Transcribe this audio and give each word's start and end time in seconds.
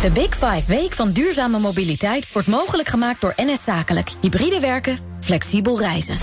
De 0.00 0.10
Big 0.10 0.34
Five 0.34 0.62
Week 0.66 0.92
van 0.92 1.10
duurzame 1.10 1.58
mobiliteit 1.58 2.32
wordt 2.32 2.48
mogelijk 2.48 2.88
gemaakt 2.88 3.20
door 3.20 3.32
NS 3.36 3.64
Zakelijk. 3.64 4.10
Hybride 4.20 4.60
werken, 4.60 4.98
flexibel 5.20 5.78
reizen. 5.78 6.16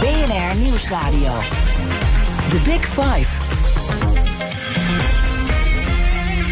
BNR 0.00 0.56
Nieuwsradio. 0.56 1.32
The 2.48 2.60
Big 2.64 2.86
Five. 2.86 3.28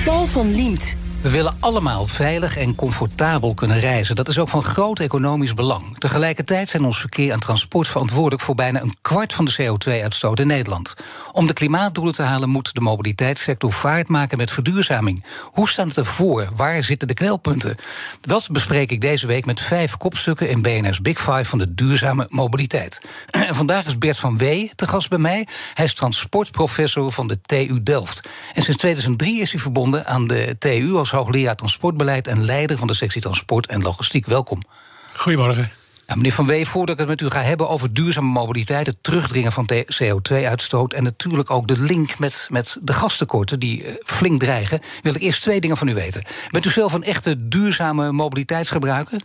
Paul 0.05 0.25
van 0.25 0.55
Liemt. 0.55 1.02
We 1.23 1.31
willen 1.31 1.57
allemaal 1.61 2.07
veilig 2.07 2.57
en 2.57 2.75
comfortabel 2.75 3.55
kunnen 3.55 3.81
reizen. 3.81 4.17
Dat 4.17 4.29
is 4.29 4.39
ook 4.39 4.49
van 4.49 4.63
groot 4.63 4.99
economisch 4.99 5.55
belang. 5.55 5.99
Tegelijkertijd 5.99 6.69
zijn 6.69 6.85
ons 6.85 7.01
verkeer 7.01 7.33
en 7.33 7.41
transport 7.41 7.89
verantwoordelijk 7.89 8.43
voor 8.43 8.55
bijna 8.55 8.81
een 8.81 8.95
kwart 9.01 9.33
van 9.33 9.45
de 9.45 9.55
CO2-uitstoot 9.63 10.41
in 10.41 10.47
Nederland. 10.47 10.95
Om 11.33 11.47
de 11.47 11.53
klimaatdoelen 11.53 12.15
te 12.15 12.23
halen 12.23 12.49
moet 12.49 12.75
de 12.75 12.81
mobiliteitssector 12.81 13.73
vaart 13.73 14.09
maken 14.09 14.39
met 14.39 14.51
verduurzaming. 14.51 15.25
Hoe 15.43 15.69
staat 15.69 15.87
het 15.87 15.97
ervoor? 15.97 16.49
Waar 16.57 16.85
zitten 16.85 17.09
de 17.09 17.15
knelpunten? 17.15 17.77
Dat 18.21 18.49
bespreek 18.51 18.91
ik 18.91 19.01
deze 19.01 19.27
week 19.27 19.47
met 19.47 19.61
vijf 19.61 19.97
kopstukken 19.97 20.49
in 20.49 20.63
BNR's 20.63 21.01
Big 21.01 21.19
Five 21.19 21.45
van 21.45 21.59
de 21.59 21.75
duurzame 21.75 22.27
mobiliteit. 22.29 23.01
En 23.31 23.55
vandaag 23.55 23.87
is 23.87 23.99
Bert 23.99 24.19
van 24.19 24.39
Wee 24.39 24.71
te 24.75 24.87
gast 24.87 25.09
bij 25.09 25.19
mij. 25.19 25.47
Hij 25.75 25.85
is 25.85 25.95
transportprofessor 25.95 27.13
van 27.13 27.29
de 27.29 27.41
TU 27.41 27.83
Delft. 27.83 28.29
En 28.55 28.63
sinds 28.63 28.79
2003 28.79 29.41
is 29.41 29.53
hij 29.53 29.61
verbonden 29.61 30.07
aan 30.07 30.27
de 30.27 30.57
TU 30.59 30.95
als 30.95 31.12
hoogleraar 31.13 31.57
transportbeleid 31.57 32.27
en 32.27 32.45
leider 32.45 32.79
van 32.79 32.87
de 32.87 32.95
sectie 32.95 33.21
transport 33.21 33.67
en 33.67 33.83
logistiek. 33.83 34.27
Welkom. 34.27 34.63
Goedemorgen. 35.15 35.71
Ja, 36.07 36.15
meneer 36.15 36.33
Van 36.33 36.47
Wee, 36.47 36.67
voordat 36.67 36.95
ik 36.95 37.01
het 37.01 37.09
met 37.09 37.21
u 37.21 37.31
ga 37.31 37.43
hebben 37.43 37.69
over 37.69 37.93
duurzame 37.93 38.29
mobiliteit, 38.29 38.87
het 38.87 38.97
terugdringen 39.01 39.53
van 39.53 39.69
CO2-uitstoot 40.03 40.93
en 40.93 41.03
natuurlijk 41.03 41.51
ook 41.51 41.69
de 41.69 41.79
link 41.79 42.19
met, 42.19 42.47
met 42.51 42.77
de 42.81 42.93
gastekorten 42.93 43.61
die 43.61 43.85
uh, 43.85 43.91
flink 44.05 44.41
dreigen, 44.41 44.81
wil 45.03 45.15
ik 45.15 45.21
eerst 45.21 45.43
twee 45.43 45.61
dingen 45.61 45.77
van 45.77 45.89
u 45.89 45.95
weten. 45.95 46.23
Bent 46.51 46.65
u 46.65 46.71
zelf 46.71 46.93
een 46.93 47.05
echte 47.05 47.49
duurzame 47.49 48.13
mobiliteitsgebruiker? 48.13 49.21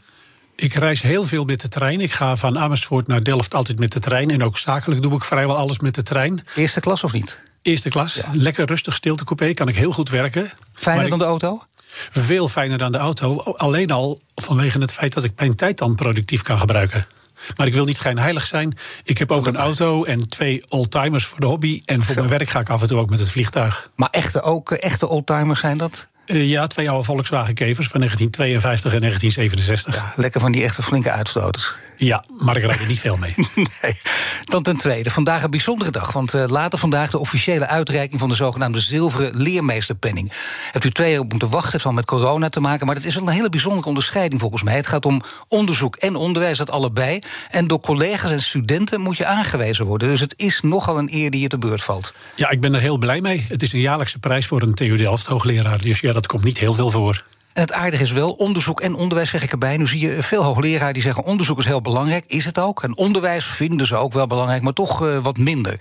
Ik 0.55 0.73
reis 0.73 1.01
heel 1.01 1.25
veel 1.25 1.45
met 1.45 1.61
de 1.61 1.67
trein. 1.67 2.01
Ik 2.01 2.11
ga 2.11 2.35
van 2.35 2.59
Amersfoort 2.59 3.07
naar 3.07 3.23
Delft 3.23 3.53
altijd 3.53 3.79
met 3.79 3.91
de 3.91 3.99
trein. 3.99 4.29
En 4.29 4.43
ook 4.43 4.57
zakelijk 4.57 5.01
doe 5.01 5.13
ik 5.13 5.23
vrijwel 5.23 5.57
alles 5.57 5.79
met 5.79 5.95
de 5.95 6.03
trein. 6.03 6.45
Eerste 6.55 6.79
klas 6.79 7.03
of 7.03 7.13
niet? 7.13 7.39
Eerste 7.61 7.89
klas. 7.89 8.13
Ja. 8.13 8.23
Lekker 8.33 8.65
rustig 8.65 8.95
stiltecoupé. 8.95 9.53
Kan 9.53 9.67
ik 9.67 9.75
heel 9.75 9.91
goed 9.91 10.09
werken. 10.09 10.51
Fijner 10.73 11.03
ik... 11.03 11.09
dan 11.09 11.19
de 11.19 11.25
auto? 11.25 11.63
Veel 12.11 12.47
fijner 12.47 12.77
dan 12.77 12.91
de 12.91 12.97
auto. 12.97 13.37
Alleen 13.37 13.91
al 13.91 14.19
vanwege 14.35 14.79
het 14.79 14.91
feit 14.91 15.13
dat 15.13 15.23
ik 15.23 15.31
mijn 15.35 15.55
tijd 15.55 15.77
dan 15.77 15.95
productief 15.95 16.41
kan 16.41 16.59
gebruiken. 16.59 17.07
Maar 17.55 17.67
ik 17.67 17.73
wil 17.73 17.85
niet 17.85 17.97
schijnheilig 17.97 18.45
zijn. 18.45 18.77
Ik 19.03 19.17
heb 19.17 19.31
ook 19.31 19.47
een 19.47 19.57
auto 19.57 20.03
en 20.03 20.29
twee 20.29 20.63
oldtimers 20.69 21.25
voor 21.25 21.39
de 21.39 21.45
hobby. 21.45 21.81
En 21.85 22.03
voor 22.03 22.13
Zo. 22.13 22.19
mijn 22.19 22.37
werk 22.37 22.49
ga 22.49 22.59
ik 22.59 22.69
af 22.69 22.81
en 22.81 22.87
toe 22.87 22.99
ook 22.99 23.09
met 23.09 23.19
het 23.19 23.29
vliegtuig. 23.29 23.89
Maar 23.95 24.09
echte, 24.11 24.41
ook 24.41 24.71
echte 24.71 25.07
oldtimers 25.07 25.59
zijn 25.59 25.77
dat? 25.77 26.07
Uh, 26.25 26.49
ja, 26.49 26.67
twee 26.67 26.89
oude 26.89 27.05
Volkswagen 27.05 27.53
Kevers 27.53 27.87
van 27.87 27.99
1952 27.99 28.93
en 28.93 28.99
1967. 28.99 29.95
Ja, 29.95 30.13
lekker 30.21 30.41
van 30.41 30.51
die 30.51 30.63
echte 30.63 30.83
flinke 30.83 31.11
uitstoters. 31.11 31.73
Ja, 31.97 32.23
maar 32.37 32.57
ik 32.57 32.63
rijd 32.63 32.79
er 32.79 32.87
niet 32.87 32.99
veel 32.99 33.17
mee. 33.17 33.33
nee. 33.81 34.01
Dan 34.41 34.63
ten 34.63 34.77
tweede, 34.77 35.09
vandaag 35.09 35.43
een 35.43 35.49
bijzondere 35.49 35.91
dag. 35.91 36.11
Want 36.11 36.33
uh, 36.33 36.45
later 36.47 36.79
vandaag 36.79 37.11
de 37.11 37.17
officiële 37.17 37.67
uitreiking 37.67 38.19
van 38.19 38.29
de 38.29 38.35
zogenaamde 38.35 38.79
zilveren 38.79 39.37
leermeesterpenning. 39.37 40.31
Hebt 40.71 40.85
u 40.85 40.91
twee 40.91 41.11
jaar 41.11 41.19
op 41.19 41.29
moeten 41.29 41.49
wachten, 41.49 41.83
wel 41.83 41.93
met 41.93 42.05
corona 42.05 42.49
te 42.49 42.59
maken. 42.59 42.85
Maar 42.85 42.95
dat 42.95 43.03
is 43.03 43.15
wel 43.15 43.27
een 43.27 43.33
hele 43.33 43.49
bijzondere 43.49 43.87
onderscheiding 43.87 44.41
volgens 44.41 44.63
mij. 44.63 44.75
Het 44.75 44.87
gaat 44.87 45.05
om 45.05 45.21
onderzoek 45.47 45.95
en 45.95 46.15
onderwijs, 46.15 46.57
dat 46.57 46.71
allebei. 46.71 47.19
En 47.49 47.67
door 47.67 47.79
collega's 47.79 48.31
en 48.31 48.41
studenten 48.41 49.01
moet 49.01 49.17
je 49.17 49.25
aangewezen 49.25 49.85
worden. 49.85 50.07
Dus 50.07 50.19
het 50.19 50.33
is 50.37 50.61
nogal 50.61 50.97
een 50.97 51.13
eer 51.13 51.31
die 51.31 51.41
je 51.41 51.47
te 51.47 51.57
beurt 51.57 51.83
valt. 51.83 52.13
Ja, 52.35 52.49
ik 52.49 52.61
ben 52.61 52.73
er 52.73 52.81
heel 52.81 52.97
blij 52.97 53.21
mee. 53.21 53.45
Het 53.47 53.63
is 53.63 53.73
een 53.73 53.79
jaarlijkse 53.79 54.19
prijs 54.19 54.47
voor 54.47 54.61
een 54.61 54.73
TU 54.73 54.97
Delft 54.97 55.25
hoogleraar. 55.25 55.81
Dus 55.81 55.99
ja, 55.99 56.13
dat 56.13 56.27
komt 56.27 56.43
niet 56.43 56.57
heel 56.57 56.73
veel 56.73 56.89
voor. 56.89 57.23
En 57.57 57.63
het 57.63 57.73
aardige 57.73 58.03
is 58.03 58.11
wel, 58.11 58.31
onderzoek 58.31 58.81
en 58.81 58.95
onderwijs 58.95 59.29
zeg 59.29 59.43
ik 59.43 59.51
erbij. 59.51 59.77
Nu 59.77 59.87
zie 59.87 59.99
je 59.99 60.23
veel 60.23 60.43
hoogleraren 60.43 60.93
die 60.93 61.03
zeggen 61.03 61.23
onderzoek 61.23 61.57
is 61.57 61.65
heel 61.65 61.81
belangrijk. 61.81 62.23
Is 62.27 62.45
het 62.45 62.59
ook. 62.59 62.83
En 62.83 62.97
onderwijs 62.97 63.45
vinden 63.45 63.87
ze 63.87 63.95
ook 63.95 64.13
wel 64.13 64.27
belangrijk, 64.27 64.61
maar 64.61 64.73
toch 64.73 65.03
uh, 65.03 65.17
wat 65.17 65.37
minder. 65.37 65.79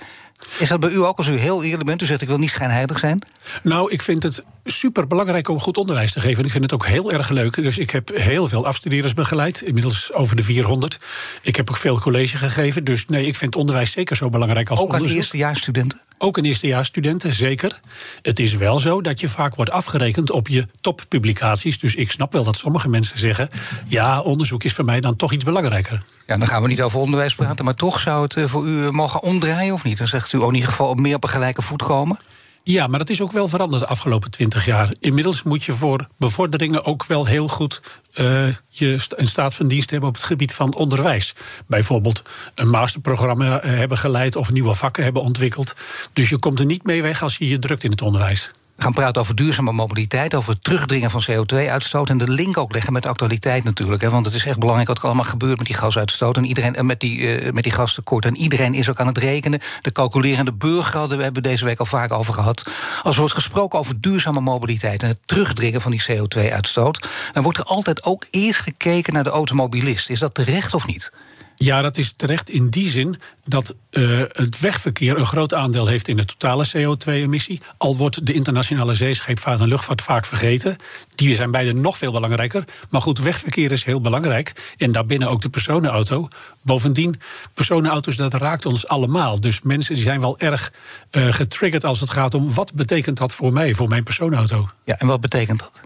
Is 0.58 0.68
dat 0.68 0.80
bij 0.80 0.90
u 0.90 0.98
ook 0.98 1.18
als 1.18 1.26
u 1.26 1.36
heel 1.36 1.64
eerlijk 1.64 1.84
bent? 1.84 2.02
U 2.02 2.06
zegt 2.06 2.22
ik 2.22 2.28
wil 2.28 2.38
niet 2.38 2.50
schijnheilig 2.50 2.98
zijn. 2.98 3.22
Nou, 3.62 3.92
ik 3.92 4.02
vind 4.02 4.22
het 4.22 4.42
super 4.64 5.06
belangrijk 5.06 5.48
om 5.48 5.60
goed 5.60 5.76
onderwijs 5.76 6.12
te 6.12 6.20
geven. 6.20 6.38
En 6.38 6.44
ik 6.44 6.50
vind 6.50 6.64
het 6.64 6.72
ook 6.72 6.86
heel 6.86 7.12
erg 7.12 7.28
leuk. 7.28 7.54
Dus 7.54 7.78
ik 7.78 7.90
heb 7.90 8.08
heel 8.14 8.48
veel 8.48 8.66
afstudeerders 8.66 9.14
begeleid. 9.14 9.60
Inmiddels 9.60 10.12
over 10.12 10.36
de 10.36 10.42
400. 10.42 10.98
Ik 11.42 11.56
heb 11.56 11.70
ook 11.70 11.76
veel 11.76 12.00
college 12.00 12.38
gegeven. 12.38 12.84
Dus 12.84 13.06
nee, 13.06 13.26
ik 13.26 13.36
vind 13.36 13.56
onderwijs 13.56 13.90
zeker 13.90 14.16
zo 14.16 14.28
belangrijk 14.28 14.68
als 14.70 14.78
ook 14.78 14.84
onderzoek. 14.84 15.08
Ook 15.08 15.14
aan 15.14 15.20
eerstejaarsstudenten? 15.22 16.00
Ook 16.18 16.38
aan 16.38 16.44
eerstejaarsstudenten, 16.44 17.32
zeker. 17.34 17.80
Het 18.22 18.38
is 18.38 18.54
wel 18.54 18.80
zo 18.80 19.00
dat 19.00 19.20
je 19.20 19.28
vaak 19.28 19.54
wordt 19.54 19.70
afgerekend 19.70 20.30
op 20.30 20.48
je 20.48 20.66
toppublicaties. 20.80 21.78
Dus 21.78 21.94
ik 21.94 22.10
snap 22.10 22.32
wel 22.32 22.44
dat 22.44 22.56
sommige 22.56 22.88
mensen 22.88 23.18
zeggen... 23.18 23.48
ja, 23.86 24.20
onderzoek 24.20 24.64
is 24.64 24.72
voor 24.72 24.84
mij 24.84 25.00
dan 25.00 25.16
toch 25.16 25.32
iets 25.32 25.44
belangrijker. 25.44 26.02
Ja, 26.26 26.36
dan 26.36 26.48
gaan 26.48 26.62
we 26.62 26.68
niet 26.68 26.82
over 26.82 26.98
onderwijs 27.00 27.34
praten... 27.34 27.64
maar 27.64 27.74
toch 27.74 28.00
zou 28.00 28.22
het 28.22 28.50
voor 28.50 28.66
u 28.66 28.90
mogen 28.90 29.22
omdraaien 29.22 29.74
of 29.74 29.84
niet? 29.84 29.98
Dan 29.98 30.08
zegt 30.08 30.25
u 30.32 30.42
ook 30.42 30.48
in 30.48 30.54
ieder 30.54 30.70
geval 30.70 30.94
meer 30.94 31.14
op 31.14 31.24
een 31.24 31.30
gelijke 31.30 31.62
voet 31.62 31.82
komen? 31.82 32.18
Ja, 32.62 32.86
maar 32.86 32.98
dat 32.98 33.10
is 33.10 33.20
ook 33.20 33.32
wel 33.32 33.48
veranderd 33.48 33.82
de 33.82 33.88
afgelopen 33.88 34.30
twintig 34.30 34.64
jaar. 34.64 34.94
Inmiddels 35.00 35.42
moet 35.42 35.62
je 35.62 35.72
voor 35.72 36.08
bevorderingen 36.16 36.84
ook 36.84 37.04
wel 37.04 37.26
heel 37.26 37.48
goed 37.48 37.80
uh, 38.14 38.48
je 38.68 38.98
een 39.08 39.26
staat 39.26 39.54
van 39.54 39.68
dienst 39.68 39.90
hebben 39.90 40.08
op 40.08 40.14
het 40.14 40.24
gebied 40.24 40.52
van 40.52 40.74
onderwijs. 40.74 41.34
Bijvoorbeeld 41.66 42.22
een 42.54 42.68
masterprogramma 42.68 43.60
hebben 43.60 43.98
geleid 43.98 44.36
of 44.36 44.52
nieuwe 44.52 44.74
vakken 44.74 45.04
hebben 45.04 45.22
ontwikkeld. 45.22 45.74
Dus 46.12 46.28
je 46.28 46.38
komt 46.38 46.58
er 46.58 46.66
niet 46.66 46.84
mee 46.84 47.02
weg 47.02 47.22
als 47.22 47.36
je 47.36 47.48
je 47.48 47.58
drukt 47.58 47.84
in 47.84 47.90
het 47.90 48.02
onderwijs. 48.02 48.50
Gaan 48.78 48.92
praten 48.92 49.20
over 49.20 49.34
duurzame 49.34 49.72
mobiliteit, 49.72 50.34
over 50.34 50.52
het 50.52 50.64
terugdringen 50.64 51.10
van 51.10 51.24
CO2-uitstoot 51.30 52.08
en 52.08 52.18
de 52.18 52.30
link 52.30 52.56
ook 52.56 52.72
leggen 52.72 52.92
met 52.92 53.06
actualiteit 53.06 53.64
natuurlijk. 53.64 54.02
Hè, 54.02 54.10
want 54.10 54.26
het 54.26 54.34
is 54.34 54.44
echt 54.44 54.58
belangrijk 54.58 54.88
wat 54.88 54.98
er 54.98 55.04
allemaal 55.04 55.24
gebeurt 55.24 55.58
met 55.58 55.66
die 55.66 55.76
gasuitstoot 55.76 56.36
en 56.36 56.44
iedereen, 56.44 56.74
en 56.74 56.86
met 56.86 57.00
die, 57.00 57.18
uh, 57.18 57.52
met 57.52 57.62
die 57.62 57.72
gastekort. 57.72 58.24
En 58.24 58.36
iedereen 58.36 58.74
is 58.74 58.90
ook 58.90 59.00
aan 59.00 59.06
het 59.06 59.18
rekenen. 59.18 59.60
De 59.80 59.92
calculerende 59.92 60.52
burger 60.52 60.98
hadden 60.98 61.18
we 61.18 61.24
hebben 61.24 61.42
deze 61.42 61.64
week 61.64 61.78
al 61.78 61.86
vaak 61.86 62.12
over 62.12 62.34
gehad. 62.34 62.62
Als 63.02 63.14
er 63.14 63.20
wordt 63.20 63.34
gesproken 63.34 63.78
over 63.78 64.00
duurzame 64.00 64.40
mobiliteit 64.40 65.02
en 65.02 65.08
het 65.08 65.20
terugdringen 65.24 65.80
van 65.80 65.90
die 65.90 66.04
CO2-uitstoot, 66.10 67.08
dan 67.32 67.42
wordt 67.42 67.58
er 67.58 67.64
altijd 67.64 68.04
ook 68.04 68.26
eerst 68.30 68.60
gekeken 68.60 69.12
naar 69.12 69.24
de 69.24 69.30
automobilist. 69.30 70.10
Is 70.10 70.18
dat 70.18 70.34
terecht 70.34 70.74
of 70.74 70.86
niet? 70.86 71.12
Ja, 71.58 71.82
dat 71.82 71.96
is 71.96 72.12
terecht 72.16 72.50
in 72.50 72.68
die 72.68 72.88
zin 72.88 73.16
dat 73.44 73.76
uh, 73.90 74.22
het 74.28 74.60
wegverkeer 74.60 75.18
een 75.18 75.26
groot 75.26 75.54
aandeel 75.54 75.86
heeft 75.86 76.08
in 76.08 76.16
de 76.16 76.24
totale 76.24 76.66
CO2-emissie. 76.66 77.60
Al 77.76 77.96
wordt 77.96 78.26
de 78.26 78.32
internationale 78.32 78.94
zeescheepvaart 78.94 79.60
en 79.60 79.68
luchtvaart 79.68 80.02
vaak 80.02 80.26
vergeten. 80.26 80.76
Die 81.14 81.34
zijn 81.34 81.50
beide 81.50 81.72
nog 81.72 81.98
veel 81.98 82.12
belangrijker. 82.12 82.64
Maar 82.90 83.00
goed, 83.00 83.18
wegverkeer 83.18 83.72
is 83.72 83.84
heel 83.84 84.00
belangrijk. 84.00 84.74
En 84.76 84.92
daarbinnen 84.92 85.28
ook 85.28 85.42
de 85.42 85.48
personenauto. 85.48 86.28
Bovendien, 86.62 87.20
personenauto's, 87.54 88.16
dat 88.16 88.34
raakt 88.34 88.66
ons 88.66 88.88
allemaal. 88.88 89.40
Dus 89.40 89.62
mensen 89.62 89.94
die 89.94 90.04
zijn 90.04 90.20
wel 90.20 90.38
erg 90.38 90.72
uh, 91.10 91.32
getriggerd 91.32 91.84
als 91.84 92.00
het 92.00 92.10
gaat 92.10 92.34
om... 92.34 92.54
wat 92.54 92.72
betekent 92.72 93.16
dat 93.16 93.32
voor 93.32 93.52
mij, 93.52 93.74
voor 93.74 93.88
mijn 93.88 94.02
personenauto? 94.02 94.70
Ja, 94.84 94.98
en 94.98 95.06
wat 95.06 95.20
betekent 95.20 95.58
dat? 95.58 95.80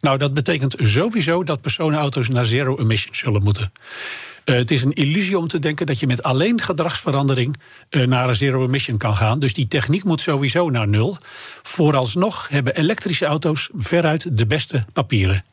Nou, 0.00 0.18
dat 0.18 0.34
betekent 0.34 0.74
sowieso 0.78 1.44
dat 1.44 1.60
personenauto's 1.60 2.28
naar 2.28 2.44
zero 2.44 2.78
emission 2.78 3.14
zullen 3.14 3.42
moeten. 3.42 3.72
Uh, 4.50 4.56
het 4.56 4.70
is 4.70 4.84
een 4.84 4.92
illusie 4.92 5.38
om 5.38 5.46
te 5.46 5.58
denken 5.58 5.86
dat 5.86 6.00
je 6.00 6.06
met 6.06 6.22
alleen 6.22 6.60
gedragsverandering 6.60 7.56
uh, 7.90 8.06
naar 8.06 8.28
een 8.28 8.34
zero 8.34 8.64
emission 8.64 8.96
kan 8.96 9.16
gaan. 9.16 9.38
Dus 9.38 9.54
die 9.54 9.68
techniek 9.68 10.04
moet 10.04 10.20
sowieso 10.20 10.70
naar 10.70 10.88
nul. 10.88 11.16
Vooralsnog 11.62 12.48
hebben 12.48 12.76
elektrische 12.76 13.26
auto's 13.26 13.68
veruit 13.72 14.38
de 14.38 14.46
beste 14.46 14.84
papieren. 14.92 15.44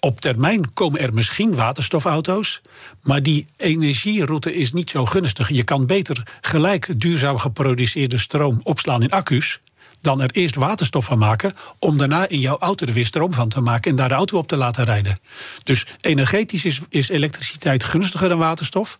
Op 0.00 0.20
termijn 0.20 0.72
komen 0.72 1.00
er 1.00 1.14
misschien 1.14 1.54
waterstofauto's, 1.54 2.62
maar 3.02 3.22
die 3.22 3.46
energieroute 3.56 4.54
is 4.54 4.72
niet 4.72 4.90
zo 4.90 5.06
gunstig. 5.06 5.48
Je 5.48 5.64
kan 5.64 5.86
beter 5.86 6.22
gelijk 6.40 7.00
duurzaam 7.00 7.38
geproduceerde 7.38 8.18
stroom 8.18 8.60
opslaan 8.62 9.02
in 9.02 9.10
accu's 9.10 9.60
dan 10.00 10.20
er 10.20 10.30
eerst 10.30 10.54
waterstof 10.54 11.04
van 11.04 11.18
maken. 11.18 11.52
om 11.78 11.98
daarna 11.98 12.28
in 12.28 12.38
jouw 12.38 12.58
auto 12.58 12.86
er 12.86 12.92
weer 12.92 13.06
stroom 13.06 13.32
van 13.32 13.48
te 13.48 13.60
maken 13.60 13.90
en 13.90 13.96
daar 13.96 14.08
de 14.08 14.14
auto 14.14 14.38
op 14.38 14.46
te 14.46 14.56
laten 14.56 14.84
rijden. 14.84 15.20
Dus 15.64 15.86
energetisch 16.00 16.64
is, 16.64 16.80
is 16.88 17.08
elektriciteit 17.08 17.84
gunstiger 17.84 18.28
dan 18.28 18.38
waterstof. 18.38 18.98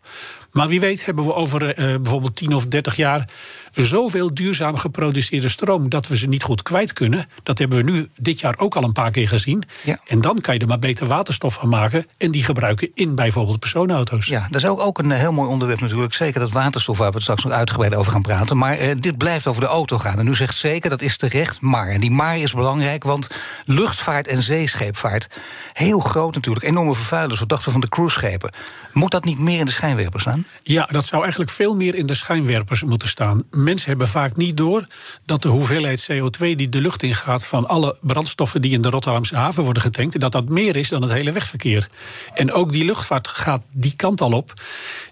Maar 0.52 0.68
wie 0.68 0.80
weet 0.80 1.04
hebben 1.04 1.24
we 1.24 1.34
over 1.34 1.62
uh, 1.62 1.96
bijvoorbeeld 1.96 2.36
10 2.36 2.54
of 2.54 2.66
30 2.66 2.96
jaar 2.96 3.28
zoveel 3.74 4.34
duurzaam 4.34 4.76
geproduceerde 4.76 5.48
stroom 5.48 5.88
dat 5.88 6.08
we 6.08 6.16
ze 6.16 6.26
niet 6.26 6.42
goed 6.42 6.62
kwijt 6.62 6.92
kunnen. 6.92 7.28
Dat 7.42 7.58
hebben 7.58 7.84
we 7.84 7.92
nu 7.92 8.08
dit 8.16 8.40
jaar 8.40 8.58
ook 8.58 8.76
al 8.76 8.84
een 8.84 8.92
paar 8.92 9.10
keer 9.10 9.28
gezien. 9.28 9.64
Ja. 9.82 9.98
En 10.06 10.20
dan 10.20 10.40
kan 10.40 10.54
je 10.54 10.60
er 10.60 10.66
maar 10.66 10.78
beter 10.78 11.06
waterstof 11.06 11.54
van 11.54 11.68
maken 11.68 12.06
en 12.16 12.30
die 12.30 12.44
gebruiken 12.44 12.90
in 12.94 13.14
bijvoorbeeld 13.14 13.58
personenauto's. 13.58 14.26
Ja, 14.26 14.46
dat 14.50 14.62
is 14.62 14.68
ook, 14.68 14.80
ook 14.80 14.98
een 14.98 15.10
heel 15.10 15.32
mooi 15.32 15.48
onderwerp 15.48 15.80
natuurlijk. 15.80 16.14
Zeker 16.14 16.40
dat 16.40 16.52
waterstof 16.52 16.98
waar 16.98 17.08
we 17.08 17.14
het 17.14 17.22
straks 17.22 17.44
nog 17.44 17.52
uitgebreid 17.52 17.94
over 17.94 18.12
gaan 18.12 18.22
praten. 18.22 18.56
Maar 18.56 18.78
eh, 18.78 18.94
dit 18.98 19.18
blijft 19.18 19.46
over 19.46 19.60
de 19.60 19.66
auto 19.68 19.98
gaan. 19.98 20.18
En 20.18 20.26
u 20.26 20.34
zegt 20.34 20.56
zeker 20.56 20.90
dat 20.90 21.02
is 21.02 21.16
terecht 21.16 21.60
maar. 21.60 21.88
En 21.88 22.00
die 22.00 22.10
maar 22.10 22.38
is 22.38 22.52
belangrijk, 22.52 23.04
want 23.04 23.28
luchtvaart 23.64 24.26
en 24.26 24.42
zeescheepvaart, 24.42 25.28
heel 25.72 26.00
groot 26.00 26.34
natuurlijk, 26.34 26.66
enorme 26.66 26.94
vervuilers. 26.94 27.40
Wat 27.40 27.48
dachten 27.48 27.66
we 27.66 27.72
van 27.72 27.80
de 27.80 27.88
cruiseschepen? 27.88 28.52
Moet 28.92 29.10
dat 29.10 29.24
niet 29.24 29.38
meer 29.38 29.58
in 29.58 29.64
de 29.64 29.70
schijnwerpers 29.70 30.22
staan? 30.22 30.39
Ja, 30.62 30.88
dat 30.90 31.06
zou 31.06 31.22
eigenlijk 31.22 31.50
veel 31.52 31.76
meer 31.76 31.94
in 31.94 32.06
de 32.06 32.14
schijnwerpers 32.14 32.82
moeten 32.82 33.08
staan. 33.08 33.42
Mensen 33.50 33.88
hebben 33.88 34.08
vaak 34.08 34.36
niet 34.36 34.56
door 34.56 34.86
dat 35.24 35.42
de 35.42 35.48
hoeveelheid 35.48 36.08
CO2 36.12 36.38
die 36.38 36.68
de 36.68 36.80
lucht 36.80 37.02
ingaat 37.02 37.46
van 37.46 37.68
alle 37.68 37.98
brandstoffen 38.00 38.62
die 38.62 38.72
in 38.72 38.82
de 38.82 38.90
Rotterdamse 38.90 39.36
haven 39.36 39.64
worden 39.64 39.82
getankt, 39.82 40.20
dat 40.20 40.32
dat 40.32 40.48
meer 40.48 40.76
is 40.76 40.88
dan 40.88 41.02
het 41.02 41.12
hele 41.12 41.32
wegverkeer. 41.32 41.88
En 42.34 42.52
ook 42.52 42.72
die 42.72 42.84
luchtvaart 42.84 43.28
gaat 43.28 43.62
die 43.72 43.96
kant 43.96 44.20
al 44.20 44.32
op. 44.32 44.54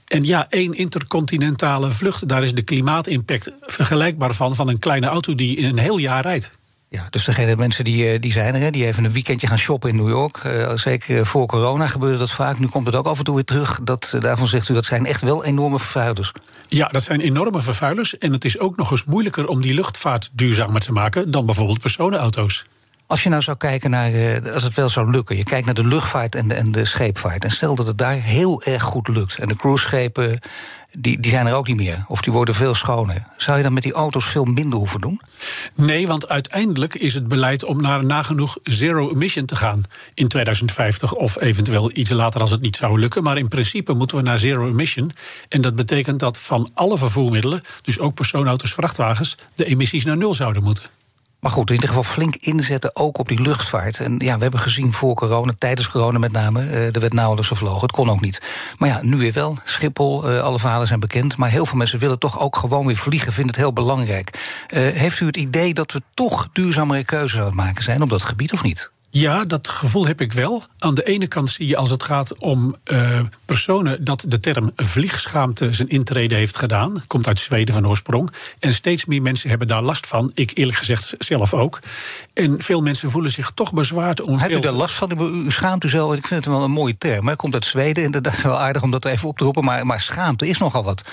En 0.06 0.24
ja, 0.24 0.46
één 0.48 0.74
intercontinentale 0.74 1.92
vlucht, 1.92 2.28
daar 2.28 2.42
is 2.42 2.54
de 2.54 2.62
klimaatimpact 2.62 3.50
vergelijkbaar 3.60 4.34
van 4.34 4.54
van 4.54 4.68
een 4.68 4.78
kleine 4.78 5.06
auto 5.06 5.34
die 5.34 5.56
in 5.56 5.64
een 5.64 5.78
heel 5.78 5.98
jaar 5.98 6.22
rijdt. 6.22 6.50
Ja, 6.90 7.06
dus 7.10 7.24
degene 7.24 7.56
mensen 7.56 7.84
die, 7.84 8.10
eh, 8.10 8.20
die 8.20 8.32
zijn 8.32 8.54
er, 8.54 8.72
die 8.72 8.86
even 8.86 9.04
een 9.04 9.12
weekendje 9.12 9.46
gaan 9.46 9.58
shoppen 9.58 9.90
in 9.90 9.96
New 9.96 10.08
York. 10.08 10.42
Uh, 10.46 10.72
zeker 10.74 11.26
voor 11.26 11.46
corona 11.46 11.86
gebeurde 11.86 12.18
dat 12.18 12.30
vaak. 12.30 12.58
Nu 12.58 12.66
komt 12.66 12.86
het 12.86 12.96
ook 12.96 13.06
af 13.06 13.18
en 13.18 13.24
toe 13.24 13.34
weer 13.34 13.44
terug. 13.44 13.80
Dat, 13.82 14.12
uh, 14.14 14.20
daarvan 14.20 14.46
zegt 14.46 14.68
u 14.68 14.74
dat 14.74 14.84
zijn 14.84 15.06
echt 15.06 15.20
wel 15.20 15.44
enorme 15.44 15.78
vervuilers. 15.78 16.32
Ja, 16.68 16.88
dat 16.88 17.02
zijn 17.02 17.20
enorme 17.20 17.62
vervuilers. 17.62 18.18
En 18.18 18.32
het 18.32 18.44
is 18.44 18.58
ook 18.58 18.76
nog 18.76 18.90
eens 18.90 19.04
moeilijker 19.04 19.46
om 19.46 19.60
die 19.60 19.74
luchtvaart 19.74 20.30
duurzamer 20.32 20.80
te 20.80 20.92
maken 20.92 21.30
dan 21.30 21.46
bijvoorbeeld 21.46 21.80
personenauto's. 21.80 22.64
Als 23.06 23.22
je 23.22 23.28
nou 23.28 23.42
zou 23.42 23.56
kijken 23.56 23.90
naar, 23.90 24.12
als 24.54 24.62
het 24.62 24.74
wel 24.74 24.88
zou 24.88 25.10
lukken, 25.10 25.36
je 25.36 25.42
kijkt 25.42 25.66
naar 25.66 25.74
de 25.74 25.86
luchtvaart 25.86 26.34
en 26.34 26.48
de, 26.48 26.54
en 26.54 26.72
de 26.72 26.84
scheepvaart. 26.84 27.44
En 27.44 27.50
stel 27.50 27.74
dat 27.74 27.86
het 27.86 27.98
daar 27.98 28.14
heel 28.14 28.62
erg 28.62 28.82
goed 28.82 29.08
lukt. 29.08 29.38
En 29.38 29.48
de 29.48 29.56
cruiseschepen 29.56 30.40
die, 30.92 31.20
die 31.20 31.30
zijn 31.30 31.46
er 31.46 31.54
ook 31.54 31.66
niet 31.66 31.76
meer. 31.76 32.04
Of 32.08 32.20
die 32.20 32.32
worden 32.32 32.54
veel 32.54 32.74
schoner. 32.74 33.26
Zou 33.36 33.56
je 33.56 33.62
dan 33.62 33.72
met 33.72 33.82
die 33.82 33.92
auto's 33.92 34.24
veel 34.24 34.44
minder 34.44 34.78
hoeven 34.78 35.00
doen? 35.00 35.20
Nee, 35.74 36.06
want 36.06 36.28
uiteindelijk 36.28 36.94
is 36.94 37.14
het 37.14 37.28
beleid 37.28 37.64
om 37.64 37.80
naar 37.80 38.04
nagenoeg 38.04 38.58
zero 38.62 39.10
emission 39.10 39.44
te 39.44 39.56
gaan 39.56 39.82
in 40.14 40.28
2050. 40.28 41.12
Of 41.12 41.40
eventueel 41.40 41.90
iets 41.92 42.10
later 42.10 42.40
als 42.40 42.50
het 42.50 42.60
niet 42.60 42.76
zou 42.76 43.00
lukken. 43.00 43.22
Maar 43.22 43.38
in 43.38 43.48
principe 43.48 43.92
moeten 43.92 44.16
we 44.16 44.22
naar 44.22 44.38
zero 44.38 44.68
emission. 44.68 45.12
En 45.48 45.60
dat 45.60 45.74
betekent 45.74 46.20
dat 46.20 46.38
van 46.38 46.70
alle 46.74 46.98
vervoermiddelen, 46.98 47.62
dus 47.82 47.98
ook 47.98 48.14
personenauto's, 48.14 48.72
vrachtwagens, 48.72 49.36
de 49.54 49.64
emissies 49.64 50.04
naar 50.04 50.16
nul 50.16 50.34
zouden 50.34 50.62
moeten. 50.62 50.97
Maar 51.40 51.50
goed, 51.50 51.68
in 51.68 51.74
ieder 51.74 51.88
geval 51.88 52.12
flink 52.12 52.36
inzetten 52.36 52.96
ook 52.96 53.18
op 53.18 53.28
die 53.28 53.42
luchtvaart. 53.42 54.00
En 54.00 54.18
ja, 54.18 54.36
we 54.36 54.42
hebben 54.42 54.60
gezien 54.60 54.92
voor 54.92 55.14
corona, 55.14 55.52
tijdens 55.58 55.88
corona 55.88 56.18
met 56.18 56.32
name, 56.32 56.62
uh, 56.62 56.94
er 56.94 57.00
werd 57.00 57.12
nauwelijks 57.12 57.48
gevlogen. 57.48 57.80
Het 57.80 57.92
kon 57.92 58.10
ook 58.10 58.20
niet. 58.20 58.42
Maar 58.78 58.88
ja, 58.88 58.98
nu 59.02 59.16
weer 59.16 59.32
wel. 59.32 59.56
Schiphol, 59.64 60.30
uh, 60.30 60.40
alle 60.40 60.58
verhalen 60.58 60.86
zijn 60.86 61.00
bekend. 61.00 61.36
Maar 61.36 61.50
heel 61.50 61.66
veel 61.66 61.78
mensen 61.78 61.98
willen 61.98 62.18
toch 62.18 62.40
ook 62.40 62.56
gewoon 62.56 62.86
weer 62.86 62.96
vliegen, 62.96 63.32
vinden 63.32 63.54
het 63.54 63.62
heel 63.62 63.72
belangrijk. 63.72 64.30
Uh, 64.74 64.88
heeft 64.92 65.20
u 65.20 65.26
het 65.26 65.36
idee 65.36 65.74
dat 65.74 65.92
we 65.92 66.02
toch 66.14 66.48
duurzamere 66.52 67.04
keuzes 67.04 67.38
aan 67.40 67.46
het 67.46 67.54
maken 67.54 67.82
zijn 67.82 68.02
op 68.02 68.08
dat 68.08 68.24
gebied 68.24 68.52
of 68.52 68.62
niet? 68.62 68.90
Ja, 69.18 69.44
dat 69.44 69.68
gevoel 69.68 70.06
heb 70.06 70.20
ik 70.20 70.32
wel. 70.32 70.62
Aan 70.78 70.94
de 70.94 71.04
ene 71.04 71.26
kant 71.26 71.50
zie 71.50 71.66
je 71.66 71.76
als 71.76 71.90
het 71.90 72.02
gaat 72.02 72.38
om 72.38 72.76
uh, 72.84 73.20
personen 73.44 74.04
dat 74.04 74.24
de 74.28 74.40
term 74.40 74.72
vliegschaamte 74.76 75.72
zijn 75.72 75.88
intrede 75.88 76.34
heeft 76.34 76.56
gedaan. 76.56 77.02
Komt 77.06 77.26
uit 77.26 77.40
Zweden 77.40 77.74
van 77.74 77.88
oorsprong. 77.88 78.30
En 78.58 78.74
steeds 78.74 79.04
meer 79.04 79.22
mensen 79.22 79.48
hebben 79.48 79.66
daar 79.68 79.82
last 79.82 80.06
van. 80.06 80.30
Ik 80.34 80.50
eerlijk 80.54 80.78
gezegd 80.78 81.14
zelf 81.18 81.54
ook. 81.54 81.80
En 82.34 82.62
veel 82.62 82.82
mensen 82.82 83.10
voelen 83.10 83.30
zich 83.30 83.50
toch 83.54 83.72
bezwaard 83.72 84.20
om. 84.20 84.38
Heb 84.38 84.50
u 84.50 84.60
daar 84.60 84.72
last 84.72 84.94
van? 84.94 85.34
U 85.46 85.50
schaamt 85.50 85.84
u 85.84 85.88
zelf. 85.88 86.14
Ik 86.14 86.26
vind 86.26 86.44
het 86.44 86.54
wel 86.54 86.64
een 86.64 86.70
mooie 86.70 86.96
term. 86.98 87.26
Hij 87.26 87.36
komt 87.36 87.54
uit 87.54 87.64
Zweden. 87.64 88.04
En 88.04 88.10
dat 88.10 88.26
is 88.26 88.42
wel 88.42 88.58
aardig 88.58 88.82
om 88.82 88.90
dat 88.90 89.04
even 89.04 89.28
op 89.28 89.38
te 89.38 89.44
roepen. 89.44 89.64
Maar, 89.64 89.86
maar 89.86 90.00
schaamte 90.00 90.48
is 90.48 90.58
nogal 90.58 90.84
wat. 90.84 91.04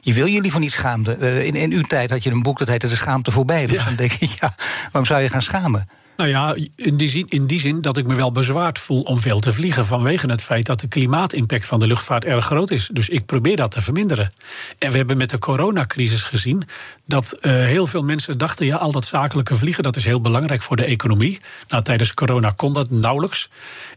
Je 0.00 0.12
wil 0.12 0.26
jullie 0.26 0.52
van 0.52 0.60
niet 0.60 0.72
schaamte. 0.72 1.16
Uh, 1.20 1.44
in, 1.44 1.54
in 1.54 1.72
uw 1.72 1.82
tijd 1.82 2.10
had 2.10 2.22
je 2.22 2.30
een 2.30 2.42
boek 2.42 2.58
dat 2.58 2.68
heette 2.68 2.88
De 2.88 2.96
Schaamte 2.96 3.30
voorbij. 3.30 3.66
Dus 3.66 3.78
ja. 3.78 3.84
dan 3.84 3.96
denk 3.96 4.12
je, 4.12 4.28
ja, 4.40 4.54
waarom 4.82 5.04
zou 5.04 5.22
je 5.22 5.28
gaan 5.28 5.42
schamen? 5.42 5.88
Nou 6.22 6.34
ja, 6.34 6.56
in 6.76 6.96
die, 6.96 7.08
zin, 7.08 7.26
in 7.28 7.46
die 7.46 7.60
zin 7.60 7.80
dat 7.80 7.96
ik 7.96 8.06
me 8.06 8.14
wel 8.14 8.32
bezwaard 8.32 8.78
voel 8.78 9.00
om 9.00 9.20
veel 9.20 9.40
te 9.40 9.52
vliegen. 9.52 9.86
vanwege 9.86 10.30
het 10.30 10.42
feit 10.42 10.66
dat 10.66 10.80
de 10.80 10.88
klimaatimpact 10.88 11.66
van 11.66 11.80
de 11.80 11.86
luchtvaart 11.86 12.24
erg 12.24 12.44
groot 12.44 12.70
is. 12.70 12.90
Dus 12.92 13.08
ik 13.08 13.26
probeer 13.26 13.56
dat 13.56 13.70
te 13.70 13.82
verminderen. 13.82 14.32
En 14.78 14.90
we 14.90 14.96
hebben 14.96 15.16
met 15.16 15.30
de 15.30 15.38
coronacrisis 15.38 16.22
gezien 16.22 16.62
dat 17.06 17.36
uh, 17.40 17.52
heel 17.52 17.86
veel 17.86 18.02
mensen 18.02 18.38
dachten: 18.38 18.66
ja, 18.66 18.76
al 18.76 18.92
dat 18.92 19.04
zakelijke 19.04 19.56
vliegen 19.56 19.82
dat 19.82 19.96
is 19.96 20.04
heel 20.04 20.20
belangrijk 20.20 20.62
voor 20.62 20.76
de 20.76 20.84
economie. 20.84 21.40
Nou, 21.68 21.82
tijdens 21.82 22.14
corona 22.14 22.52
kon 22.56 22.72
dat 22.72 22.90
nauwelijks. 22.90 23.48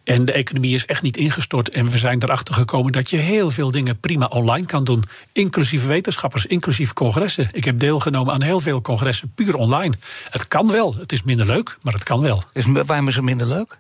En 0.04 0.26
de 0.26 0.32
economie 0.32 0.76
is 0.76 0.86
echt 0.86 1.02
niet 1.02 1.18
ingestort. 1.18 1.70
En 1.70 1.90
we 1.90 1.98
zijn 1.98 2.24
erachter 2.24 2.54
gekomen 2.54 2.92
dat 2.92 3.10
je 3.10 3.18
heel 3.18 3.52
veel 3.52 3.72
dingen 3.72 4.00
prima 4.00 4.26
online 4.26 4.66
kan 4.66 4.84
doen. 4.84 5.04
Inclusief 5.32 5.86
wetenschappers, 5.86 6.46
inclusief 6.46 6.94
congressen. 6.94 7.50
Ik 7.52 7.66
heb 7.66 7.80
deelgenomen 7.80 8.34
aan 8.34 8.42
heel 8.42 8.60
veel 8.60 8.82
congressen 8.82 9.32
puur 9.36 9.56
online. 9.56 9.94
Het 10.30 10.48
kan 10.48 10.72
wel. 10.72 10.96
Het 10.96 11.12
is 11.12 11.24
minder 11.24 11.46
leuk, 11.46 11.78
maar 11.82 11.94
het 11.94 12.04
kan 12.04 12.15
wel. 12.22 12.44
Is, 12.54 12.66
waarom 12.86 13.08
is 13.08 13.16
het 13.16 13.24
minder 13.24 13.48
leuk? 13.48 13.78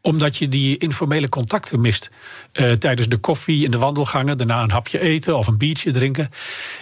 Omdat 0.00 0.36
je 0.36 0.48
die 0.48 0.78
informele 0.78 1.28
contacten 1.28 1.80
mist. 1.80 2.10
Uh, 2.52 2.72
tijdens 2.72 3.08
de 3.08 3.16
koffie 3.16 3.64
in 3.64 3.70
de 3.70 3.78
wandelgangen, 3.78 4.36
daarna 4.38 4.62
een 4.62 4.70
hapje 4.70 5.00
eten 5.00 5.36
of 5.36 5.46
een 5.46 5.58
biertje 5.58 5.90
drinken. 5.90 6.30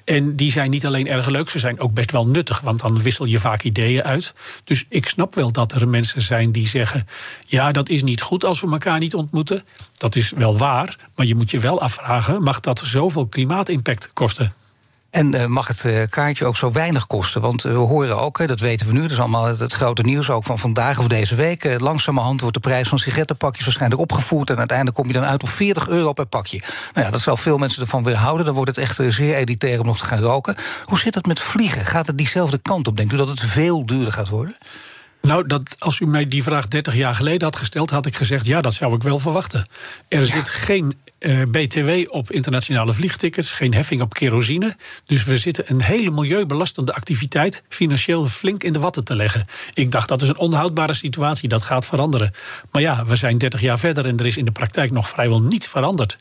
En 0.05 0.37
die 0.37 0.53
zijn 0.53 0.71
niet 0.71 0.87
alleen 0.87 1.07
erg 1.07 1.27
leuk, 1.27 1.49
ze 1.49 1.59
zijn 1.59 1.81
ook 1.81 1.93
best 1.93 2.11
wel 2.11 2.27
nuttig. 2.27 2.61
Want 2.61 2.81
dan 2.81 3.03
wissel 3.03 3.27
je 3.27 3.39
vaak 3.39 3.63
ideeën 3.63 4.03
uit. 4.03 4.35
Dus 4.65 4.87
ik 4.89 5.07
snap 5.09 5.35
wel 5.35 5.53
dat 5.53 5.73
er 5.73 5.89
mensen 5.89 6.23
zijn 6.23 6.53
die 6.53 6.69
zeggen: 6.69 7.07
ja, 7.47 7.73
dat 7.73 7.89
is 7.89 8.03
niet 8.03 8.21
goed 8.21 8.45
als 8.45 8.61
we 8.61 8.71
elkaar 8.71 8.99
niet 8.99 9.15
ontmoeten. 9.15 9.65
Dat 9.97 10.17
is 10.17 10.31
wel 10.31 10.59
waar, 10.59 10.97
maar 11.15 11.27
je 11.27 11.35
moet 11.35 11.51
je 11.51 11.59
wel 11.59 11.81
afvragen: 11.81 12.43
mag 12.43 12.61
dat 12.61 12.81
zoveel 12.85 13.27
klimaatimpact 13.27 14.13
kosten? 14.13 14.55
En 15.11 15.35
uh, 15.35 15.47
mag 15.47 15.69
het 15.69 15.85
uh, 15.85 16.03
kaartje 16.11 16.45
ook 16.45 16.57
zo 16.57 16.73
weinig 16.73 17.07
kosten? 17.07 17.41
Want 17.41 17.65
uh, 17.65 17.73
we 17.73 17.79
horen 17.79 18.19
ook, 18.19 18.49
dat 18.49 18.61
weten 18.61 18.87
we 18.87 18.93
nu, 18.93 19.03
dat 19.03 19.11
is 19.11 19.19
allemaal 19.19 19.45
het, 19.45 19.73
grote 19.73 20.03
nieuws 20.03 20.31
ook 20.31 20.45
van 20.45 20.59
vandaag 20.59 20.99
of 20.99 21.07
deze 21.07 21.35
week. 21.35 21.81
langzamerhand 21.81 22.41
wordt 22.41 22.55
de 22.55 22.63
prijs 22.63 22.89
van 22.89 22.99
sigarettenpakjes 22.99 23.65
waarschijnlijk 23.65 24.01
opgevoerd. 24.01 24.51
En 24.51 24.59
uiteindelijk 24.59 24.97
kom 24.97 25.07
je 25.07 25.13
dan 25.13 25.25
uit 25.25 25.43
op 25.43 25.49
40 25.49 25.89
euro 25.89 26.13
per 26.13 26.27
pakje. 26.27 26.63
Nou 26.95 27.07
ja, 27.07 27.13
dat 27.13 27.21
zal 27.21 27.37
veel 27.37 27.59
mensen 27.59 27.83
ervan 27.83 28.05
weerhouden. 28.05 28.45
Dan 28.47 28.55
wordt 28.55 28.71
het 28.77 28.79
echt 28.79 28.99
zeer 29.09 29.35
elitair 29.35 29.81
om 29.81 29.87
nog 29.87 29.99
te 29.99 30.05
gaan 30.05 30.21
roken. 30.21 30.57
Hoe 30.85 30.99
zit 30.99 31.15
het 31.15 31.27
met 31.27 31.41
vliegen? 31.41 31.87
Gaat 31.87 32.07
het 32.07 32.19
diezelfde 32.19 32.59
kant 32.59 32.87
op? 32.87 32.97
Denkt 32.97 33.13
u 33.13 33.17
dat 33.17 33.29
het 33.29 33.41
veel 33.41 33.87
duurder 33.87 34.13
gaat 34.13 34.29
worden? 34.29 34.57
Nou, 35.23 35.47
dat, 35.47 35.77
als 35.79 36.01
u 36.01 36.07
mij 36.07 36.27
die 36.27 36.43
vraag 36.43 36.69
30 36.69 36.97
jaar 36.97 37.15
geleden 37.15 37.43
had 37.43 37.57
gesteld, 37.57 37.91
had 37.91 38.07
ik 38.07 38.17
gezegd: 38.17 38.47
ja, 38.47 38.61
dat 38.61 38.75
zou 38.75 38.95
ik 38.95 39.03
wel 39.03 39.19
verwachten. 39.19 39.67
Er 40.09 40.27
zit 40.27 40.49
geen 40.49 40.95
uh, 41.21 41.43
BTW 41.51 41.91
op 42.09 42.31
internationale 42.31 42.93
vliegtickets, 42.93 43.53
geen 43.53 43.75
heffing 43.75 44.03
op 44.03 44.15
kerosine. 44.15 44.77
Dus 45.07 45.25
we 45.25 45.37
zitten 45.37 45.65
een 45.67 45.83
hele 45.83 46.11
milieubelastende 46.11 46.95
activiteit 46.95 47.63
financieel 47.69 48.27
flink 48.27 48.63
in 48.63 48.73
de 48.73 48.79
watten 48.79 49.05
te 49.05 49.17
leggen. 49.17 49.47
Ik 49.75 49.93
dacht 49.93 50.09
dat 50.09 50.23
is 50.23 50.29
een 50.29 50.39
onhoudbare 50.39 50.95
situatie, 50.95 51.49
dat 51.49 51.63
gaat 51.63 51.87
veranderen. 51.87 52.33
Maar 52.71 52.83
ja, 52.83 53.05
we 53.05 53.17
zijn 53.17 53.39
30 53.39 53.61
jaar 53.61 53.79
verder 53.79 54.07
en 54.07 54.19
er 54.19 54.27
is 54.27 54.37
in 54.37 54.45
de 54.45 54.53
praktijk 54.53 54.91
nog 54.91 55.09
vrijwel 55.09 55.43
niets 55.43 55.67
veranderd. 55.67 56.19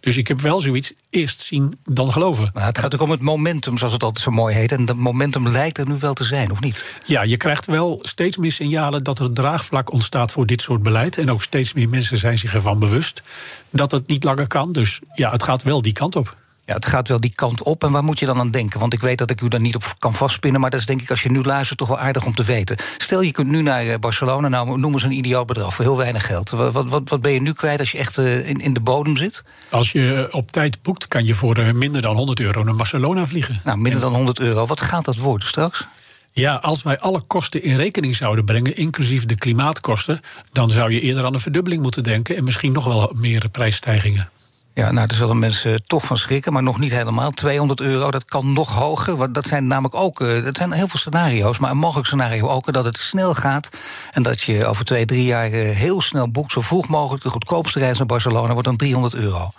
Dus 0.00 0.16
ik 0.16 0.28
heb 0.28 0.40
wel 0.40 0.60
zoiets 0.60 0.92
eerst 1.10 1.40
zien 1.40 1.78
dan 1.84 2.12
geloven. 2.12 2.50
Maar 2.54 2.66
het 2.66 2.78
gaat 2.78 2.94
ook 2.94 3.00
om 3.00 3.10
het 3.10 3.20
momentum, 3.20 3.78
zoals 3.78 3.92
het 3.92 4.02
altijd 4.02 4.24
zo 4.24 4.30
mooi 4.30 4.54
heet. 4.54 4.72
En 4.72 4.84
dat 4.84 4.96
momentum 4.96 5.48
lijkt 5.48 5.78
er 5.78 5.88
nu 5.88 5.96
wel 6.00 6.14
te 6.14 6.24
zijn, 6.24 6.50
of 6.50 6.60
niet? 6.60 6.84
Ja, 7.06 7.22
je 7.22 7.36
krijgt 7.36 7.66
wel 7.66 7.98
steeds 8.02 8.36
meer 8.42 8.52
signalen 8.52 9.04
dat 9.04 9.18
er 9.18 9.32
draagvlak 9.32 9.92
ontstaat 9.92 10.32
voor 10.32 10.46
dit 10.46 10.60
soort 10.60 10.82
beleid. 10.82 11.18
En 11.18 11.30
ook 11.30 11.42
steeds 11.42 11.72
meer 11.72 11.88
mensen 11.88 12.18
zijn 12.18 12.38
zich 12.38 12.54
ervan 12.54 12.78
bewust 12.78 13.22
dat 13.70 13.90
het 13.90 14.06
niet 14.06 14.24
langer 14.24 14.46
kan. 14.46 14.72
Dus 14.72 15.00
ja, 15.14 15.30
het 15.30 15.42
gaat 15.42 15.62
wel 15.62 15.82
die 15.82 15.92
kant 15.92 16.16
op. 16.16 16.36
Ja, 16.64 16.74
het 16.74 16.86
gaat 16.86 17.08
wel 17.08 17.20
die 17.20 17.32
kant 17.34 17.62
op. 17.62 17.84
En 17.84 17.90
waar 17.90 18.04
moet 18.04 18.18
je 18.18 18.26
dan 18.26 18.38
aan 18.38 18.50
denken? 18.50 18.80
Want 18.80 18.92
ik 18.92 19.00
weet 19.00 19.18
dat 19.18 19.30
ik 19.30 19.40
u 19.40 19.48
daar 19.48 19.60
niet 19.60 19.74
op 19.74 19.94
kan 19.98 20.14
vastpinnen. 20.14 20.60
Maar 20.60 20.70
dat 20.70 20.80
is 20.80 20.86
denk 20.86 21.02
ik, 21.02 21.10
als 21.10 21.22
je 21.22 21.30
nu 21.30 21.42
luistert, 21.42 21.78
toch 21.78 21.88
wel 21.88 21.98
aardig 21.98 22.26
om 22.26 22.34
te 22.34 22.42
weten. 22.42 22.76
Stel, 22.98 23.20
je 23.20 23.32
kunt 23.32 23.48
nu 23.48 23.62
naar 23.62 23.86
eh, 23.86 23.98
Barcelona. 23.98 24.48
Nou, 24.48 24.78
noem 24.78 24.92
eens 24.92 25.02
een 25.02 25.12
ideaal 25.12 25.44
bedrag 25.44 25.74
voor 25.74 25.84
heel 25.84 25.96
weinig 25.96 26.26
geld. 26.26 26.50
Wat, 26.50 26.72
wat, 26.72 27.08
wat 27.08 27.22
ben 27.22 27.32
je 27.32 27.40
nu 27.40 27.52
kwijt 27.52 27.80
als 27.80 27.92
je 27.92 27.98
echt 27.98 28.18
uh, 28.18 28.48
in, 28.48 28.56
in 28.58 28.72
de 28.72 28.80
bodem 28.80 29.16
zit? 29.16 29.44
Als 29.70 29.92
je 29.92 30.28
op 30.30 30.52
tijd 30.52 30.82
boekt, 30.82 31.08
kan 31.08 31.24
je 31.24 31.34
voor 31.34 31.74
minder 31.74 32.02
dan 32.02 32.16
100 32.16 32.40
euro 32.40 32.64
naar 32.64 32.76
Barcelona 32.76 33.26
vliegen. 33.26 33.60
Nou, 33.64 33.78
minder 33.78 34.00
dan 34.00 34.14
100 34.14 34.40
euro. 34.40 34.66
Wat 34.66 34.80
gaat 34.80 35.04
dat 35.04 35.16
worden 35.16 35.48
straks? 35.48 35.86
Ja, 36.34 36.54
als 36.54 36.82
wij 36.82 36.98
alle 36.98 37.20
kosten 37.26 37.62
in 37.62 37.76
rekening 37.76 38.16
zouden 38.16 38.44
brengen, 38.44 38.76
inclusief 38.76 39.26
de 39.26 39.34
klimaatkosten, 39.34 40.20
dan 40.52 40.70
zou 40.70 40.92
je 40.92 41.00
eerder 41.00 41.24
aan 41.24 41.34
een 41.34 41.40
verdubbeling 41.40 41.82
moeten 41.82 42.02
denken 42.02 42.36
en 42.36 42.44
misschien 42.44 42.72
nog 42.72 42.84
wel 42.84 43.12
meer 43.16 43.48
prijsstijgingen. 43.48 44.30
Ja, 44.74 44.92
nou, 44.92 45.06
daar 45.06 45.16
zullen 45.16 45.38
mensen 45.38 45.86
toch 45.86 46.04
van 46.04 46.18
schrikken, 46.18 46.52
maar 46.52 46.62
nog 46.62 46.78
niet 46.78 46.92
helemaal. 46.92 47.30
200 47.30 47.80
euro, 47.80 48.10
dat 48.10 48.24
kan 48.24 48.52
nog 48.52 48.74
hoger. 48.74 49.16
Want 49.16 49.34
dat 49.34 49.46
zijn 49.46 49.66
namelijk 49.66 49.94
ook, 49.94 50.20
eh, 50.20 50.44
dat 50.44 50.56
zijn 50.56 50.72
heel 50.72 50.88
veel 50.88 50.98
scenario's, 50.98 51.58
maar 51.58 51.70
een 51.70 51.76
mogelijk 51.76 52.06
scenario 52.06 52.48
ook 52.48 52.72
dat 52.72 52.84
het 52.84 52.98
snel 52.98 53.34
gaat 53.34 53.70
en 54.10 54.22
dat 54.22 54.40
je 54.40 54.66
over 54.66 54.84
twee, 54.84 55.04
drie 55.04 55.24
jaar 55.24 55.50
eh, 55.50 55.76
heel 55.76 56.00
snel 56.00 56.30
boekt, 56.30 56.52
zo 56.52 56.60
vroeg 56.60 56.88
mogelijk 56.88 57.24
de 57.24 57.30
goedkoopste 57.30 57.78
reis 57.78 57.98
naar 57.98 58.06
Barcelona 58.06 58.52
wordt 58.52 58.68
dan 58.68 58.76
300 58.76 59.14
euro. 59.14 59.50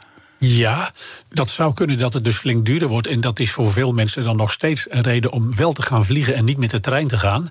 Ja, 0.45 0.91
dat 1.29 1.49
zou 1.49 1.73
kunnen 1.73 1.97
dat 1.97 2.13
het 2.13 2.23
dus 2.23 2.37
flink 2.37 2.65
duurder 2.65 2.87
wordt. 2.87 3.07
En 3.07 3.21
dat 3.21 3.39
is 3.39 3.51
voor 3.51 3.71
veel 3.71 3.93
mensen 3.93 4.23
dan 4.23 4.35
nog 4.35 4.51
steeds 4.51 4.85
een 4.89 5.01
reden 5.01 5.31
om 5.31 5.55
wel 5.55 5.73
te 5.73 5.81
gaan 5.81 6.05
vliegen 6.05 6.35
en 6.35 6.45
niet 6.45 6.57
met 6.57 6.69
de 6.69 6.79
trein 6.79 7.07
te 7.07 7.17
gaan. 7.17 7.49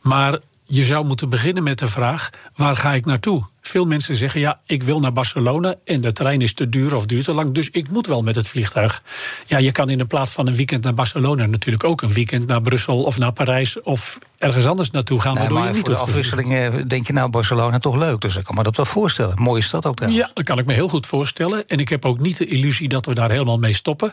Maar 0.00 0.38
je 0.74 0.84
zou 0.84 1.06
moeten 1.06 1.28
beginnen 1.28 1.62
met 1.62 1.78
de 1.78 1.88
vraag: 1.88 2.30
waar 2.56 2.76
ga 2.76 2.92
ik 2.92 3.04
naartoe? 3.04 3.44
Veel 3.60 3.86
mensen 3.86 4.16
zeggen 4.16 4.40
ja, 4.40 4.60
ik 4.66 4.82
wil 4.82 5.00
naar 5.00 5.12
Barcelona 5.12 5.74
en 5.84 6.00
de 6.00 6.12
trein 6.12 6.40
is 6.40 6.54
te 6.54 6.68
duur 6.68 6.94
of 6.94 7.06
duurt 7.06 7.24
te 7.24 7.32
lang, 7.32 7.54
dus 7.54 7.70
ik 7.70 7.90
moet 7.90 8.06
wel 8.06 8.22
met 8.22 8.36
het 8.36 8.48
vliegtuig. 8.48 9.02
Ja, 9.46 9.58
je 9.58 9.72
kan 9.72 9.90
in 9.90 9.98
de 9.98 10.04
plaats 10.04 10.30
van 10.30 10.46
een 10.46 10.54
weekend 10.54 10.84
naar 10.84 10.94
Barcelona 10.94 11.46
natuurlijk 11.46 11.84
ook 11.84 12.02
een 12.02 12.12
weekend 12.12 12.46
naar 12.46 12.60
Brussel 12.60 13.02
of 13.02 13.18
naar 13.18 13.32
Parijs 13.32 13.82
of 13.82 14.18
ergens 14.38 14.66
anders 14.66 14.90
naartoe 14.90 15.20
gaan. 15.20 15.34
Nee, 15.34 15.48
maar 15.48 15.66
je 15.66 15.72
niet 15.72 15.86
voor 15.86 15.94
de 15.94 16.00
afwisseling 16.00 16.54
eh, 16.54 16.72
denk 16.86 17.06
je 17.06 17.12
nou 17.12 17.30
Barcelona 17.30 17.78
toch 17.78 17.96
leuk, 17.96 18.20
dus 18.20 18.36
ik 18.36 18.44
kan 18.44 18.54
me 18.54 18.62
dat 18.62 18.76
wel 18.76 18.86
voorstellen. 18.86 19.42
Mooie 19.42 19.62
stad 19.62 19.86
ook 19.86 20.00
daar. 20.00 20.10
Ja, 20.10 20.30
dat 20.34 20.44
kan 20.44 20.58
ik 20.58 20.66
me 20.66 20.72
heel 20.72 20.88
goed 20.88 21.06
voorstellen. 21.06 21.68
En 21.68 21.78
ik 21.78 21.88
heb 21.88 22.04
ook 22.04 22.18
niet 22.18 22.38
de 22.38 22.46
illusie 22.46 22.88
dat 22.88 23.06
we 23.06 23.14
daar 23.14 23.30
helemaal 23.30 23.58
mee 23.58 23.74
stoppen. 23.74 24.12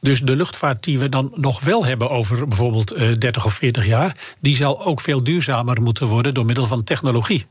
Dus 0.00 0.20
de 0.20 0.36
luchtvaart 0.36 0.84
die 0.84 0.98
we 0.98 1.08
dan 1.08 1.32
nog 1.34 1.60
wel 1.60 1.84
hebben 1.84 2.10
over 2.10 2.48
bijvoorbeeld 2.48 2.88
30 2.96 3.36
eh, 3.36 3.44
of 3.44 3.54
40 3.54 3.86
jaar, 3.86 4.16
die 4.40 4.56
zal 4.56 4.84
ook 4.84 5.00
veel 5.00 5.22
duurzamer 5.24 5.82
moeten 5.82 5.95
worden 6.04 6.34
door 6.34 6.44
middel 6.44 6.66
van 6.66 6.84
technologie. 6.84 7.46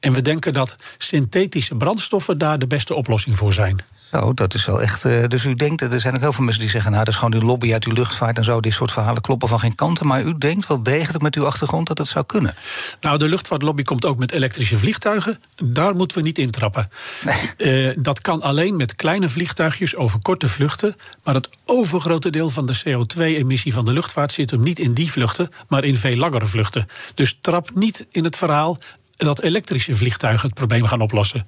En 0.00 0.12
we 0.12 0.22
denken 0.22 0.52
dat 0.52 0.76
synthetische 0.98 1.74
brandstoffen 1.74 2.38
daar 2.38 2.58
de 2.58 2.66
beste 2.66 2.94
oplossing 2.94 3.36
voor 3.36 3.52
zijn. 3.52 3.84
Zo, 4.20 4.34
dat 4.34 4.54
is 4.54 4.66
wel 4.66 4.82
echt. 4.82 5.04
Uh, 5.04 5.24
dus 5.26 5.44
u 5.44 5.54
denkt, 5.54 5.80
er 5.80 6.00
zijn 6.00 6.14
ook 6.14 6.20
heel 6.20 6.32
veel 6.32 6.44
mensen 6.44 6.62
die 6.62 6.70
zeggen: 6.70 6.90
Nou, 6.90 7.04
dat 7.04 7.12
is 7.12 7.20
gewoon 7.20 7.38
die 7.38 7.48
lobby 7.48 7.72
uit 7.72 7.84
uw 7.84 7.92
luchtvaart 7.92 8.36
en 8.36 8.44
zo. 8.44 8.60
Dit 8.60 8.72
soort 8.72 8.92
verhalen 8.92 9.22
kloppen 9.22 9.48
van 9.48 9.60
geen 9.60 9.74
kanten. 9.74 10.06
Maar 10.06 10.22
u 10.22 10.38
denkt 10.38 10.66
wel 10.66 10.82
degelijk 10.82 11.22
met 11.22 11.34
uw 11.34 11.46
achtergrond 11.46 11.86
dat 11.86 11.98
het 11.98 12.08
zou 12.08 12.24
kunnen. 12.24 12.54
Nou, 13.00 13.18
de 13.18 13.28
luchtvaartlobby 13.28 13.82
komt 13.82 14.04
ook 14.04 14.18
met 14.18 14.32
elektrische 14.32 14.76
vliegtuigen. 14.76 15.38
Daar 15.64 15.94
moeten 15.94 16.18
we 16.18 16.22
niet 16.22 16.38
intrappen. 16.38 16.88
Nee. 17.24 17.88
Uh, 17.88 17.96
dat 17.98 18.20
kan 18.20 18.42
alleen 18.42 18.76
met 18.76 18.94
kleine 18.94 19.28
vliegtuigjes 19.28 19.96
over 19.96 20.18
korte 20.22 20.48
vluchten. 20.48 20.94
Maar 21.24 21.34
het 21.34 21.48
overgrote 21.64 22.30
deel 22.30 22.50
van 22.50 22.66
de 22.66 22.78
CO2-emissie 22.78 23.72
van 23.72 23.84
de 23.84 23.92
luchtvaart 23.92 24.32
zit 24.32 24.50
hem 24.50 24.62
niet 24.62 24.78
in 24.78 24.94
die 24.94 25.10
vluchten, 25.10 25.48
maar 25.68 25.84
in 25.84 25.96
veel 25.96 26.16
langere 26.16 26.46
vluchten. 26.46 26.86
Dus 27.14 27.38
trap 27.40 27.70
niet 27.74 28.06
in 28.10 28.24
het 28.24 28.36
verhaal 28.36 28.78
dat 29.16 29.42
elektrische 29.42 29.96
vliegtuigen 29.96 30.46
het 30.46 30.56
probleem 30.56 30.84
gaan 30.84 31.00
oplossen. 31.00 31.46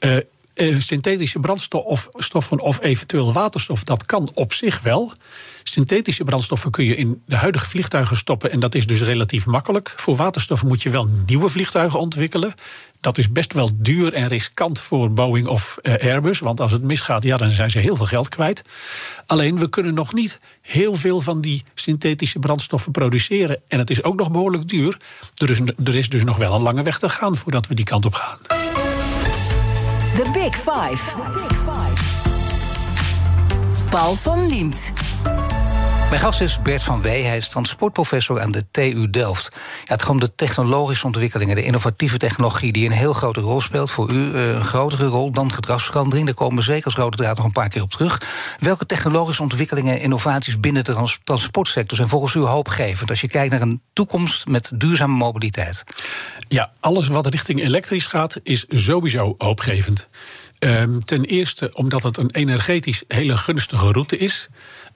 Uh, 0.00 0.16
synthetische 0.78 1.40
brandstoffen 1.40 2.60
of 2.60 2.80
eventueel 2.82 3.32
waterstof, 3.32 3.84
dat 3.84 4.06
kan 4.06 4.30
op 4.34 4.52
zich 4.52 4.80
wel. 4.80 5.12
Synthetische 5.62 6.24
brandstoffen 6.24 6.70
kun 6.70 6.84
je 6.84 6.96
in 6.96 7.22
de 7.26 7.36
huidige 7.36 7.66
vliegtuigen 7.66 8.16
stoppen 8.16 8.50
en 8.50 8.60
dat 8.60 8.74
is 8.74 8.86
dus 8.86 9.00
relatief 9.00 9.46
makkelijk. 9.46 9.92
Voor 9.96 10.16
waterstof 10.16 10.64
moet 10.64 10.82
je 10.82 10.90
wel 10.90 11.08
nieuwe 11.26 11.48
vliegtuigen 11.48 11.98
ontwikkelen. 11.98 12.54
Dat 13.00 13.18
is 13.18 13.32
best 13.32 13.52
wel 13.52 13.70
duur 13.74 14.12
en 14.12 14.28
riskant 14.28 14.78
voor 14.78 15.12
Boeing 15.12 15.46
of 15.46 15.78
eh, 15.82 16.10
Airbus. 16.10 16.38
Want 16.38 16.60
als 16.60 16.72
het 16.72 16.82
misgaat, 16.82 17.22
ja, 17.22 17.36
dan 17.36 17.50
zijn 17.50 17.70
ze 17.70 17.78
heel 17.78 17.96
veel 17.96 18.06
geld 18.06 18.28
kwijt. 18.28 18.62
Alleen 19.26 19.58
we 19.58 19.68
kunnen 19.68 19.94
nog 19.94 20.12
niet 20.12 20.40
heel 20.60 20.94
veel 20.94 21.20
van 21.20 21.40
die 21.40 21.62
synthetische 21.74 22.38
brandstoffen 22.38 22.92
produceren. 22.92 23.60
En 23.68 23.78
het 23.78 23.90
is 23.90 24.02
ook 24.02 24.16
nog 24.16 24.30
behoorlijk 24.30 24.68
duur. 24.68 24.96
Er 25.36 25.50
is, 25.50 25.60
er 25.84 25.94
is 25.94 26.08
dus 26.08 26.24
nog 26.24 26.36
wel 26.36 26.54
een 26.54 26.62
lange 26.62 26.82
weg 26.82 26.98
te 26.98 27.08
gaan 27.08 27.36
voordat 27.36 27.66
we 27.66 27.74
die 27.74 27.84
kant 27.84 28.04
op 28.04 28.14
gaan. 28.14 28.59
The 30.20 30.30
Big 30.34 30.54
Five. 30.54 31.14
The 31.16 31.22
Big 31.32 31.56
Five. 31.56 31.98
Paul 33.90 34.14
van 34.14 34.48
Liemt. 34.48 34.92
Mijn 36.10 36.22
gast 36.22 36.40
is 36.40 36.62
Bert 36.62 36.82
van 36.82 37.02
Wee. 37.02 37.24
Hij 37.24 37.36
is 37.36 37.48
transportprofessor 37.48 38.40
aan 38.40 38.50
de 38.50 38.64
TU 38.70 39.10
Delft. 39.10 39.48
Ja, 39.52 39.92
het 39.92 40.02
gaat 40.02 40.10
om 40.10 40.20
de 40.20 40.34
technologische 40.34 41.06
ontwikkelingen, 41.06 41.56
de 41.56 41.64
innovatieve 41.64 42.16
technologie... 42.16 42.72
die 42.72 42.86
een 42.86 42.92
heel 42.92 43.12
grote 43.12 43.40
rol 43.40 43.60
speelt 43.60 43.90
voor 43.90 44.10
u. 44.12 44.34
Eh, 44.34 44.48
een 44.48 44.64
grotere 44.64 45.06
rol 45.06 45.30
dan 45.30 45.52
gedragsverandering. 45.52 46.26
Daar 46.26 46.34
komen 46.34 46.56
we 46.56 46.62
zeker 46.62 46.84
als 46.84 46.94
rode 46.94 47.16
draad 47.16 47.36
nog 47.36 47.46
een 47.46 47.52
paar 47.52 47.68
keer 47.68 47.82
op 47.82 47.90
terug. 47.90 48.22
Welke 48.58 48.86
technologische 48.86 49.42
ontwikkelingen 49.42 49.94
en 49.94 50.00
innovaties 50.00 50.60
binnen 50.60 50.84
de 50.84 51.10
transportsector... 51.24 51.96
zijn 51.96 52.08
volgens 52.08 52.34
u 52.34 52.40
hoopgevend 52.40 53.10
als 53.10 53.20
je 53.20 53.28
kijkt 53.28 53.52
naar 53.52 53.62
een 53.62 53.82
toekomst 53.92 54.46
met 54.46 54.70
duurzame 54.74 55.16
mobiliteit? 55.16 55.84
Ja, 56.48 56.70
alles 56.80 57.08
wat 57.08 57.26
richting 57.26 57.62
elektrisch 57.62 58.06
gaat 58.06 58.40
is 58.42 58.64
sowieso 58.68 59.34
hoopgevend. 59.38 60.08
Um, 60.58 61.04
ten 61.04 61.24
eerste 61.24 61.70
omdat 61.74 62.02
het 62.02 62.18
een 62.18 62.30
energetisch 62.30 63.04
hele 63.08 63.36
gunstige 63.36 63.92
route 63.92 64.16
is. 64.18 64.48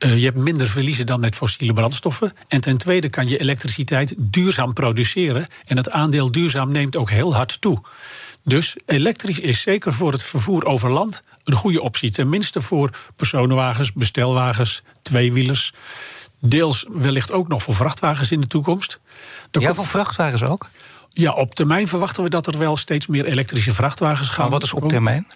Uh, 0.05 0.19
je 0.19 0.25
hebt 0.25 0.37
minder 0.37 0.69
verliezen 0.69 1.07
dan 1.07 1.21
met 1.21 1.35
fossiele 1.35 1.73
brandstoffen. 1.73 2.33
En 2.49 2.61
ten 2.61 2.79
tweede 2.79 3.11
kan 3.11 3.29
je 3.29 3.39
elektriciteit 3.39 4.15
duurzaam 4.19 4.73
produceren. 4.73 5.47
En 5.65 5.77
het 5.77 5.91
aandeel 5.91 6.31
duurzaam 6.31 6.73
neemt 6.73 6.97
ook 6.97 7.11
heel 7.11 7.35
hard 7.35 7.61
toe. 7.61 7.83
Dus 8.43 8.77
elektrisch 8.87 9.41
is 9.41 9.61
zeker 9.61 9.93
voor 9.93 10.13
het 10.13 10.23
vervoer 10.23 10.65
over 10.65 10.91
land 10.91 11.23
een 11.45 11.55
goede 11.55 11.83
optie. 11.83 12.11
Tenminste 12.11 12.63
voor 12.63 12.91
personenwagens, 13.17 13.93
bestelwagens, 13.93 14.83
tweewielers. 15.03 15.73
Deels 16.41 16.87
wellicht 16.89 17.33
ook 17.33 17.49
nog 17.49 17.63
voor 17.63 17.75
vrachtwagens 17.75 18.33
in 18.33 18.41
de 18.41 18.47
toekomst. 18.47 19.01
ja, 19.51 19.75
voor 19.75 19.87
vrachtwagens 19.87 20.43
ook? 20.43 20.69
Ja, 21.17 21.33
op 21.33 21.55
termijn 21.55 21.89
verwachten 21.89 22.23
we 22.23 22.31
dat 22.31 22.47
er 22.47 22.59
wel 22.59 22.77
steeds 22.77 23.07
meer 23.07 23.25
elektrische 23.25 23.73
vrachtwagens 23.73 24.29
gaan. 24.29 24.43
Maar 24.43 24.51
wat 24.51 24.63
is 24.63 24.73
op 24.73 24.89
termijn? 24.89 25.27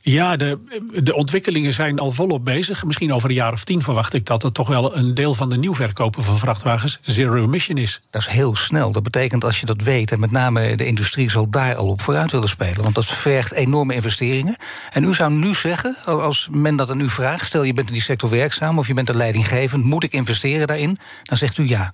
Ja, 0.00 0.36
de, 0.36 0.58
de 1.02 1.14
ontwikkelingen 1.14 1.72
zijn 1.72 1.98
al 1.98 2.10
volop 2.10 2.44
bezig. 2.44 2.84
Misschien 2.84 3.12
over 3.12 3.28
een 3.28 3.34
jaar 3.34 3.52
of 3.52 3.64
tien 3.64 3.82
verwacht 3.82 4.14
ik 4.14 4.26
dat 4.26 4.42
het 4.42 4.54
toch 4.54 4.68
wel 4.68 4.96
een 4.96 5.14
deel 5.14 5.34
van 5.34 5.48
de 5.48 5.56
nieuwverkopen 5.56 6.22
van 6.22 6.38
vrachtwagens 6.38 6.98
zero 7.02 7.42
emission 7.42 7.78
is. 7.78 8.00
Dat 8.10 8.20
is 8.20 8.28
heel 8.28 8.56
snel. 8.56 8.92
Dat 8.92 9.02
betekent 9.02 9.44
als 9.44 9.60
je 9.60 9.66
dat 9.66 9.82
weet, 9.82 10.12
en 10.12 10.20
met 10.20 10.30
name 10.30 10.76
de 10.76 10.86
industrie 10.86 11.30
zal 11.30 11.50
daar 11.50 11.76
al 11.76 11.86
op 11.86 12.00
vooruit 12.00 12.32
willen 12.32 12.48
spelen. 12.48 12.82
Want 12.82 12.94
dat 12.94 13.06
vergt 13.06 13.52
enorme 13.52 13.94
investeringen. 13.94 14.56
En 14.90 15.04
u 15.04 15.14
zou 15.14 15.32
nu 15.32 15.54
zeggen, 15.54 15.96
als 16.04 16.48
men 16.50 16.76
dat 16.76 16.90
aan 16.90 17.00
u 17.00 17.08
vraagt, 17.08 17.46
stel 17.46 17.62
je 17.62 17.72
bent 17.72 17.86
in 17.86 17.92
die 17.92 18.02
sector 18.02 18.30
werkzaam 18.30 18.78
of 18.78 18.86
je 18.86 18.94
bent 18.94 19.08
er 19.08 19.16
leidinggevend, 19.16 19.84
moet 19.84 20.04
ik 20.04 20.12
investeren 20.12 20.66
daarin? 20.66 20.98
Dan 21.22 21.36
zegt 21.36 21.58
u 21.58 21.68
ja. 21.68 21.90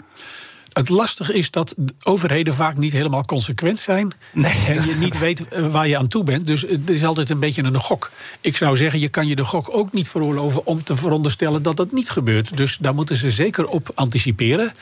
Het 0.73 0.89
lastige 0.89 1.35
is 1.35 1.51
dat 1.51 1.75
overheden 2.03 2.55
vaak 2.55 2.77
niet 2.77 2.93
helemaal 2.93 3.25
consequent 3.25 3.79
zijn. 3.79 4.13
Nee, 4.33 4.65
en 4.67 4.87
je 4.87 4.95
niet 4.95 5.19
weet 5.19 5.49
eh, 5.49 5.67
waar 5.67 5.89
je 5.89 5.99
aan 5.99 6.09
toe 6.09 6.25
bent. 6.25 6.47
Dus 6.47 6.61
het 6.61 6.91
is 6.91 7.05
altijd 7.05 7.31
een 7.31 7.39
beetje 7.39 7.63
een 7.63 7.77
gok. 7.77 8.11
Ik 8.41 8.57
zou 8.57 8.77
zeggen, 8.77 9.01
je 9.01 9.09
kan 9.09 9.27
je 9.27 9.37
de 9.37 9.45
gok 9.45 9.77
ook 9.77 9.93
niet 9.93 10.09
veroorloven 10.09 10.67
om 10.67 10.83
te 10.83 10.97
veronderstellen 10.97 11.63
dat 11.63 11.77
dat 11.77 11.93
niet 11.93 12.11
gebeurt. 12.11 12.57
Dus 12.57 12.77
daar 12.81 12.95
moeten 12.95 13.17
ze 13.17 13.31
zeker 13.31 13.67
op 13.67 13.91
anticiperen. 13.95 14.73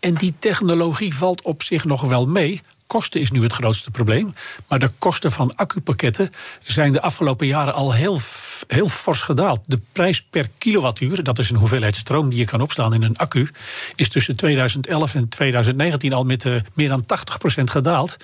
En 0.00 0.14
die 0.14 0.34
technologie 0.38 1.14
valt 1.14 1.42
op 1.42 1.62
zich 1.62 1.84
nog 1.84 2.00
wel 2.00 2.26
mee 2.26 2.60
kosten 2.88 3.20
is 3.20 3.30
nu 3.30 3.42
het 3.42 3.52
grootste 3.52 3.90
probleem. 3.90 4.34
Maar 4.68 4.78
de 4.78 4.90
kosten 4.98 5.32
van 5.32 5.56
accupakketten 5.56 6.30
zijn 6.62 6.92
de 6.92 7.00
afgelopen 7.00 7.46
jaren 7.46 7.74
al 7.74 7.94
heel, 7.94 8.18
heel 8.66 8.88
fors 8.88 9.20
gedaald. 9.20 9.60
De 9.66 9.80
prijs 9.92 10.22
per 10.22 10.48
kilowattuur, 10.58 11.22
dat 11.22 11.38
is 11.38 11.50
een 11.50 11.56
hoeveelheid 11.56 11.96
stroom 11.96 12.28
die 12.28 12.38
je 12.38 12.44
kan 12.44 12.60
opslaan 12.60 12.94
in 12.94 13.02
een 13.02 13.16
accu, 13.16 13.50
is 13.96 14.08
tussen 14.08 14.36
2011 14.36 15.14
en 15.14 15.28
2019 15.28 16.12
al 16.12 16.24
met 16.24 16.44
uh, 16.44 16.60
meer 16.74 16.88
dan 16.88 17.04
80% 17.60 17.64
gedaald. 17.64 18.16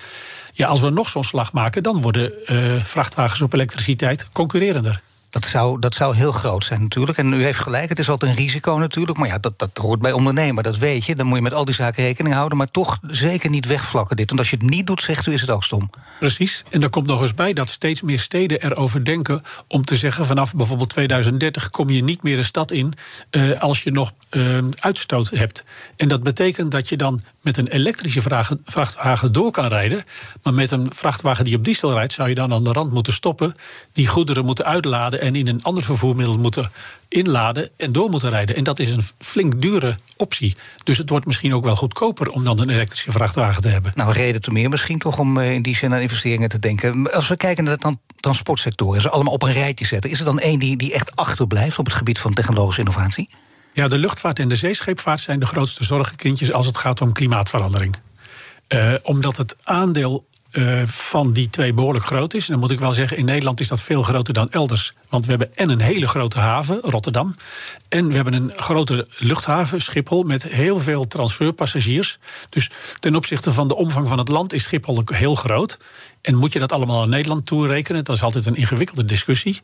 Ja, 0.53 0.67
als 0.67 0.81
we 0.81 0.89
nog 0.89 1.09
zo'n 1.09 1.23
slag 1.23 1.53
maken, 1.53 1.83
dan 1.83 2.01
worden 2.01 2.31
uh, 2.45 2.83
vrachtwagens 2.83 3.41
op 3.41 3.53
elektriciteit 3.53 4.27
concurrerender. 4.31 5.01
Dat 5.35 5.45
zou, 5.45 5.79
dat 5.79 5.95
zou 5.95 6.15
heel 6.15 6.31
groot 6.31 6.65
zijn 6.65 6.81
natuurlijk. 6.81 7.17
En 7.17 7.33
u 7.33 7.43
heeft 7.43 7.59
gelijk, 7.59 7.89
het 7.89 7.99
is 7.99 8.09
altijd 8.09 8.31
een 8.31 8.37
risico 8.37 8.77
natuurlijk. 8.77 9.17
Maar 9.17 9.27
ja, 9.27 9.37
dat, 9.37 9.59
dat 9.59 9.77
hoort 9.77 9.99
bij 9.99 10.11
ondernemen, 10.11 10.63
dat 10.63 10.77
weet 10.77 11.05
je. 11.05 11.15
Dan 11.15 11.25
moet 11.25 11.35
je 11.35 11.43
met 11.43 11.53
al 11.53 11.65
die 11.65 11.75
zaken 11.75 12.03
rekening 12.03 12.35
houden. 12.35 12.57
Maar 12.57 12.71
toch 12.71 12.97
zeker 13.07 13.49
niet 13.49 13.65
wegvlakken 13.65 14.15
dit. 14.15 14.27
Want 14.27 14.39
als 14.39 14.49
je 14.49 14.55
het 14.55 14.69
niet 14.69 14.87
doet, 14.87 15.01
zegt 15.01 15.25
u, 15.25 15.33
is 15.33 15.41
het 15.41 15.51
ook 15.51 15.63
stom. 15.63 15.89
Precies. 16.19 16.63
En 16.69 16.83
er 16.83 16.89
komt 16.89 17.07
nog 17.07 17.21
eens 17.21 17.33
bij 17.33 17.53
dat 17.53 17.69
steeds 17.69 18.01
meer 18.01 18.19
steden 18.19 18.61
erover 18.61 19.05
denken... 19.05 19.41
om 19.67 19.85
te 19.85 19.95
zeggen, 19.95 20.25
vanaf 20.25 20.53
bijvoorbeeld 20.53 20.89
2030 20.89 21.69
kom 21.69 21.89
je 21.89 22.03
niet 22.03 22.23
meer 22.23 22.35
de 22.35 22.43
stad 22.43 22.71
in... 22.71 22.93
Uh, 23.31 23.61
als 23.61 23.83
je 23.83 23.91
nog 23.91 24.13
uh, 24.31 24.57
uitstoot 24.79 25.29
hebt. 25.29 25.63
En 25.95 26.07
dat 26.07 26.23
betekent 26.23 26.71
dat 26.71 26.89
je 26.89 26.97
dan 26.97 27.21
met 27.41 27.57
een 27.57 27.67
elektrische 27.67 28.21
vrachtwagen 28.63 29.31
door 29.31 29.51
kan 29.51 29.67
rijden. 29.67 30.03
Maar 30.43 30.53
met 30.53 30.71
een 30.71 30.87
vrachtwagen 30.93 31.43
die 31.43 31.55
op 31.55 31.63
diesel 31.63 31.93
rijdt, 31.93 32.13
zou 32.13 32.29
je 32.29 32.35
dan 32.35 32.53
aan 32.53 32.63
de 32.63 32.71
rand 32.71 32.91
moeten 32.91 33.13
stoppen. 33.13 33.55
Die 33.93 34.07
goederen 34.07 34.45
moeten 34.45 34.65
uitladen 34.65 35.21
en 35.25 35.35
in 35.35 35.47
een 35.47 35.63
ander 35.63 35.83
vervoermiddel 35.83 36.37
moeten 36.37 36.71
inladen 37.07 37.69
en 37.77 37.91
door 37.91 38.09
moeten 38.09 38.29
rijden. 38.29 38.55
En 38.55 38.63
dat 38.63 38.79
is 38.79 38.89
een 38.89 39.03
flink 39.19 39.61
dure 39.61 39.97
optie. 40.17 40.55
Dus 40.83 40.97
het 40.97 41.09
wordt 41.09 41.25
misschien 41.25 41.53
ook 41.53 41.63
wel 41.63 41.75
goedkoper 41.75 42.29
om 42.29 42.43
dan 42.43 42.59
een 42.59 42.69
elektrische 42.69 43.11
vrachtwagen 43.11 43.61
te 43.61 43.67
hebben. 43.67 43.91
Nou, 43.95 44.11
reden 44.11 44.41
te 44.41 44.51
meer 44.51 44.69
misschien 44.69 44.99
toch 44.99 45.19
om 45.19 45.37
eh, 45.37 45.53
in 45.53 45.61
die 45.61 45.75
zin 45.75 45.93
aan 45.93 45.99
investeringen 45.99 46.49
te 46.49 46.59
denken. 46.59 47.13
Als 47.13 47.27
we 47.27 47.37
kijken 47.37 47.63
naar 47.63 47.77
de 47.77 47.97
transportsectoren, 48.15 49.01
ze 49.01 49.09
allemaal 49.09 49.33
op 49.33 49.43
een 49.43 49.53
rijtje 49.53 49.85
zetten, 49.85 50.09
is 50.09 50.19
er 50.19 50.25
dan 50.25 50.39
één 50.39 50.59
die, 50.59 50.77
die 50.77 50.93
echt 50.93 51.15
achterblijft 51.15 51.79
op 51.79 51.85
het 51.85 51.95
gebied 51.95 52.19
van 52.19 52.33
technologische 52.33 52.81
innovatie? 52.81 53.29
Ja, 53.73 53.87
de 53.87 53.97
luchtvaart 53.97 54.39
en 54.39 54.49
de 54.49 54.55
zeescheepvaart 54.55 55.19
zijn 55.19 55.39
de 55.39 55.45
grootste 55.45 55.83
zorgenkindjes 55.83 56.51
als 56.51 56.65
het 56.65 56.77
gaat 56.77 57.01
om 57.01 57.11
klimaatverandering. 57.11 57.95
Uh, 58.69 58.93
omdat 59.01 59.37
het 59.37 59.55
aandeel 59.63 60.25
eh, 60.55 60.81
van 60.85 61.33
die 61.33 61.49
twee 61.49 61.73
behoorlijk 61.73 62.05
groot 62.05 62.33
is. 62.33 62.45
En 62.45 62.51
dan 62.51 62.59
moet 62.59 62.71
ik 62.71 62.79
wel 62.79 62.93
zeggen, 62.93 63.17
in 63.17 63.25
Nederland 63.25 63.59
is 63.59 63.67
dat 63.67 63.81
veel 63.81 64.03
groter 64.03 64.33
dan 64.33 64.49
elders. 64.49 64.93
Want 65.09 65.25
we 65.25 65.29
hebben 65.29 65.53
en 65.55 65.69
een 65.69 65.81
hele 65.81 66.07
grote 66.07 66.39
haven, 66.39 66.79
Rotterdam. 66.81 67.35
En 67.89 68.07
we 68.07 68.15
hebben 68.15 68.33
een 68.33 68.51
grote 68.55 69.07
luchthaven, 69.17 69.81
Schiphol, 69.81 70.23
met 70.23 70.43
heel 70.43 70.77
veel 70.77 71.07
transferpassagiers. 71.07 72.17
Dus 72.49 72.69
ten 72.99 73.15
opzichte 73.15 73.53
van 73.53 73.67
de 73.67 73.75
omvang 73.75 74.07
van 74.07 74.17
het 74.17 74.27
land 74.27 74.53
is 74.53 74.63
Schiphol 74.63 74.97
ook 74.97 75.13
heel 75.13 75.35
groot. 75.35 75.77
En 76.21 76.35
moet 76.35 76.53
je 76.53 76.59
dat 76.59 76.71
allemaal 76.71 77.01
aan 77.01 77.09
Nederland 77.09 77.45
toerekenen? 77.45 78.03
Dat 78.03 78.15
is 78.15 78.23
altijd 78.23 78.45
een 78.45 78.55
ingewikkelde 78.55 79.05
discussie. 79.05 79.61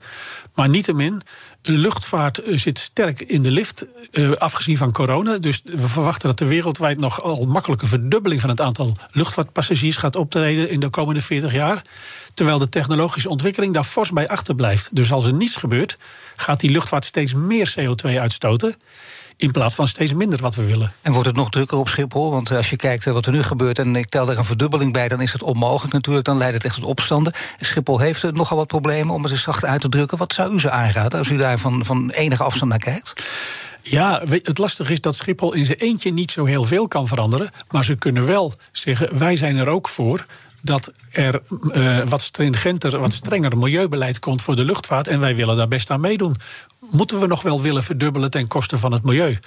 Maar 0.53 0.69
niettemin, 0.69 1.21
luchtvaart 1.61 2.37
eh, 2.37 2.57
zit 2.57 2.79
sterk 2.79 3.21
in 3.21 3.41
de 3.41 3.51
lift, 3.51 3.85
eh, 4.11 4.31
afgezien 4.31 4.77
van 4.77 4.91
corona. 4.91 5.37
Dus 5.37 5.61
we 5.63 5.87
verwachten 5.87 6.29
dat 6.29 6.39
er 6.39 6.47
wereldwijd 6.47 6.99
nog 6.99 7.21
al 7.21 7.45
makkelijke 7.45 7.85
verdubbeling 7.85 8.41
van 8.41 8.49
het 8.49 8.61
aantal 8.61 8.95
luchtvaartpassagiers 9.11 9.97
gaat 9.97 10.15
optreden 10.15 10.69
in 10.69 10.79
de 10.79 10.89
komende 10.89 11.21
40 11.21 11.53
jaar. 11.53 11.81
Terwijl 12.33 12.57
de 12.57 12.69
technologische 12.69 13.29
ontwikkeling 13.29 13.73
daar 13.73 13.83
fors 13.83 14.11
bij 14.11 14.27
achterblijft. 14.27 14.89
Dus 14.91 15.11
als 15.11 15.25
er 15.25 15.33
niets 15.33 15.55
gebeurt, 15.55 15.97
gaat 16.35 16.59
die 16.59 16.69
luchtvaart 16.69 17.05
steeds 17.05 17.33
meer 17.33 17.73
CO2 17.79 18.19
uitstoten. 18.19 18.75
In 19.41 19.51
plaats 19.51 19.75
van 19.75 19.87
steeds 19.87 20.13
minder 20.13 20.39
wat 20.41 20.55
we 20.55 20.65
willen. 20.65 20.91
En 21.01 21.11
wordt 21.11 21.27
het 21.27 21.35
nog 21.35 21.49
drukker 21.49 21.77
op 21.77 21.87
Schiphol? 21.87 22.31
Want 22.31 22.51
als 22.51 22.69
je 22.69 22.75
kijkt 22.75 23.05
wat 23.05 23.25
er 23.25 23.31
nu 23.31 23.43
gebeurt 23.43 23.79
en 23.79 23.95
ik 23.95 24.09
tel 24.09 24.29
er 24.29 24.37
een 24.37 24.45
verdubbeling 24.45 24.93
bij, 24.93 25.07
dan 25.07 25.21
is 25.21 25.33
het 25.33 25.43
onmogelijk 25.43 25.93
natuurlijk. 25.93 26.25
Dan 26.25 26.37
leidt 26.37 26.53
het 26.53 26.63
echt 26.63 26.75
tot 26.75 26.83
opstanden. 26.83 27.33
Schiphol 27.59 27.99
heeft 27.99 28.31
nogal 28.31 28.57
wat 28.57 28.67
problemen 28.67 29.13
om 29.13 29.23
het 29.23 29.31
eens 29.31 29.41
zacht 29.41 29.65
uit 29.65 29.81
te 29.81 29.89
drukken. 29.89 30.17
Wat 30.17 30.33
zou 30.33 30.53
u 30.53 30.59
ze 30.59 30.69
aanraden 30.69 31.19
als 31.19 31.29
u 31.29 31.37
daar 31.37 31.59
van, 31.59 31.85
van 31.85 32.09
enige 32.09 32.43
afstand 32.43 32.71
naar 32.71 32.79
kijkt? 32.79 33.23
Ja, 33.81 34.21
het 34.27 34.57
lastige 34.57 34.91
is 34.91 35.01
dat 35.01 35.15
Schiphol 35.15 35.53
in 35.53 35.65
zijn 35.65 35.77
eentje 35.77 36.13
niet 36.13 36.31
zo 36.31 36.45
heel 36.45 36.63
veel 36.63 36.87
kan 36.87 37.07
veranderen. 37.07 37.49
Maar 37.69 37.83
ze 37.83 37.95
kunnen 37.95 38.25
wel 38.25 38.53
zeggen: 38.71 39.17
wij 39.17 39.35
zijn 39.35 39.57
er 39.57 39.67
ook 39.67 39.87
voor 39.87 40.25
dat 40.61 40.91
er 41.11 41.41
uh, 41.71 41.99
wat 42.07 42.21
stringenter, 42.21 42.99
wat 42.99 43.13
strenger 43.13 43.57
milieubeleid 43.57 44.19
komt 44.19 44.41
voor 44.41 44.55
de 44.55 44.65
luchtvaart. 44.65 45.07
En 45.07 45.19
wij 45.19 45.35
willen 45.35 45.57
daar 45.57 45.67
best 45.67 45.89
aan 45.89 46.01
meedoen. 46.01 46.35
Moeten 46.91 47.19
we 47.19 47.27
nog 47.27 47.41
wel 47.41 47.61
willen 47.61 47.83
verdubbelen 47.83 48.31
ten 48.31 48.47
koste 48.47 48.77
van 48.77 48.91
het 48.91 49.03
milieu? 49.03 49.39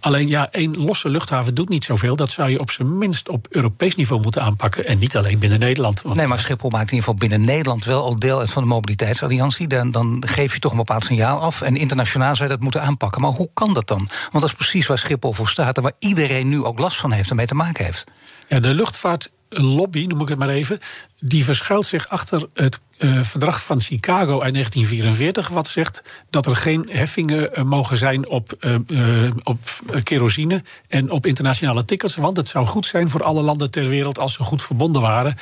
Alleen 0.00 0.28
ja, 0.28 0.48
één 0.50 0.76
losse 0.76 1.08
luchthaven 1.08 1.54
doet 1.54 1.68
niet 1.68 1.84
zoveel. 1.84 2.16
Dat 2.16 2.30
zou 2.30 2.50
je 2.50 2.60
op 2.60 2.70
zijn 2.70 2.98
minst 2.98 3.28
op 3.28 3.46
Europees 3.50 3.94
niveau 3.94 4.22
moeten 4.22 4.42
aanpakken. 4.42 4.86
En 4.86 4.98
niet 4.98 5.16
alleen 5.16 5.38
binnen 5.38 5.58
Nederland. 5.58 6.04
Nee, 6.14 6.26
maar 6.26 6.38
Schiphol 6.38 6.70
maakt 6.70 6.90
in 6.90 6.96
ieder 6.96 7.08
geval 7.08 7.28
binnen 7.28 7.44
Nederland 7.44 7.84
wel 7.84 8.02
al 8.02 8.18
deel 8.18 8.38
uit 8.38 8.50
van 8.50 8.62
de 8.62 8.68
mobiliteitsalliantie. 8.68 9.66
Dan, 9.66 9.90
dan 9.90 10.22
geef 10.26 10.54
je 10.54 10.60
toch 10.60 10.70
een 10.70 10.76
bepaald 10.76 11.04
signaal 11.04 11.40
af. 11.40 11.62
En 11.62 11.76
internationaal 11.76 12.36
zou 12.36 12.48
je 12.48 12.54
dat 12.54 12.62
moeten 12.62 12.82
aanpakken. 12.82 13.20
Maar 13.20 13.30
hoe 13.30 13.50
kan 13.54 13.74
dat 13.74 13.88
dan? 13.88 13.98
Want 13.98 14.32
dat 14.32 14.44
is 14.44 14.54
precies 14.54 14.86
waar 14.86 14.98
Schiphol 14.98 15.32
voor 15.32 15.48
staat. 15.48 15.76
En 15.76 15.82
waar 15.82 15.96
iedereen 15.98 16.48
nu 16.48 16.64
ook 16.64 16.78
last 16.78 16.96
van 16.96 17.12
heeft 17.12 17.30
en 17.30 17.36
mee 17.36 17.46
te 17.46 17.54
maken 17.54 17.84
heeft. 17.84 18.04
Ja, 18.52 18.60
de 18.60 18.74
luchtvaart 18.74 19.30
lobby, 19.48 20.06
noem 20.06 20.20
ik 20.20 20.28
het 20.28 20.38
maar 20.38 20.48
even, 20.48 20.78
die 21.20 21.44
verschuilt 21.44 21.86
zich 21.86 22.08
achter 22.08 22.48
het 22.54 22.80
uh, 22.98 23.22
verdrag 23.22 23.62
van 23.62 23.80
Chicago 23.80 24.40
uit 24.40 24.52
1944, 24.52 25.48
wat 25.48 25.68
zegt 25.68 26.02
dat 26.30 26.46
er 26.46 26.56
geen 26.56 26.88
heffingen 26.90 27.50
uh, 27.58 27.64
mogen 27.64 27.96
zijn 27.96 28.28
op, 28.28 28.56
uh, 28.88 29.30
op 29.42 29.58
kerosine 30.02 30.62
en 30.88 31.10
op 31.10 31.26
internationale 31.26 31.84
tickets. 31.84 32.16
Want 32.16 32.36
het 32.36 32.48
zou 32.48 32.66
goed 32.66 32.86
zijn 32.86 33.10
voor 33.10 33.22
alle 33.22 33.42
landen 33.42 33.70
ter 33.70 33.88
wereld 33.88 34.18
als 34.18 34.32
ze 34.32 34.42
goed 34.42 34.62
verbonden 34.62 35.02
waren. 35.02 35.36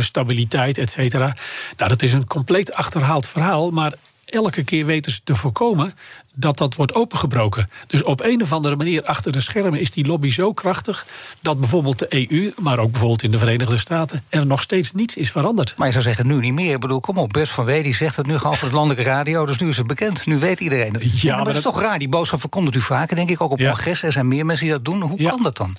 stabiliteit, 0.00 0.78
et 0.78 0.90
cetera. 0.90 1.36
Nou, 1.76 1.90
dat 1.90 2.02
is 2.02 2.12
een 2.12 2.26
compleet 2.26 2.72
achterhaald 2.72 3.26
verhaal, 3.26 3.70
maar 3.70 3.92
elke 4.26 4.64
keer 4.64 4.86
weten 4.86 5.12
ze 5.12 5.20
te 5.24 5.34
voorkomen 5.34 5.92
dat 6.34 6.58
dat 6.58 6.74
wordt 6.74 6.94
opengebroken. 6.94 7.68
Dus 7.86 8.02
op 8.02 8.22
een 8.22 8.42
of 8.42 8.52
andere 8.52 8.76
manier 8.76 9.04
achter 9.04 9.32
de 9.32 9.40
schermen 9.40 9.80
is 9.80 9.90
die 9.90 10.06
lobby 10.06 10.30
zo 10.30 10.52
krachtig 10.52 11.06
dat 11.40 11.60
bijvoorbeeld 11.60 11.98
de 11.98 12.28
EU, 12.30 12.52
maar 12.60 12.78
ook 12.78 12.90
bijvoorbeeld 12.90 13.22
in 13.22 13.30
de 13.30 13.38
Verenigde 13.38 13.76
Staten, 13.76 14.24
er 14.28 14.46
nog 14.46 14.62
steeds 14.62 14.92
niets 14.92 15.16
is 15.16 15.30
veranderd. 15.30 15.74
Maar 15.76 15.86
je 15.86 15.92
zou 15.92 16.04
zeggen, 16.04 16.26
nu 16.26 16.40
niet 16.40 16.52
meer. 16.52 16.74
Ik 16.74 16.80
bedoel, 16.80 17.00
kom 17.00 17.18
op, 17.18 17.32
Bert 17.32 17.48
van 17.48 17.64
Wee 17.64 17.82
die 17.82 17.94
zegt 17.94 18.16
het 18.16 18.26
nu 18.26 18.38
gewoon 18.38 18.56
voor 18.56 18.68
de 18.68 18.74
landelijke 18.74 19.10
radio, 19.10 19.46
dus 19.46 19.58
nu 19.58 19.68
is 19.68 19.76
het 19.76 19.86
bekend. 19.86 20.26
Nu 20.26 20.38
weet 20.38 20.60
iedereen 20.60 20.92
het. 20.92 21.20
Ja, 21.20 21.36
maar, 21.36 21.44
dat 21.44 21.54
is 21.54 21.62
toch 21.62 21.80
raar. 21.80 21.98
Die 21.98 22.08
boodschap 22.08 22.40
verkondigt 22.40 22.76
u 22.76 22.80
vaker, 22.80 23.16
denk 23.16 23.30
ik, 23.30 23.40
ook 23.40 23.50
op 23.50 23.58
ja. 23.58 23.70
congressen. 23.70 24.06
Er 24.06 24.12
zijn 24.12 24.28
meer 24.28 24.46
mensen 24.46 24.64
die 24.66 24.74
dat 24.74 24.84
doen. 24.84 25.00
Hoe 25.00 25.22
kan 25.22 25.42
dat 25.42 25.56
dan? 25.56 25.76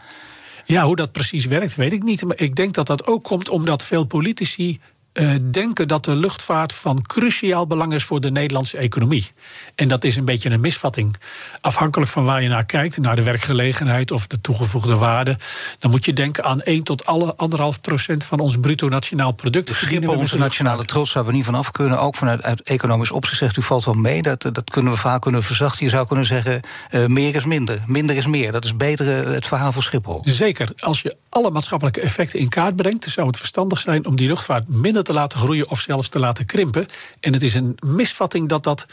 Ja, 0.66 0.84
hoe 0.84 0.96
dat 0.96 1.12
precies 1.12 1.46
werkt, 1.46 1.76
weet 1.76 1.94
ik 1.94 2.04
niet. 2.04 2.24
Maar 2.24 2.40
ik 2.40 2.56
denk 2.56 2.74
dat 2.74 2.88
dat 2.88 3.08
ook 3.08 3.24
komt 3.24 3.50
omdat 3.50 3.84
veel 3.84 4.04
politici 4.04 4.80
uh, 5.20 5.36
denken 5.52 5.88
dat 5.88 6.06
de 6.06 6.16
luchtvaart 6.16 6.74
van 6.74 7.02
cruciaal 7.02 7.68
belang 7.68 7.94
is 7.94 8.04
voor 8.04 8.22
de 8.22 8.32
Nederlandse 8.32 8.78
economie. 8.78 9.32
En 9.76 9.88
dat 9.88 10.04
is 10.04 10.16
een 10.16 10.26
beetje 10.26 10.50
een 10.50 10.60
misvatting. 10.60 11.16
Afhankelijk 11.62 12.12
van 12.12 12.26
waar 12.26 12.42
je 12.42 12.50
naar 12.50 12.66
kijkt, 12.66 12.98
naar 12.98 13.16
de 13.16 13.24
werkgelegenheid 13.24 14.12
of 14.12 14.28
de 14.28 14.42
toegevoegde 14.42 14.96
waarde, 14.96 15.38
dan 15.80 15.92
moet 15.92 16.06
je 16.06 16.14
denken 16.14 16.44
aan 16.44 16.62
1 16.62 16.84
tot 16.84 17.06
alle 17.06 17.36
anderhalf 17.36 17.82
procent 17.82 18.24
van 18.24 18.40
ons 18.40 18.58
bruto 18.58 18.88
nationaal 18.88 19.32
product. 19.32 19.70
Schiphol, 19.70 20.16
onze 20.16 20.38
nationale 20.38 20.86
trots, 20.86 21.14
waar 21.14 21.26
we 21.26 21.32
niet 21.32 21.46
van 21.46 21.56
af 21.56 21.72
kunnen. 21.72 22.00
Ook 22.00 22.16
vanuit 22.16 22.44
uit 22.44 22.62
economisch 22.62 23.12
opzicht 23.12 23.38
zegt 23.38 23.58
u 23.58 23.62
valt 23.62 23.86
wel 23.86 23.94
mee. 23.94 24.22
Dat, 24.22 24.42
dat 24.42 24.70
kunnen 24.70 24.92
we 24.92 24.98
vaak 24.98 25.22
kunnen 25.22 25.44
verzachten. 25.44 25.86
Je 25.86 25.92
zou 25.92 26.08
kunnen 26.08 26.26
zeggen: 26.26 26.62
uh, 26.92 27.06
meer 27.06 27.36
is 27.36 27.46
minder, 27.46 27.84
minder 27.86 28.16
is 28.16 28.26
meer. 28.26 28.52
Dat 28.52 28.66
is 28.66 28.76
beter 28.76 29.28
uh, 29.28 29.34
het 29.34 29.48
verhaal 29.48 29.72
voor 29.72 29.84
Schiphol. 29.84 30.22
Zeker. 30.26 30.70
Als 30.80 31.02
je 31.02 31.16
alle 31.30 31.52
maatschappelijke 31.52 32.02
effecten 32.02 32.40
in 32.40 32.50
kaart 32.50 32.76
brengt, 32.76 33.06
zou 33.10 33.28
het 33.28 33.38
verstandig 33.38 33.80
zijn 33.80 34.06
om 34.06 34.16
die 34.16 34.28
luchtvaart 34.28 34.68
minder 34.68 35.04
te 35.08 35.14
laten 35.14 35.40
groeien 35.40 35.70
of 35.70 35.80
zelfs 35.80 36.10
te 36.10 36.20
laten 36.20 36.46
krimpen. 36.46 36.86
En 37.20 37.34
het 37.34 37.44
is 37.44 37.54
een 37.54 37.78
misvatting 37.86 38.50
dat 38.50 38.64
dat 38.64 38.86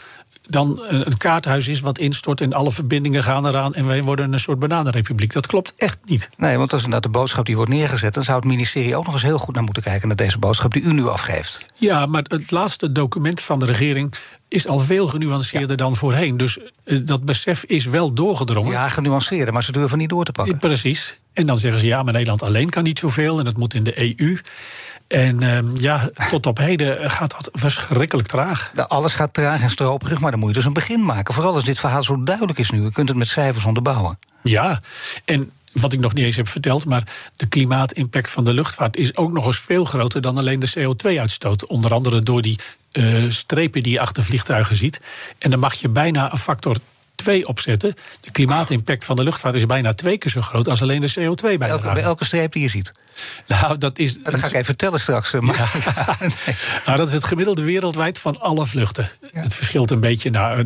dan 0.49 0.81
een 0.89 1.17
kaarthuis 1.17 1.69
is 1.69 1.81
wat 1.81 1.99
instort 1.99 2.41
en 2.41 2.53
alle 2.53 2.73
verbindingen 2.73 3.23
gaan 3.23 3.47
eraan 3.47 3.75
en 3.75 3.87
wij 3.87 4.03
worden 4.03 4.33
een 4.33 4.41
soort 4.41 4.59
bananenrepubliek. 4.59 5.33
Dat 5.33 5.47
klopt 5.47 5.73
echt 5.77 5.99
niet. 6.05 6.29
Nee, 6.37 6.59
want 6.59 6.73
als 6.73 6.83
inderdaad 6.83 7.13
de 7.13 7.19
boodschap 7.19 7.47
die 7.47 7.57
wordt 7.57 7.71
neergezet, 7.71 8.15
dan 8.15 8.25
zou 8.25 8.37
het 8.37 8.47
ministerie 8.47 8.97
ook 8.97 9.05
nog 9.05 9.13
eens 9.13 9.23
heel 9.23 9.39
goed 9.39 9.55
naar 9.55 9.65
moeten 9.65 9.83
kijken 9.83 10.09
naar 10.09 10.17
deze 10.17 10.39
boodschap 10.39 10.73
die 10.73 10.83
u 10.83 10.93
nu 10.93 11.07
afgeeft. 11.07 11.65
Ja, 11.75 12.07
maar 12.07 12.23
het 12.29 12.51
laatste 12.51 12.93
document 12.93 13.41
van 13.41 13.59
de 13.59 13.67
regering 13.67 14.15
is 14.49 14.67
al 14.67 14.79
veel 14.79 15.09
genuanceerder 15.09 15.77
dan 15.77 15.97
voorheen. 15.97 16.37
Dus 16.37 16.59
eh, 16.85 16.99
dat 17.05 17.25
besef 17.25 17.65
is 17.65 17.85
wel 17.85 18.13
doorgedrongen. 18.13 18.73
Ja, 18.73 18.89
genuanceerder, 18.89 19.53
maar 19.53 19.65
ze 19.65 19.73
durven 19.73 19.99
niet 19.99 20.09
door 20.09 20.25
te 20.25 20.33
pakken. 20.33 20.59
Precies. 20.59 21.17
En 21.33 21.47
dan 21.47 21.59
zeggen 21.59 21.81
ze 21.81 21.87
ja, 21.87 22.03
maar 22.03 22.13
Nederland 22.13 22.43
alleen 22.43 22.69
kan 22.69 22.83
niet 22.83 22.99
zoveel 22.99 23.39
en 23.39 23.45
dat 23.45 23.57
moet 23.57 23.75
in 23.75 23.85
de 23.85 24.19
EU. 24.19 24.39
En 25.07 25.43
uh, 25.43 25.59
ja, 25.75 26.09
tot 26.31 26.47
op 26.47 26.59
heden 26.59 27.11
gaat 27.11 27.31
dat 27.31 27.49
verschrikkelijk 27.53 28.29
traag. 28.29 28.73
alles 28.89 29.13
gaat 29.13 29.35
traag 29.35 29.63
en 29.63 29.71
stroperig, 29.71 30.21
maar 30.21 30.31
dan 30.31 30.41
moet 30.41 30.49
je 30.49 30.55
dus 30.55 30.65
een 30.65 30.73
begin 30.73 31.05
maken. 31.05 31.35
Vooral 31.35 31.55
als 31.55 31.65
dit 31.65 31.79
verhaal 31.79 32.03
zo 32.03 32.23
duidelijk 32.23 32.59
is 32.59 32.71
nu. 32.71 32.83
Je 32.83 32.93
kunt 32.93 33.09
het 33.09 33.19
met 33.19 33.29
cijfers 33.29 33.65
onderbouwen. 33.65 34.19
Ja, 34.43 34.81
en 35.25 35.51
wat 35.73 35.93
ik 35.93 36.01
nog 36.01 36.15
niet 36.15 36.25
eens 36.25 36.37
heb 36.37 36.49
verteld, 36.49 36.85
maar 36.85 37.03
de 37.37 37.47
klimaatimpact 37.47 38.31
van 38.31 38.45
de 38.45 38.53
luchtvaart 38.53 38.97
is 38.97 39.17
ook 39.17 39.33
nog 39.33 39.47
eens 39.47 39.59
veel 39.59 39.85
groter 39.85 40.21
dan 40.21 40.39
alleen 40.39 40.61
de 40.61 40.73
CO2-uitstoot. 40.79 41.67
Onder 41.67 41.93
andere 41.93 42.23
door 42.23 42.43
die 42.43 42.59
uh, 42.93 43.31
strepen 43.31 43.83
die 43.83 43.93
je 43.93 44.01
achter 44.01 44.23
vliegtuigen 44.23 44.77
ziet. 44.77 45.01
En 45.39 45.51
dan 45.51 45.59
mag 45.59 45.75
je 45.75 45.89
bijna 45.89 46.33
een 46.33 46.39
factor 46.39 46.77
2 47.15 47.47
opzetten. 47.47 47.95
De 48.21 48.31
klimaatimpact 48.31 49.05
van 49.05 49.17
de 49.17 49.23
luchtvaart 49.23 49.55
is 49.55 49.67
bijna 49.67 49.95
twee 49.95 50.19
keer 50.19 50.31
zo 50.31 50.41
groot 50.41 50.69
als 50.69 50.83
alleen 50.83 51.01
de 51.01 51.11
CO2 51.11 51.59
bij 51.59 51.69
elke, 51.69 51.93
bij 51.93 52.03
elke 52.03 52.25
streep 52.25 52.53
die 52.53 52.63
je 52.63 52.69
ziet. 52.69 52.93
Nou, 53.47 53.79
dat 53.79 53.99
is. 53.99 54.19
Dat 54.23 54.35
ga 54.35 54.47
ik 54.47 54.53
even 54.53 54.65
vertellen 54.65 55.01
straks. 55.01 55.33
Eh, 55.33 55.41
maar... 55.41 55.57
Ja. 55.57 56.17
nou, 56.87 56.99
dat 56.99 57.09
is 57.09 57.15
het 57.15 57.25
gemiddelde 57.25 57.63
wereldwijd 57.63 58.19
van 58.19 58.41
alle 58.41 58.67
vluchten. 58.67 59.11
Het 59.33 59.55
verschilt 59.55 59.91
een 59.91 60.01
beetje 60.01 60.31
naar 60.31 60.65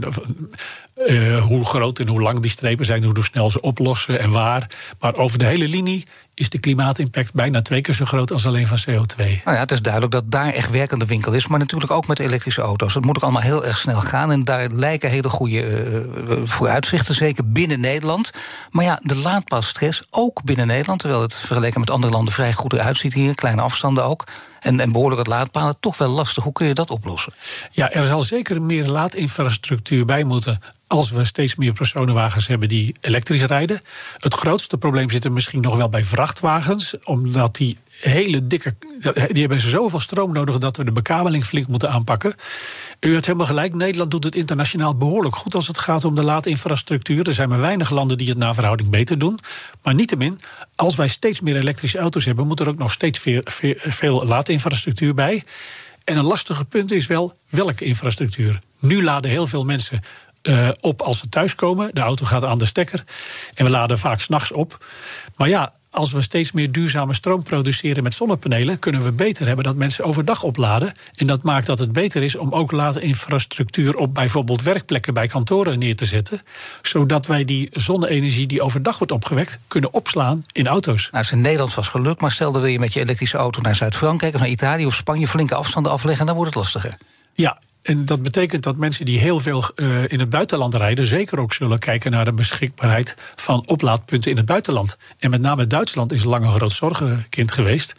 uh, 1.06 1.44
hoe 1.44 1.64
groot 1.64 1.98
en 1.98 2.08
hoe 2.08 2.20
lang 2.20 2.40
die 2.40 2.50
strepen 2.50 2.84
zijn, 2.84 3.04
hoe 3.04 3.24
snel 3.24 3.50
ze 3.50 3.60
oplossen 3.60 4.20
en 4.20 4.30
waar. 4.30 4.70
Maar 5.00 5.14
over 5.14 5.38
de 5.38 5.44
hele 5.44 5.68
linie 5.68 6.04
is 6.38 6.50
de 6.50 6.58
klimaatimpact 6.58 7.34
bijna 7.34 7.62
twee 7.62 7.80
keer 7.80 7.94
zo 7.94 8.04
groot 8.04 8.32
als 8.32 8.46
alleen 8.46 8.66
van 8.66 8.78
CO2. 8.78 9.16
Nou 9.16 9.38
ja, 9.44 9.52
het 9.52 9.70
is 9.70 9.82
duidelijk 9.82 10.12
dat 10.12 10.30
daar 10.30 10.52
echt 10.52 10.70
werkende 10.70 11.06
winkel 11.06 11.32
is. 11.32 11.46
Maar 11.46 11.58
natuurlijk 11.58 11.90
ook 11.90 12.06
met 12.06 12.18
elektrische 12.18 12.60
auto's. 12.60 12.94
Dat 12.94 13.04
moet 13.04 13.16
ook 13.16 13.22
allemaal 13.22 13.42
heel 13.42 13.64
erg 13.64 13.78
snel 13.78 14.00
gaan. 14.00 14.32
En 14.32 14.44
daar 14.44 14.68
lijken 14.70 15.10
hele 15.10 15.28
goede 15.28 15.64
uh, 15.64 16.36
vooruitzichten, 16.44 17.14
zeker 17.14 17.52
binnen 17.52 17.80
Nederland. 17.80 18.30
Maar 18.70 18.84
ja, 18.84 18.98
de 19.02 19.16
laadpaalstress 19.16 20.02
ook 20.10 20.42
binnen 20.42 20.66
Nederland. 20.66 21.00
Terwijl 21.00 21.22
het 21.22 21.34
vergeleken 21.34 21.80
met 21.80 21.90
andere 21.90 22.12
landen 22.12 22.34
vrij 22.34 22.52
goed 22.52 22.72
eruit 22.72 22.96
ziet 22.96 23.14
hier. 23.14 23.34
Kleine 23.34 23.62
afstanden 23.62 24.04
ook. 24.04 24.24
En, 24.60 24.80
en 24.80 24.92
behoorlijk 24.92 25.18
het 25.18 25.30
laadpalen, 25.30 25.76
toch 25.80 25.98
wel 25.98 26.08
lastig. 26.08 26.44
Hoe 26.44 26.52
kun 26.52 26.66
je 26.66 26.74
dat 26.74 26.90
oplossen? 26.90 27.32
Ja, 27.70 27.90
er 27.90 28.06
zal 28.06 28.22
zeker 28.22 28.62
meer 28.62 28.86
laadinfrastructuur 28.86 30.04
bij 30.04 30.24
moeten 30.24 30.60
als 30.88 31.10
we 31.10 31.24
steeds 31.24 31.54
meer 31.54 31.72
personenwagens 31.72 32.46
hebben 32.46 32.68
die 32.68 32.94
elektrisch 33.00 33.42
rijden. 33.42 33.80
Het 34.16 34.34
grootste 34.34 34.78
probleem 34.78 35.10
zit 35.10 35.24
er 35.24 35.32
misschien 35.32 35.60
nog 35.60 35.76
wel 35.76 35.88
bij 35.88 36.04
vrachtwagens, 36.04 36.94
omdat 37.04 37.56
die 37.56 37.78
hele 38.00 38.46
dikke. 38.46 38.74
die 39.28 39.40
hebben 39.40 39.60
zoveel 39.60 40.00
stroom 40.00 40.32
nodig 40.32 40.58
dat 40.58 40.76
we 40.76 40.84
de 40.84 40.92
bekabeling 40.92 41.44
flink 41.44 41.66
moeten 41.66 41.90
aanpakken. 41.90 42.34
U 43.00 43.12
hebt 43.12 43.26
helemaal 43.26 43.46
gelijk. 43.46 43.74
Nederland 43.74 44.10
doet 44.10 44.24
het 44.24 44.34
internationaal 44.34 44.96
behoorlijk 44.96 45.36
goed 45.36 45.54
als 45.54 45.66
het 45.66 45.78
gaat 45.78 46.04
om 46.04 46.14
de 46.14 46.24
laadinfrastructuur. 46.24 47.26
Er 47.26 47.34
zijn 47.34 47.48
maar 47.48 47.60
weinig 47.60 47.90
landen 47.90 48.16
die 48.18 48.28
het 48.28 48.38
naar 48.38 48.54
verhouding 48.54 48.90
beter 48.90 49.18
doen. 49.18 49.38
Maar 49.82 49.94
niettemin, 49.94 50.40
als 50.76 50.96
wij 50.96 51.08
steeds 51.08 51.40
meer 51.40 51.56
elektrische 51.56 51.98
auto's 51.98 52.24
hebben, 52.24 52.46
moet 52.46 52.60
er 52.60 52.68
ook 52.68 52.78
nog 52.78 52.92
steeds 52.92 53.18
veel, 53.18 53.40
veel 53.74 54.24
laadinfrastructuur 54.24 55.14
bij. 55.14 55.44
En 56.04 56.16
een 56.16 56.24
lastige 56.24 56.64
punt 56.64 56.92
is 56.92 57.06
wel 57.06 57.36
welke 57.48 57.84
infrastructuur. 57.84 58.58
Nu 58.78 59.02
laden 59.04 59.30
heel 59.30 59.46
veel 59.46 59.64
mensen 59.64 60.02
uh, 60.42 60.68
op 60.80 61.02
als 61.02 61.18
ze 61.18 61.28
thuiskomen. 61.28 61.94
De 61.94 62.00
auto 62.00 62.24
gaat 62.24 62.44
aan 62.44 62.58
de 62.58 62.66
stekker. 62.66 63.04
En 63.54 63.64
we 63.64 63.70
laden 63.70 63.98
vaak 63.98 64.20
s'nachts 64.20 64.52
op. 64.52 64.84
Maar 65.36 65.48
ja, 65.48 65.72
als 65.90 66.12
we 66.12 66.22
steeds 66.22 66.52
meer 66.52 66.72
duurzame 66.72 67.14
stroom 67.14 67.42
produceren 67.42 68.02
met 68.02 68.14
zonnepanelen, 68.14 68.78
kunnen 68.78 69.02
we 69.02 69.12
beter 69.12 69.46
hebben 69.46 69.64
dat 69.64 69.76
mensen 69.76 70.04
overdag 70.04 70.42
opladen. 70.42 70.92
En 71.14 71.26
dat 71.26 71.42
maakt 71.42 71.66
dat 71.66 71.78
het 71.78 71.92
beter 71.92 72.22
is 72.22 72.36
om 72.36 72.52
ook 72.52 72.72
later 72.72 73.02
infrastructuur 73.02 73.96
op 73.96 74.14
bijvoorbeeld 74.14 74.62
werkplekken 74.62 75.14
bij 75.14 75.26
kantoren 75.26 75.78
neer 75.78 75.96
te 75.96 76.06
zetten. 76.06 76.40
Zodat 76.82 77.26
wij 77.26 77.44
die 77.44 77.68
zonne-energie 77.72 78.46
die 78.46 78.62
overdag 78.62 78.98
wordt 78.98 79.12
opgewekt, 79.12 79.58
kunnen 79.68 79.94
opslaan 79.94 80.42
in 80.52 80.66
auto's. 80.66 81.08
Nou, 81.10 81.24
is 81.24 81.32
in 81.32 81.40
Nederland 81.40 81.74
was 81.74 81.88
gelukt, 81.88 82.20
maar 82.20 82.32
stel 82.32 82.52
dat 82.52 82.62
wil 82.62 82.70
je 82.70 82.78
met 82.78 82.92
je 82.92 83.00
elektrische 83.00 83.36
auto 83.36 83.60
naar 83.60 83.76
Zuid-Frankrijk 83.76 84.34
of 84.34 84.40
naar 84.40 84.48
Italië 84.48 84.86
of 84.86 84.94
Spanje 84.94 85.28
flinke 85.28 85.54
afstanden 85.54 85.92
afleggen, 85.92 86.26
dan 86.26 86.34
wordt 86.34 86.54
het 86.54 86.62
lastiger. 86.62 86.96
Ja, 87.34 87.58
en 87.88 88.04
dat 88.04 88.22
betekent 88.22 88.62
dat 88.62 88.76
mensen 88.76 89.04
die 89.04 89.18
heel 89.18 89.40
veel 89.40 89.64
uh, 89.74 90.08
in 90.08 90.18
het 90.20 90.30
buitenland 90.30 90.74
rijden, 90.74 91.06
zeker 91.06 91.38
ook 91.40 91.52
zullen 91.52 91.78
kijken 91.78 92.10
naar 92.10 92.24
de 92.24 92.32
beschikbaarheid 92.32 93.14
van 93.36 93.66
oplaadpunten 93.66 94.30
in 94.30 94.36
het 94.36 94.46
buitenland. 94.46 94.96
En 95.18 95.30
met 95.30 95.40
name 95.40 95.66
Duitsland 95.66 96.12
is 96.12 96.24
lang 96.24 96.44
een 96.44 96.52
groot 96.52 96.72
zorgenkind 96.72 97.52
geweest. 97.52 97.92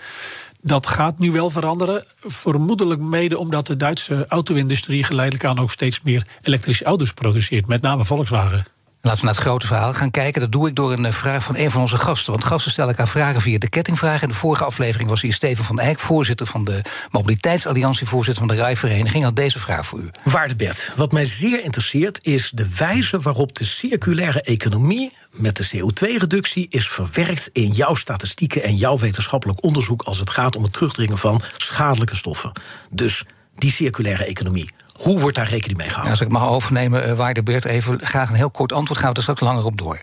Dat 0.62 0.88
gaat 0.88 1.20
nu 1.20 1.32
wel 1.32 1.50
veranderen. 1.50 2.06
Vermoedelijk 2.20 3.02
mede 3.02 3.38
omdat 3.38 3.68
de 3.68 3.78
Duitse 3.78 4.26
auto-industrie 4.28 5.04
geleidelijk 5.04 5.46
aan 5.46 5.60
ook 5.60 5.72
steeds 5.72 6.02
meer 6.02 6.28
elektrische 6.42 6.86
auto's 6.86 7.14
produceert, 7.14 7.68
met 7.68 7.82
name 7.82 8.06
Volkswagen. 8.06 8.66
Laten 9.02 9.20
we 9.20 9.26
naar 9.26 9.36
het 9.36 9.44
grote 9.44 9.68
verhaal 9.68 9.94
gaan 9.94 10.12
kijken. 10.12 10.42
Dat 10.42 10.52
doe 10.52 10.68
ik 10.68 10.76
door 10.76 10.92
een 10.92 11.06
eh, 11.06 11.12
vraag 11.12 11.44
van 11.44 11.56
een 11.56 11.72
van 11.72 11.82
onze 11.82 11.98
gasten. 11.98 12.32
Want 12.32 12.44
gasten 12.44 12.72
stellen 12.72 12.90
elkaar 12.90 13.08
vragen 13.08 13.42
via 13.42 13.58
de 13.58 13.70
kettingvraag. 13.70 14.22
In 14.22 14.28
de 14.28 14.34
vorige 14.34 14.64
aflevering 14.64 15.10
was 15.10 15.22
hier 15.22 15.34
Steven 15.34 15.66
van 15.66 15.80
Eyck, 15.80 16.00
voorzitter 16.00 16.48
van 16.48 16.64
de 16.64 16.82
Mobiliteitsalliantie, 17.12 18.08
voorzitter 18.08 18.46
van 18.48 18.56
de 18.56 18.62
Rijvereniging, 18.62 19.24
had 19.24 19.36
deze 19.36 19.60
vraag 19.60 19.86
voor 19.86 20.00
u. 20.00 20.10
Waarde 20.24 20.56
Bert, 20.56 20.92
wat 20.96 21.12
mij 21.12 21.26
zeer 21.26 21.64
interesseert 21.64 22.20
is 22.22 22.52
de 22.54 22.68
wijze 22.78 23.20
waarop 23.20 23.56
de 23.56 23.64
circulaire 23.64 24.42
economie 24.42 25.12
met 25.32 25.58
de 25.58 25.68
CO2-reductie 25.68 26.66
is 26.70 26.90
verwerkt 26.90 27.50
in 27.54 27.72
jouw 27.72 27.96
statistieken 27.96 28.64
en 28.64 28.76
jouw 28.76 28.98
wetenschappelijk 28.98 29.64
onderzoek 29.64 30.02
als 30.02 30.20
het 30.20 30.30
gaat 30.30 30.56
om 30.56 30.64
het 30.64 30.74
terugdringen 30.74 31.18
van 31.18 31.42
schadelijke 31.58 32.16
stoffen. 32.16 32.52
Dus 32.90 33.26
die 33.56 33.72
circulaire 33.72 34.26
economie. 34.26 34.70
Hoe 35.00 35.20
wordt 35.20 35.36
daar 35.36 35.50
rekening 35.50 35.78
mee 35.78 35.88
gehouden? 35.88 36.12
als 36.12 36.22
ik 36.22 36.32
mag 36.32 36.48
overnemen, 36.48 37.10
uh, 37.10 37.14
Waarde 37.14 37.44
Bert, 37.44 37.66
even 37.66 38.00
graag 38.04 38.30
een 38.30 38.36
heel 38.36 38.52
kort 38.52 38.74
antwoord. 38.74 39.00
Gaan 39.00 39.10
we 39.10 39.16
er 39.16 39.22
straks 39.22 39.42
langer 39.42 39.66
op 39.66 39.78
door. 39.78 40.02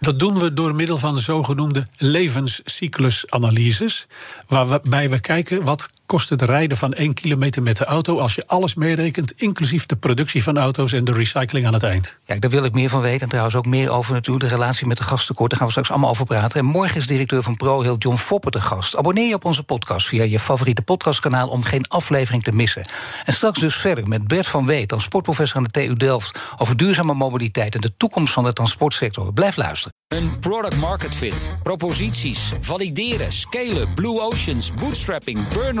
Dat 0.00 0.18
doen 0.18 0.38
we 0.38 0.52
door 0.52 0.74
middel 0.74 0.98
van 0.98 1.14
de 1.14 1.20
zogenoemde 1.20 1.86
levenscyclusanalyses. 1.96 4.06
Waarbij 4.46 5.10
we 5.10 5.20
kijken 5.20 5.64
wat 5.64 5.88
kost 6.08 6.28
het 6.28 6.42
rijden 6.42 6.76
van 6.76 6.92
1 6.92 7.14
kilometer 7.14 7.62
met 7.62 7.76
de 7.76 7.84
auto 7.84 8.18
als 8.18 8.34
je 8.34 8.46
alles 8.46 8.74
meerekent, 8.74 9.32
inclusief 9.36 9.86
de 9.86 9.96
productie 9.96 10.42
van 10.42 10.58
auto's 10.58 10.92
en 10.92 11.04
de 11.04 11.12
recycling 11.12 11.66
aan 11.66 11.72
het 11.72 11.82
eind. 11.82 12.16
Kijk, 12.24 12.40
daar 12.40 12.50
wil 12.50 12.64
ik 12.64 12.72
meer 12.72 12.88
van 12.88 13.00
weten. 13.00 13.20
En 13.20 13.28
trouwens 13.28 13.56
ook 13.56 13.66
meer 13.66 13.90
over 13.90 14.12
natuurlijk 14.12 14.44
de 14.44 14.56
relatie 14.56 14.86
met 14.86 14.96
de 14.96 15.02
gasttekort. 15.02 15.50
Daar 15.50 15.58
gaan 15.58 15.66
we 15.66 15.72
straks 15.72 15.90
allemaal 15.90 16.10
over 16.10 16.24
praten. 16.24 16.60
En 16.60 16.66
morgen 16.66 16.96
is 16.96 17.06
directeur 17.06 17.42
van 17.42 17.56
ProHeal 17.56 17.96
John 17.98 18.16
Foppen 18.16 18.52
de 18.52 18.60
gast. 18.60 18.96
Abonneer 18.96 19.28
je 19.28 19.34
op 19.34 19.44
onze 19.44 19.62
podcast 19.62 20.06
via 20.06 20.22
je 20.22 20.38
favoriete 20.38 20.82
podcastkanaal 20.82 21.48
om 21.48 21.62
geen 21.62 21.88
aflevering 21.88 22.42
te 22.42 22.52
missen. 22.52 22.86
En 23.24 23.32
straks 23.32 23.58
dus 23.58 23.74
verder 23.74 24.08
met 24.08 24.28
Bert 24.28 24.46
van 24.46 24.66
Weet, 24.66 24.88
dan 24.88 25.00
sportprofessor 25.00 25.56
aan 25.56 25.64
de 25.64 25.70
TU 25.70 25.94
Delft, 25.94 26.38
over 26.56 26.76
duurzame 26.76 27.14
mobiliteit 27.14 27.74
en 27.74 27.80
de 27.80 27.92
toekomst 27.96 28.32
van 28.32 28.44
de 28.44 28.52
transportsector. 28.52 29.32
Blijf 29.32 29.56
luisteren. 29.56 29.96
Een 30.08 30.38
product 30.38 30.76
market 30.76 31.16
fit, 31.16 31.50
proposities, 31.62 32.52
valideren, 32.60 33.32
scalen, 33.32 33.94
blue 33.94 34.20
oceans, 34.20 34.74
bootstrapping, 34.74 35.48
burn 35.48 35.80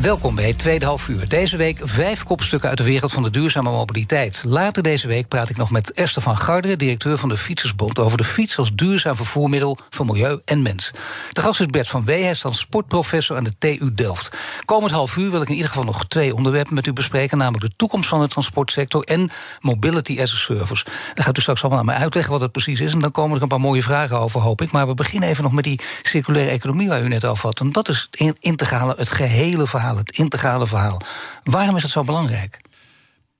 Welkom 0.00 0.34
bij 0.34 0.46
het 0.46 0.58
tweede 0.58 0.84
half 0.84 1.08
uur. 1.08 1.28
Deze 1.28 1.56
week 1.56 1.80
vijf 1.82 2.24
kopstukken 2.24 2.68
uit 2.68 2.78
de 2.78 2.84
wereld 2.84 3.12
van 3.12 3.22
de 3.22 3.30
duurzame 3.30 3.70
mobiliteit. 3.70 4.42
Later 4.46 4.82
deze 4.82 5.06
week 5.06 5.28
praat 5.28 5.48
ik 5.50 5.56
nog 5.56 5.70
met 5.70 5.92
Esther 5.92 6.22
van 6.22 6.36
Garderen, 6.36 6.78
directeur 6.78 7.18
van 7.18 7.28
de 7.28 7.36
Fietsersbond, 7.36 7.98
over 7.98 8.18
de 8.18 8.24
fiets 8.24 8.58
als 8.58 8.72
duurzaam 8.72 9.16
vervoermiddel 9.16 9.78
voor 9.90 10.06
milieu 10.06 10.40
en 10.44 10.62
mens. 10.62 10.90
De 11.32 11.40
gast 11.40 11.60
is 11.60 11.66
Bert 11.66 11.88
van 11.88 12.04
Wee, 12.04 12.22
hij 12.22 12.30
is 12.30 12.40
dan 12.40 12.54
sportprofessor 12.54 13.36
aan 13.36 13.44
de 13.44 13.54
TU 13.58 13.94
Delft. 13.94 14.30
Komend 14.64 14.92
half 14.92 15.16
uur 15.16 15.30
wil 15.30 15.42
ik 15.42 15.48
in 15.48 15.54
ieder 15.54 15.68
geval 15.68 15.84
nog 15.84 16.06
twee 16.06 16.34
onderwerpen 16.34 16.74
met 16.74 16.86
u 16.86 16.92
bespreken, 16.92 17.38
namelijk 17.38 17.64
de 17.64 17.76
toekomst 17.76 18.08
van 18.08 18.20
de 18.20 18.28
transportsector 18.28 19.04
en 19.04 19.30
mobility 19.60 20.20
as 20.22 20.32
a 20.32 20.36
service. 20.36 20.84
Dan 21.14 21.24
gaat 21.24 21.38
u 21.38 21.40
straks 21.40 21.60
allemaal 21.60 21.80
aan 21.80 21.86
mij 21.86 21.96
uitleggen 21.96 22.32
wat 22.32 22.40
het 22.40 22.52
precies 22.52 22.80
is 22.80 22.92
en 22.92 23.00
dan 23.00 23.10
komen 23.10 23.36
er 23.36 23.42
een 23.42 23.48
paar 23.48 23.60
mooie 23.60 23.82
vragen 23.82 24.18
over, 24.18 24.40
hoop 24.40 24.62
ik. 24.62 24.72
Maar 24.72 24.86
we 24.86 24.94
beginnen 24.94 25.28
even 25.28 25.42
nog 25.42 25.52
met 25.52 25.64
die 25.64 25.80
circulaire 26.02 26.50
economie 26.50 26.88
waar 26.88 27.02
u 27.02 27.08
net 27.08 27.24
over 27.24 27.46
had. 27.46 27.60
En 27.60 27.72
dat 27.72 27.88
is 27.88 28.08
het 28.10 28.36
integrale, 28.40 28.94
het 28.96 29.10
gehele 29.10 29.66
verhaal 29.66 29.89
het 29.96 30.18
integrale 30.18 30.66
verhaal. 30.66 31.00
Waarom 31.44 31.76
is 31.76 31.82
het 31.82 31.92
zo 31.92 32.02
belangrijk? 32.02 32.60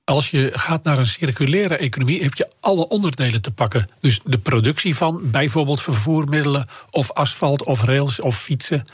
Als 0.03 0.29
je 0.29 0.49
gaat 0.53 0.83
naar 0.83 0.97
een 0.97 1.05
circulaire 1.05 1.77
economie, 1.77 2.23
heb 2.23 2.33
je 2.33 2.51
alle 2.59 2.87
onderdelen 2.87 3.41
te 3.41 3.51
pakken. 3.51 3.87
Dus 3.99 4.19
de 4.23 4.37
productie 4.37 4.95
van 4.95 5.31
bijvoorbeeld 5.31 5.81
vervoermiddelen, 5.81 6.67
of 6.89 7.11
asfalt, 7.11 7.63
of 7.63 7.83
rails, 7.83 8.19
of 8.19 8.37
fietsen. 8.37 8.85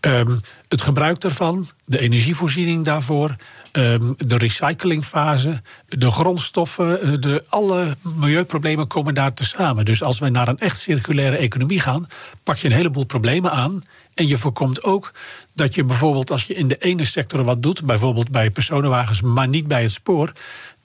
Um, 0.00 0.40
het 0.68 0.82
gebruik 0.82 1.20
daarvan, 1.20 1.68
de 1.84 1.98
energievoorziening 1.98 2.84
daarvoor, 2.84 3.36
um, 3.72 4.14
de 4.16 4.36
recyclingfase, 4.36 5.62
de 5.88 6.10
grondstoffen, 6.10 7.00
eh, 7.00 7.12
de, 7.20 7.44
alle 7.48 7.96
milieuproblemen 8.02 8.86
komen 8.86 9.14
daar 9.14 9.34
te 9.34 9.44
samen. 9.44 9.84
Dus 9.84 10.02
als 10.02 10.18
we 10.18 10.28
naar 10.28 10.48
een 10.48 10.58
echt 10.58 10.80
circulaire 10.80 11.36
economie 11.36 11.80
gaan, 11.80 12.06
pak 12.44 12.56
je 12.56 12.68
een 12.68 12.74
heleboel 12.74 13.06
problemen 13.06 13.52
aan. 13.52 13.82
En 14.14 14.28
je 14.28 14.38
voorkomt 14.38 14.82
ook 14.82 15.12
dat 15.54 15.74
je 15.74 15.84
bijvoorbeeld 15.84 16.30
als 16.30 16.44
je 16.44 16.54
in 16.54 16.68
de 16.68 16.76
ene 16.76 17.04
sector 17.04 17.44
wat 17.44 17.62
doet, 17.62 17.84
bijvoorbeeld 17.84 18.30
bij 18.30 18.50
personenwagens, 18.50 19.22
maar 19.22 19.48
niet 19.48 19.66
bij 19.66 19.82
het 19.82 19.90
spoor, 19.90 20.32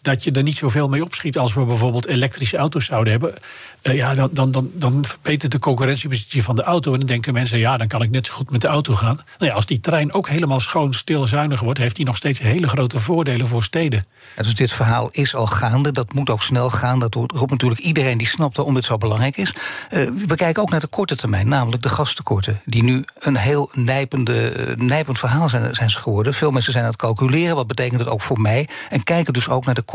dat 0.06 0.24
je 0.24 0.32
er 0.32 0.44
niet 0.44 0.58
zoveel 0.58 0.88
mee 0.88 1.04
opschiet 1.04 1.38
als 1.38 1.54
we 1.54 1.66
bijvoorbeeld 1.66 2.06
elektrische 2.06 2.58
auto's 2.58 2.86
zouden 2.86 3.12
hebben. 3.12 3.34
Uh, 3.82 3.96
ja, 3.96 4.14
dan, 4.14 4.30
dan, 4.32 4.52
dan, 4.52 4.72
dan 4.74 5.06
verbetert 5.06 5.52
de 5.52 5.60
concurrentiepositie 5.60 6.44
van 6.44 6.56
de 6.56 6.64
auto. 6.64 6.94
En 6.94 7.00
dan 7.00 7.08
denken 7.08 7.34
mensen, 7.34 7.60
ja, 7.60 7.78
dan 7.78 7.88
kan 7.88 8.02
ik 8.02 8.10
net 8.10 8.26
zo 8.26 8.34
goed 8.34 8.52
met 8.52 8.62
de 8.62 8.68
auto 8.68 8.96
gaan. 8.96 9.16
Nou 9.16 9.52
ja, 9.52 9.56
als 9.56 9.66
die 9.66 9.80
trein 9.80 10.14
ook 10.14 10.30
helemaal 10.30 10.60
schoon, 10.60 10.94
stil, 10.94 11.28
zuinig 11.28 11.60
wordt, 11.60 11.80
heeft 11.80 11.98
hij 11.98 12.06
nog 12.06 12.16
steeds 12.16 12.40
hele 12.40 12.68
grote 12.68 13.00
voordelen 13.00 13.48
voor 13.48 13.64
steden. 13.64 14.06
Dus 14.36 14.56
dit 14.56 14.72
verhaal 14.74 15.10
is 15.12 15.36
al 15.36 15.48
gaande. 15.48 15.92
Dat 15.92 16.14
moet 16.14 16.30
ook 16.30 16.42
snel 16.42 16.70
gaan. 16.70 17.00
Dat 17.00 17.16
roept 17.16 17.52
natuurlijk 17.52 17.82
iedereen 17.82 18.18
die 18.18 18.28
snapt 18.28 18.56
waarom 18.56 18.74
dit 18.74 18.86
zo 18.86 18.98
belangrijk 18.98 19.38
is. 19.38 19.54
Uh, 19.54 20.10
we 20.28 20.36
kijken 20.36 20.62
ook 20.62 20.70
naar 20.70 20.80
de 20.80 20.88
korte 20.88 21.16
termijn, 21.16 21.48
namelijk 21.48 21.84
de 21.84 21.90
gastekorten. 21.90 22.62
Die 22.66 22.84
nu 22.84 23.04
een 23.20 23.36
heel 23.36 23.70
nijpende, 23.74 24.68
uh, 24.68 24.76
nijpend 24.76 25.20
verhaal 25.20 25.50
zijn, 25.50 25.76
zijn 25.76 25.90
ze 25.90 26.00
geworden. 26.00 26.34
Veel 26.34 26.52
mensen 26.52 26.72
zijn 26.72 26.84
aan 26.84 26.92
het 26.92 27.00
calculeren. 27.00 27.56
Wat 27.56 27.68
betekent 27.68 28.00
het 28.00 28.10
ook 28.10 28.22
voor 28.22 28.40
mij? 28.40 28.68
En 28.90 29.04
kijken 29.04 29.34
dus 29.34 29.50
ook 29.50 29.66
naar 29.66 29.76
de 29.76 29.82
korte 29.82 29.95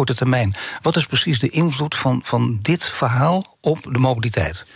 Wat 0.83 0.97
is 0.97 1.07
precies 1.07 1.39
de 1.39 1.49
invloed 1.49 1.95
van, 1.95 2.21
van 2.25 2.59
dit 2.63 2.85
verhaal 2.85 3.57
op 3.61 3.79
de 3.83 3.99
mobiliteit? 3.99 4.67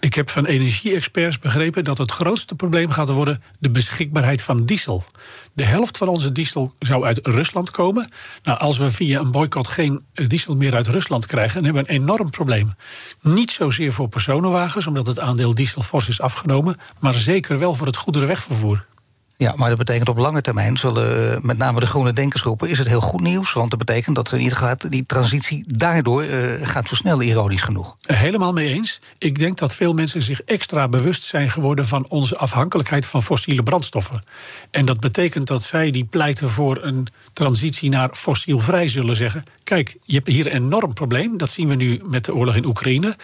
Ik 0.00 0.14
heb 0.14 0.30
van 0.30 0.46
energie-experts 0.46 1.38
begrepen 1.38 1.84
dat 1.84 1.98
het 1.98 2.10
grootste 2.10 2.54
probleem 2.54 2.90
gaat 2.90 3.08
worden 3.08 3.42
de 3.58 3.70
beschikbaarheid 3.70 4.42
van 4.42 4.64
diesel. 4.64 5.04
De 5.52 5.64
helft 5.64 5.98
van 5.98 6.08
onze 6.08 6.32
diesel 6.32 6.72
zou 6.78 7.04
uit 7.04 7.26
Rusland 7.26 7.70
komen. 7.70 8.10
Nou, 8.42 8.58
als 8.58 8.78
we 8.78 8.90
via 8.90 9.20
een 9.20 9.30
boycott 9.30 9.68
geen 9.68 10.04
eh, 10.12 10.28
diesel 10.28 10.56
meer 10.56 10.74
uit 10.74 10.88
Rusland 10.88 11.26
krijgen, 11.26 11.54
dan 11.54 11.64
hebben 11.64 11.84
we 11.84 11.90
een 11.90 12.02
enorm 12.02 12.30
probleem. 12.30 12.74
Niet 13.20 13.50
zozeer 13.50 13.92
voor 13.92 14.08
personenwagens, 14.08 14.86
omdat 14.86 15.06
het 15.06 15.20
aandeel 15.20 15.54
diesel 15.54 15.82
fors 15.82 16.08
is 16.08 16.20
afgenomen, 16.20 16.76
maar 16.98 17.14
zeker 17.14 17.58
wel 17.58 17.74
voor 17.74 17.86
het 17.86 17.96
goederenwegvervoer. 17.96 18.84
Ja, 19.36 19.54
maar 19.56 19.68
dat 19.68 19.78
betekent 19.78 20.08
op 20.08 20.16
lange 20.16 20.40
termijn 20.40 20.76
zullen 20.76 21.34
eh, 21.34 21.42
met 21.42 21.58
name 21.58 21.80
de 21.80 21.86
groene 21.86 22.12
denkersgroepen... 22.12 22.68
is 22.68 22.78
het 22.78 22.88
heel 22.88 23.00
goed 23.00 23.20
nieuws, 23.20 23.52
want 23.52 23.70
dat 23.70 23.78
betekent 23.78 24.16
dat 24.16 24.32
in 24.32 24.40
ieder 24.40 24.56
geval 24.56 24.76
die 24.88 25.06
transitie 25.06 25.64
daardoor 25.66 26.24
uh, 26.24 26.66
gaat 26.66 26.88
versnellen, 26.88 27.26
ironisch 27.26 27.62
genoeg. 27.62 27.96
Helemaal 28.00 28.52
mee 28.52 28.68
eens. 28.68 29.00
Ik 29.18 29.38
denk 29.38 29.58
dat 29.58 29.74
veel 29.74 29.94
mensen 29.94 30.22
zich 30.22 30.42
extra 30.42 30.88
bewust 30.88 31.22
zijn 31.22 31.50
geworden... 31.50 31.86
van 31.86 32.06
onze 32.08 32.36
afhankelijkheid 32.36 33.06
van 33.06 33.22
fossiele 33.22 33.62
brandstoffen. 33.62 34.24
En 34.70 34.86
dat 34.86 35.00
betekent 35.00 35.46
dat 35.46 35.62
zij 35.62 35.90
die 35.90 36.04
pleiten 36.04 36.48
voor 36.48 36.82
een 36.82 37.08
transitie 37.32 37.90
naar 37.90 38.10
fossielvrij 38.12 38.88
zullen 38.88 39.16
zeggen... 39.16 39.42
kijk, 39.64 39.96
je 40.04 40.14
hebt 40.14 40.26
hier 40.26 40.46
een 40.46 40.52
enorm 40.52 40.92
probleem, 40.94 41.38
dat 41.38 41.50
zien 41.50 41.68
we 41.68 41.74
nu 41.74 42.00
met 42.04 42.24
de 42.24 42.34
oorlog 42.34 42.54
in 42.54 42.66
Oekraïne. 42.66 43.16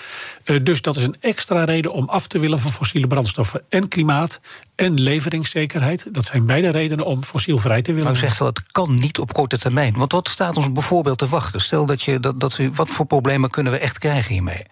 Uh, 0.44 0.58
dus 0.62 0.82
dat 0.82 0.96
is 0.96 1.02
een 1.02 1.16
extra 1.20 1.64
reden 1.64 1.92
om 1.92 2.08
af 2.08 2.26
te 2.26 2.38
willen 2.38 2.60
van 2.60 2.70
fossiele 2.70 3.06
brandstoffen. 3.06 3.62
En 3.68 3.88
klimaat 3.88 4.40
en 4.80 5.00
leveringszekerheid. 5.00 6.06
Dat 6.12 6.24
zijn 6.24 6.46
beide 6.46 6.70
redenen 6.70 7.04
om 7.04 7.22
fossielvrij 7.22 7.82
te 7.82 7.92
willen. 7.92 8.06
Nou, 8.06 8.16
zegt 8.16 8.38
wel, 8.38 8.48
het 8.48 8.62
kan 8.72 8.94
niet 8.94 9.18
op 9.18 9.32
korte 9.32 9.58
termijn. 9.58 9.94
Want 9.96 10.12
wat 10.12 10.28
staat 10.28 10.56
ons 10.56 10.72
bijvoorbeeld 10.72 11.18
te 11.18 11.28
wachten? 11.28 11.60
Stel 11.60 11.86
dat 11.86 12.02
je 12.02 12.20
dat, 12.20 12.40
dat 12.40 12.58
wat 12.72 12.88
voor 12.88 13.06
problemen 13.06 13.50
kunnen 13.50 13.72
we 13.72 13.78
echt 13.78 13.98
krijgen 13.98 14.32
hiermee? 14.32 14.62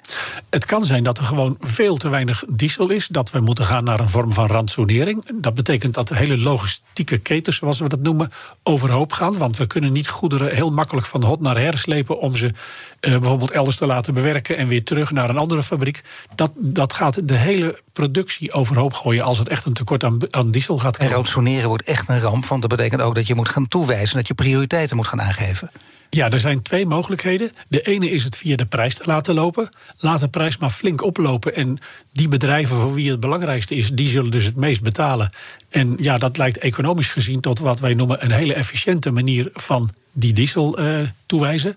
Het 0.51 0.65
kan 0.65 0.85
zijn 0.85 1.03
dat 1.03 1.19
er 1.19 1.25
gewoon 1.25 1.57
veel 1.61 1.97
te 1.97 2.09
weinig 2.09 2.45
diesel 2.51 2.91
is. 2.91 3.07
Dat 3.07 3.31
we 3.31 3.41
moeten 3.41 3.65
gaan 3.65 3.85
naar 3.85 4.01
een 4.01 4.09
vorm 4.09 4.33
van 4.33 4.47
rantsoenering. 4.47 5.41
Dat 5.41 5.55
betekent 5.55 5.95
dat 5.95 6.09
de 6.09 6.17
hele 6.17 6.39
logistieke 6.39 7.19
ketens, 7.19 7.57
zoals 7.57 7.79
we 7.79 7.89
dat 7.89 8.03
noemen, 8.03 8.31
overhoop 8.63 9.13
gaan. 9.13 9.39
Want 9.39 9.57
we 9.57 9.67
kunnen 9.67 9.93
niet 9.93 10.09
goederen 10.09 10.55
heel 10.55 10.71
makkelijk 10.71 11.07
van 11.07 11.25
hot 11.25 11.41
naar 11.41 11.59
her 11.59 11.79
slepen 11.79 12.19
om 12.19 12.37
ze 12.37 12.47
uh, 12.47 12.53
bijvoorbeeld 13.01 13.51
elders 13.51 13.77
te 13.77 13.87
laten 13.87 14.15
bewerken 14.15 14.57
en 14.57 14.69
weer 14.69 14.85
terug 14.85 15.11
naar 15.11 15.29
een 15.29 15.39
andere 15.39 15.63
fabriek. 15.63 16.03
Dat, 16.35 16.51
dat 16.55 16.93
gaat 16.93 17.29
de 17.29 17.35
hele 17.35 17.83
productie 17.93 18.53
overhoop 18.53 18.93
gooien 18.93 19.25
als 19.25 19.39
het 19.39 19.49
echt 19.49 19.65
een 19.65 19.73
tekort 19.73 19.98
aan, 20.05 20.19
aan 20.31 20.51
diesel 20.51 20.79
gaat 20.79 20.97
komen. 20.97 21.11
En 21.11 21.17
rantsoeneren 21.17 21.69
wordt 21.69 21.87
echt 21.87 22.09
een 22.09 22.21
ramp, 22.21 22.47
want 22.47 22.61
dat 22.61 22.71
betekent 22.71 23.01
ook 23.01 23.15
dat 23.15 23.27
je 23.27 23.35
moet 23.35 23.49
gaan 23.49 23.67
toewijzen, 23.67 24.17
dat 24.17 24.29
je 24.29 24.35
prioriteiten 24.35 24.97
moet 24.97 25.07
gaan 25.07 25.21
aangeven. 25.21 25.71
Ja, 26.11 26.31
er 26.31 26.41
zijn 26.41 26.63
twee 26.63 26.87
mogelijkheden. 26.87 27.51
De 27.69 27.81
ene 27.81 28.11
is 28.11 28.25
het 28.25 28.37
via 28.37 28.57
de 28.57 28.67
prijs 28.67 28.95
te 28.95 29.03
laten 29.07 29.35
lopen. 29.35 29.69
Laat 29.99 30.21
de 30.21 30.29
prijs 30.29 30.57
maar 30.59 30.71
flink 30.71 31.03
oplopen. 31.03 31.55
En 31.55 31.79
die 32.13 32.29
bedrijven 32.29 32.77
voor 32.77 32.95
wie 32.95 33.11
het 33.11 33.21
belangrijkste 33.21 33.75
is, 33.75 33.91
die 33.91 34.09
zullen 34.09 34.31
dus 34.31 34.45
het 34.45 34.57
meest 34.57 34.83
betalen. 34.83 35.31
En 35.69 35.97
ja, 36.01 36.19
dat 36.19 36.37
lijkt 36.37 36.59
economisch 36.59 37.11
gezien 37.11 37.41
tot 37.41 37.59
wat 37.59 37.81
wij 37.81 37.95
noemen 37.95 38.25
een 38.25 38.31
hele 38.31 38.55
efficiënte 38.55 39.11
manier 39.11 39.51
van 39.53 39.91
die 40.13 40.33
diesel 40.33 40.81
uh, 40.81 40.99
toewijzen. 41.27 41.77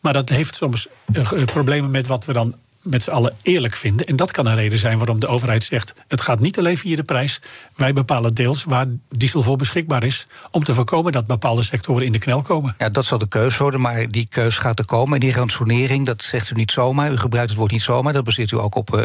Maar 0.00 0.12
dat 0.12 0.28
heeft 0.28 0.54
soms 0.54 0.86
uh, 1.12 1.44
problemen 1.44 1.90
met 1.90 2.06
wat 2.06 2.24
we 2.24 2.32
dan 2.32 2.54
met 2.84 3.02
z'n 3.02 3.10
allen 3.10 3.34
eerlijk 3.42 3.74
vinden. 3.74 4.06
En 4.06 4.16
dat 4.16 4.30
kan 4.30 4.46
een 4.46 4.54
reden 4.54 4.78
zijn 4.78 4.98
waarom 4.98 5.20
de 5.20 5.26
overheid 5.26 5.64
zegt: 5.64 5.94
het 6.08 6.20
gaat 6.20 6.40
niet 6.40 6.58
alleen 6.58 6.78
via 6.78 6.96
de 6.96 7.04
prijs. 7.04 7.40
Wij 7.76 7.92
bepalen 7.92 8.34
deels 8.34 8.64
waar 8.64 8.86
diesel 9.08 9.42
voor 9.42 9.56
beschikbaar 9.56 10.04
is. 10.04 10.26
Om 10.50 10.64
te 10.64 10.74
voorkomen 10.74 11.12
dat 11.12 11.26
bepaalde 11.26 11.62
sectoren 11.62 12.06
in 12.06 12.12
de 12.12 12.18
knel 12.18 12.42
komen. 12.42 12.74
Ja, 12.78 12.88
dat 12.88 13.04
zal 13.04 13.18
de 13.18 13.28
keus 13.28 13.56
worden, 13.56 13.80
maar 13.80 14.08
die 14.08 14.26
keus 14.30 14.58
gaat 14.58 14.78
er 14.78 14.84
komen. 14.84 15.14
En 15.14 15.20
die 15.20 15.32
ransonering, 15.32 16.06
dat 16.06 16.22
zegt 16.22 16.50
u 16.50 16.54
niet 16.54 16.70
zomaar. 16.70 17.12
U 17.12 17.16
gebruikt 17.16 17.50
het 17.50 17.58
woord 17.58 17.72
niet 17.72 17.82
zomaar. 17.82 18.12
Dat 18.12 18.24
baseert 18.24 18.50
u 18.50 18.58
ook 18.58 18.74
op 18.74 18.94
uh, 18.94 19.00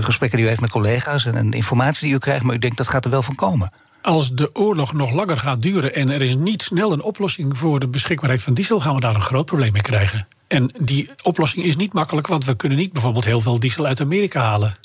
gesprekken 0.00 0.38
die 0.38 0.46
u 0.46 0.48
heeft 0.48 0.60
met 0.60 0.70
collega's 0.70 1.26
en, 1.26 1.34
en 1.34 1.52
informatie 1.52 2.06
die 2.06 2.16
u 2.16 2.18
krijgt. 2.18 2.44
Maar 2.44 2.54
u 2.54 2.58
denkt 2.58 2.76
dat 2.76 2.88
gaat 2.88 3.04
er 3.04 3.10
wel 3.10 3.22
van 3.22 3.34
komen 3.34 3.72
als 4.02 4.34
de 4.34 4.54
oorlog 4.54 4.92
nog 4.92 5.12
langer 5.12 5.38
gaat 5.38 5.62
duren 5.62 5.94
en 5.94 6.10
er 6.10 6.22
is 6.22 6.34
niet 6.36 6.62
snel 6.62 6.92
een 6.92 7.02
oplossing 7.02 7.58
voor 7.58 7.80
de 7.80 7.88
beschikbaarheid 7.88 8.42
van 8.42 8.54
diesel, 8.54 8.80
gaan 8.80 8.94
we 8.94 9.00
daar 9.00 9.14
een 9.14 9.20
groot 9.20 9.46
probleem 9.46 9.72
mee 9.72 9.82
krijgen. 9.82 10.26
En 10.50 10.70
die 10.78 11.10
oplossing 11.22 11.64
is 11.64 11.76
niet 11.76 11.92
makkelijk, 11.92 12.26
want 12.26 12.44
we 12.44 12.56
kunnen 12.56 12.78
niet 12.78 12.92
bijvoorbeeld 12.92 13.24
heel 13.24 13.40
veel 13.40 13.60
diesel 13.60 13.86
uit 13.86 14.00
Amerika 14.00 14.40
halen. 14.40 14.76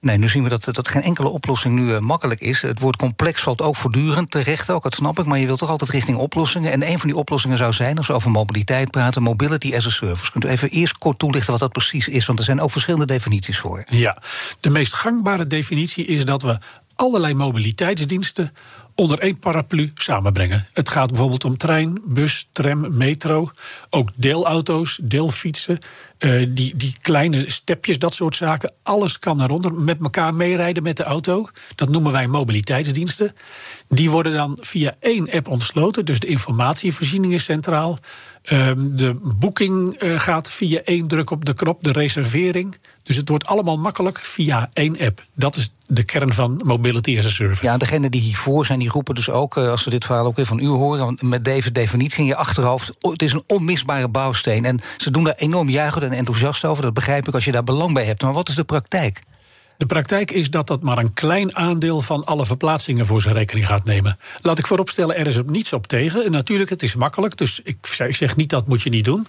Nee, 0.00 0.16
nu 0.16 0.28
zien 0.28 0.42
we 0.42 0.48
dat, 0.48 0.64
dat 0.64 0.88
geen 0.88 1.02
enkele 1.02 1.28
oplossing 1.28 1.74
nu 1.74 1.90
uh, 1.90 1.98
makkelijk 1.98 2.40
is. 2.40 2.62
Het 2.62 2.80
woord 2.80 2.96
complex 2.96 3.42
valt 3.42 3.62
ook 3.62 3.76
voortdurend 3.76 4.30
terecht, 4.30 4.70
ook, 4.70 4.82
dat 4.82 4.94
snap 4.94 5.18
ik. 5.18 5.24
Maar 5.26 5.38
je 5.38 5.46
wilt 5.46 5.58
toch 5.58 5.68
altijd 5.68 5.90
richting 5.90 6.18
oplossingen. 6.18 6.72
En 6.72 6.90
een 6.90 6.98
van 6.98 7.08
die 7.08 7.18
oplossingen 7.18 7.56
zou 7.56 7.72
zijn, 7.72 7.96
als 7.96 8.06
we 8.06 8.12
over 8.12 8.30
mobiliteit 8.30 8.90
praten... 8.90 9.22
mobility 9.22 9.74
as 9.76 9.86
a 9.86 9.90
service. 9.90 10.30
Kunt 10.30 10.44
u 10.44 10.48
even 10.48 10.70
eerst 10.70 10.98
kort 10.98 11.18
toelichten 11.18 11.50
wat 11.50 11.60
dat 11.60 11.72
precies 11.72 12.08
is? 12.08 12.26
Want 12.26 12.38
er 12.38 12.44
zijn 12.44 12.60
ook 12.60 12.70
verschillende 12.70 13.06
definities 13.06 13.58
voor. 13.58 13.84
Ja, 13.88 14.22
de 14.60 14.70
meest 14.70 14.94
gangbare 14.94 15.46
definitie 15.46 16.04
is 16.04 16.24
dat 16.24 16.42
we 16.42 16.58
allerlei 16.94 17.34
mobiliteitsdiensten 17.34 18.52
onder 18.94 19.18
één 19.18 19.38
paraplu 19.38 19.92
samenbrengen. 19.94 20.66
Het 20.72 20.88
gaat 20.88 21.08
bijvoorbeeld 21.08 21.44
om 21.44 21.56
trein, 21.56 22.02
bus, 22.04 22.48
tram, 22.52 22.96
metro, 22.96 23.50
ook 23.90 24.10
deelauto's, 24.14 25.00
deelfietsen, 25.02 25.78
uh, 26.18 26.46
die, 26.48 26.76
die 26.76 26.94
kleine 27.00 27.50
stepjes, 27.50 27.98
dat 27.98 28.14
soort 28.14 28.36
zaken. 28.36 28.72
Alles 28.82 29.18
kan 29.18 29.42
eronder 29.42 29.74
met 29.74 29.98
elkaar 30.02 30.34
meerijden 30.34 30.82
met 30.82 30.96
de 30.96 31.02
auto. 31.04 31.48
Dat 31.74 31.88
noemen 31.88 32.12
wij 32.12 32.26
mobiliteitsdiensten. 32.26 33.32
Die 33.88 34.10
worden 34.10 34.32
dan 34.32 34.58
via 34.60 34.96
één 35.00 35.30
app 35.30 35.48
ontsloten, 35.48 36.04
dus 36.04 36.20
de 36.20 36.26
informatievoorziening 36.26 37.32
is 37.32 37.44
centraal. 37.44 37.98
Uh, 38.44 38.70
de 38.76 39.16
boeking 39.36 40.02
uh, 40.02 40.18
gaat 40.18 40.50
via 40.50 40.80
één 40.84 41.08
druk 41.08 41.30
op 41.30 41.44
de 41.44 41.52
knop, 41.52 41.84
de 41.84 41.92
reservering. 41.92 42.76
Dus 43.02 43.16
het 43.16 43.28
wordt 43.28 43.46
allemaal 43.46 43.78
makkelijk 43.78 44.18
via 44.18 44.70
één 44.72 44.98
app. 44.98 45.24
Dat 45.34 45.56
is 45.56 45.72
de 45.86 46.02
kern 46.02 46.32
van 46.32 46.60
Mobility 46.64 47.18
as 47.18 47.24
a 47.24 47.28
Service. 47.28 47.64
Ja, 47.64 47.76
degenen 47.76 48.10
die 48.10 48.20
hiervoor 48.20 48.66
zijn, 48.66 48.78
die 48.78 48.88
roepen 48.88 49.14
dus 49.14 49.30
ook, 49.30 49.56
eh, 49.56 49.68
als 49.70 49.84
we 49.84 49.90
dit 49.90 50.04
verhaal 50.04 50.26
ook 50.26 50.36
weer 50.36 50.46
van 50.46 50.58
u 50.58 50.66
horen, 50.66 51.18
met 51.20 51.44
deze 51.44 51.72
definitie 51.72 52.18
in 52.18 52.26
je 52.26 52.36
achterhoofd, 52.36 52.92
het 53.00 53.22
is 53.22 53.32
een 53.32 53.44
onmisbare 53.46 54.08
bouwsteen. 54.08 54.64
En 54.64 54.80
ze 54.96 55.10
doen 55.10 55.24
daar 55.24 55.34
enorm 55.34 55.68
juichend 55.68 56.04
en 56.04 56.12
enthousiast 56.12 56.64
over. 56.64 56.82
Dat 56.82 56.94
begrijp 56.94 57.28
ik 57.28 57.34
als 57.34 57.44
je 57.44 57.52
daar 57.52 57.64
belang 57.64 57.94
bij 57.94 58.04
hebt. 58.04 58.22
Maar 58.22 58.32
wat 58.32 58.48
is 58.48 58.54
de 58.54 58.64
praktijk? 58.64 59.20
De 59.80 59.86
praktijk 59.86 60.30
is 60.30 60.50
dat 60.50 60.66
dat 60.66 60.82
maar 60.82 60.98
een 60.98 61.12
klein 61.12 61.56
aandeel 61.56 62.00
van 62.00 62.24
alle 62.24 62.46
verplaatsingen 62.46 63.06
voor 63.06 63.22
zijn 63.22 63.34
rekening 63.34 63.66
gaat 63.66 63.84
nemen. 63.84 64.18
Laat 64.40 64.58
ik 64.58 64.66
vooropstellen, 64.66 65.16
er 65.16 65.26
is 65.26 65.36
op 65.36 65.50
niets 65.50 65.72
op 65.72 65.86
tegen. 65.86 66.24
En 66.24 66.30
natuurlijk, 66.30 66.70
het 66.70 66.82
is 66.82 66.94
makkelijk, 66.94 67.36
dus 67.36 67.60
ik 67.64 67.76
zeg 68.10 68.36
niet 68.36 68.50
dat 68.50 68.68
moet 68.68 68.82
je 68.82 68.90
niet 68.90 69.04
doen. 69.04 69.26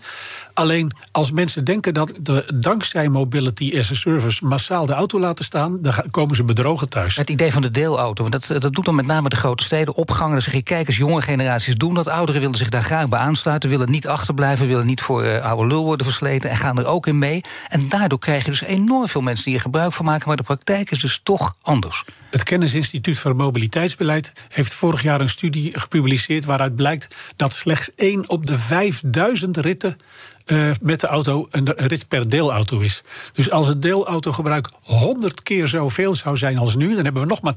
Alleen 0.53 0.91
als 1.11 1.31
mensen 1.31 1.63
denken 1.63 1.93
dat 1.93 2.19
de, 2.21 2.51
dankzij 2.53 3.09
Mobility 3.09 3.77
as 3.77 3.91
a 3.91 3.93
Service 3.93 4.45
massaal 4.45 4.85
de 4.85 4.93
auto 4.93 5.19
laten 5.19 5.45
staan, 5.45 5.81
dan 5.81 5.93
komen 6.11 6.35
ze 6.35 6.43
bedrogen 6.43 6.89
thuis. 6.89 7.15
Het 7.15 7.29
idee 7.29 7.51
van 7.51 7.61
de 7.61 7.71
deelauto, 7.71 8.29
want 8.29 8.47
dat, 8.47 8.61
dat 8.61 8.73
doet 8.73 8.85
dan 8.85 8.95
met 8.95 9.05
name 9.05 9.29
de 9.29 9.35
grote 9.35 9.63
steden 9.63 9.95
opgangen. 9.95 10.31
Dan 10.31 10.41
zeg 10.41 10.53
je, 10.53 10.61
kijk 10.61 10.87
eens, 10.87 10.97
jonge 10.97 11.21
generaties 11.21 11.75
doen 11.75 11.93
dat. 11.93 12.07
Ouderen 12.07 12.41
willen 12.41 12.57
zich 12.57 12.69
daar 12.69 12.83
graag 12.83 13.09
bij 13.09 13.19
aansluiten, 13.19 13.69
willen 13.69 13.91
niet 13.91 14.07
achterblijven, 14.07 14.67
willen 14.67 14.85
niet 14.85 15.01
voor 15.01 15.25
uh, 15.25 15.45
oude 15.45 15.67
lul 15.67 15.83
worden 15.83 16.05
versleten 16.05 16.49
en 16.49 16.57
gaan 16.57 16.79
er 16.79 16.85
ook 16.85 17.07
in 17.07 17.17
mee. 17.17 17.41
En 17.69 17.89
daardoor 17.89 18.19
krijg 18.19 18.45
je 18.45 18.51
dus 18.51 18.61
enorm 18.61 19.07
veel 19.07 19.21
mensen 19.21 19.45
die 19.45 19.55
er 19.55 19.61
gebruik 19.61 19.93
van 19.93 20.05
maken, 20.05 20.27
maar 20.27 20.37
de 20.37 20.43
praktijk 20.43 20.91
is 20.91 20.99
dus 20.99 21.19
toch 21.23 21.55
anders. 21.61 22.03
Het 22.29 22.43
Kennisinstituut 22.43 23.19
voor 23.19 23.35
Mobiliteitsbeleid 23.35 24.33
heeft 24.47 24.73
vorig 24.73 25.01
jaar 25.01 25.21
een 25.21 25.29
studie 25.29 25.79
gepubliceerd 25.79 26.45
waaruit 26.45 26.75
blijkt 26.75 27.15
dat 27.35 27.53
slechts 27.53 27.95
1 27.95 28.29
op 28.29 28.45
de 28.45 28.57
5000 28.57 29.57
ritten 29.57 29.97
uh, 30.45 30.71
met 30.81 30.99
de 30.99 31.07
auto 31.07 31.47
een 31.49 31.73
rit 31.75 32.07
per 32.07 32.29
deelauto 32.29 32.79
is. 32.79 33.03
Dus 33.33 33.51
als 33.51 33.67
het 33.67 33.81
deelautogebruik 33.81 34.69
100 34.83 35.43
keer 35.43 35.67
zoveel 35.67 36.15
zou 36.15 36.37
zijn 36.37 36.57
als 36.57 36.75
nu, 36.75 36.95
dan 36.95 37.03
hebben 37.03 37.21
we 37.21 37.27
nog 37.27 37.41
maar 37.41 37.53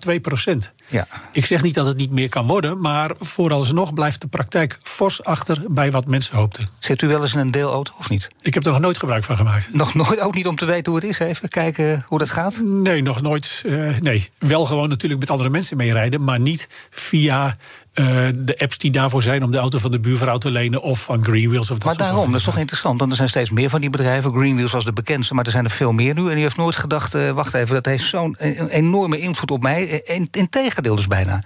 2% 0.55 0.59
Ja. 0.89 1.07
Ik 1.33 1.47
zeg 1.47 1.63
niet 1.63 1.75
dat 1.75 1.87
het 1.87 1.97
niet 1.97 2.11
meer 2.11 2.29
kan 2.29 2.47
worden, 2.47 2.81
maar 2.81 3.11
vooralsnog 3.19 3.95
blijft 3.95 4.21
de 4.21 4.27
praktijk 4.27 4.79
fors 4.83 5.25
achter 5.25 5.63
bij 5.69 5.91
wat 5.91 6.07
mensen 6.07 6.37
hoopten. 6.37 6.69
Zit 6.79 7.03
u 7.03 7.09
wel 7.09 7.23
eens 7.23 7.33
in 7.33 7.39
een 7.39 7.51
deelauto 7.51 7.93
of 7.99 8.09
niet? 8.09 8.29
Ik 8.41 8.55
heb 8.55 8.65
er 8.65 8.73
nog 8.73 8.81
nooit 8.81 8.99
gebruik 8.99 9.25
van 9.25 9.37
gemaakt. 9.37 9.69
Nog 9.73 9.95
nooit, 9.95 10.21
ook 10.21 10.35
niet 10.35 10.47
om 10.47 10.57
te 10.57 10.65
weten 10.65 10.93
hoe 10.93 11.01
het 11.01 11.11
is, 11.11 11.19
even 11.19 11.49
kijken 11.49 12.05
hoe 12.07 12.19
dat 12.19 12.31
gaat? 12.31 12.59
Nee, 12.63 13.03
nog 13.03 13.23
nooit. 13.23 13.63
Uh, 13.67 13.99
nee, 13.99 14.31
wel 14.39 14.65
gewoon 14.65 14.89
natuurlijk 14.89 15.21
met 15.21 15.31
andere 15.31 15.51
mensen 15.51 15.77
meerijden, 15.77 16.25
maar 16.25 16.41
niet 16.41 16.69
via 16.91 17.55
uh, 17.95 18.29
de 18.37 18.59
apps 18.59 18.79
die 18.79 18.91
daarvoor 18.91 19.23
zijn 19.23 19.43
om 19.43 19.51
de 19.51 19.59
auto 19.59 19.79
van 19.79 19.91
de 19.91 20.01
buurvrouw 20.01 20.39
te 20.39 20.51
lenen 20.51 20.83
of 20.83 21.03
van 21.03 21.25
Greenwheels. 21.25 21.71
Of 21.71 21.79
dat 21.79 21.85
maar 21.85 22.09
daarom, 22.09 22.31
dat 22.31 22.41
is 22.41 22.47
toch 22.47 22.57
interessant, 22.57 22.99
want 22.99 23.11
er 23.11 23.17
zijn 23.17 23.29
steeds 23.29 23.51
meer 23.51 23.71
van 23.71 23.81
die 23.81 23.91
bedrijven. 23.91 24.33
Greenwheels 24.33 24.73
was 24.73 24.85
de 24.85 24.93
bekendste, 24.93 25.35
maar 25.35 25.45
er 25.45 25.51
zijn 25.51 25.65
er 25.65 25.71
veel 25.71 25.93
meer 25.93 26.15
nu. 26.15 26.31
En 26.31 26.39
u 26.39 26.41
heeft 26.41 26.57
nooit 26.57 26.77
gedacht, 26.77 27.15
uh, 27.15 27.31
wacht 27.31 27.55
even, 27.55 27.75
dat 27.75 27.87
heeft 27.87 28.05
zo'n 28.05 28.37
enorme 28.69 29.19
invloed 29.19 29.51
op 29.51 29.63
mij. 29.63 29.85
In, 29.85 30.29
in 30.31 30.49
tegendeel 30.49 30.97
dus 30.97 31.07
bijna. 31.07 31.43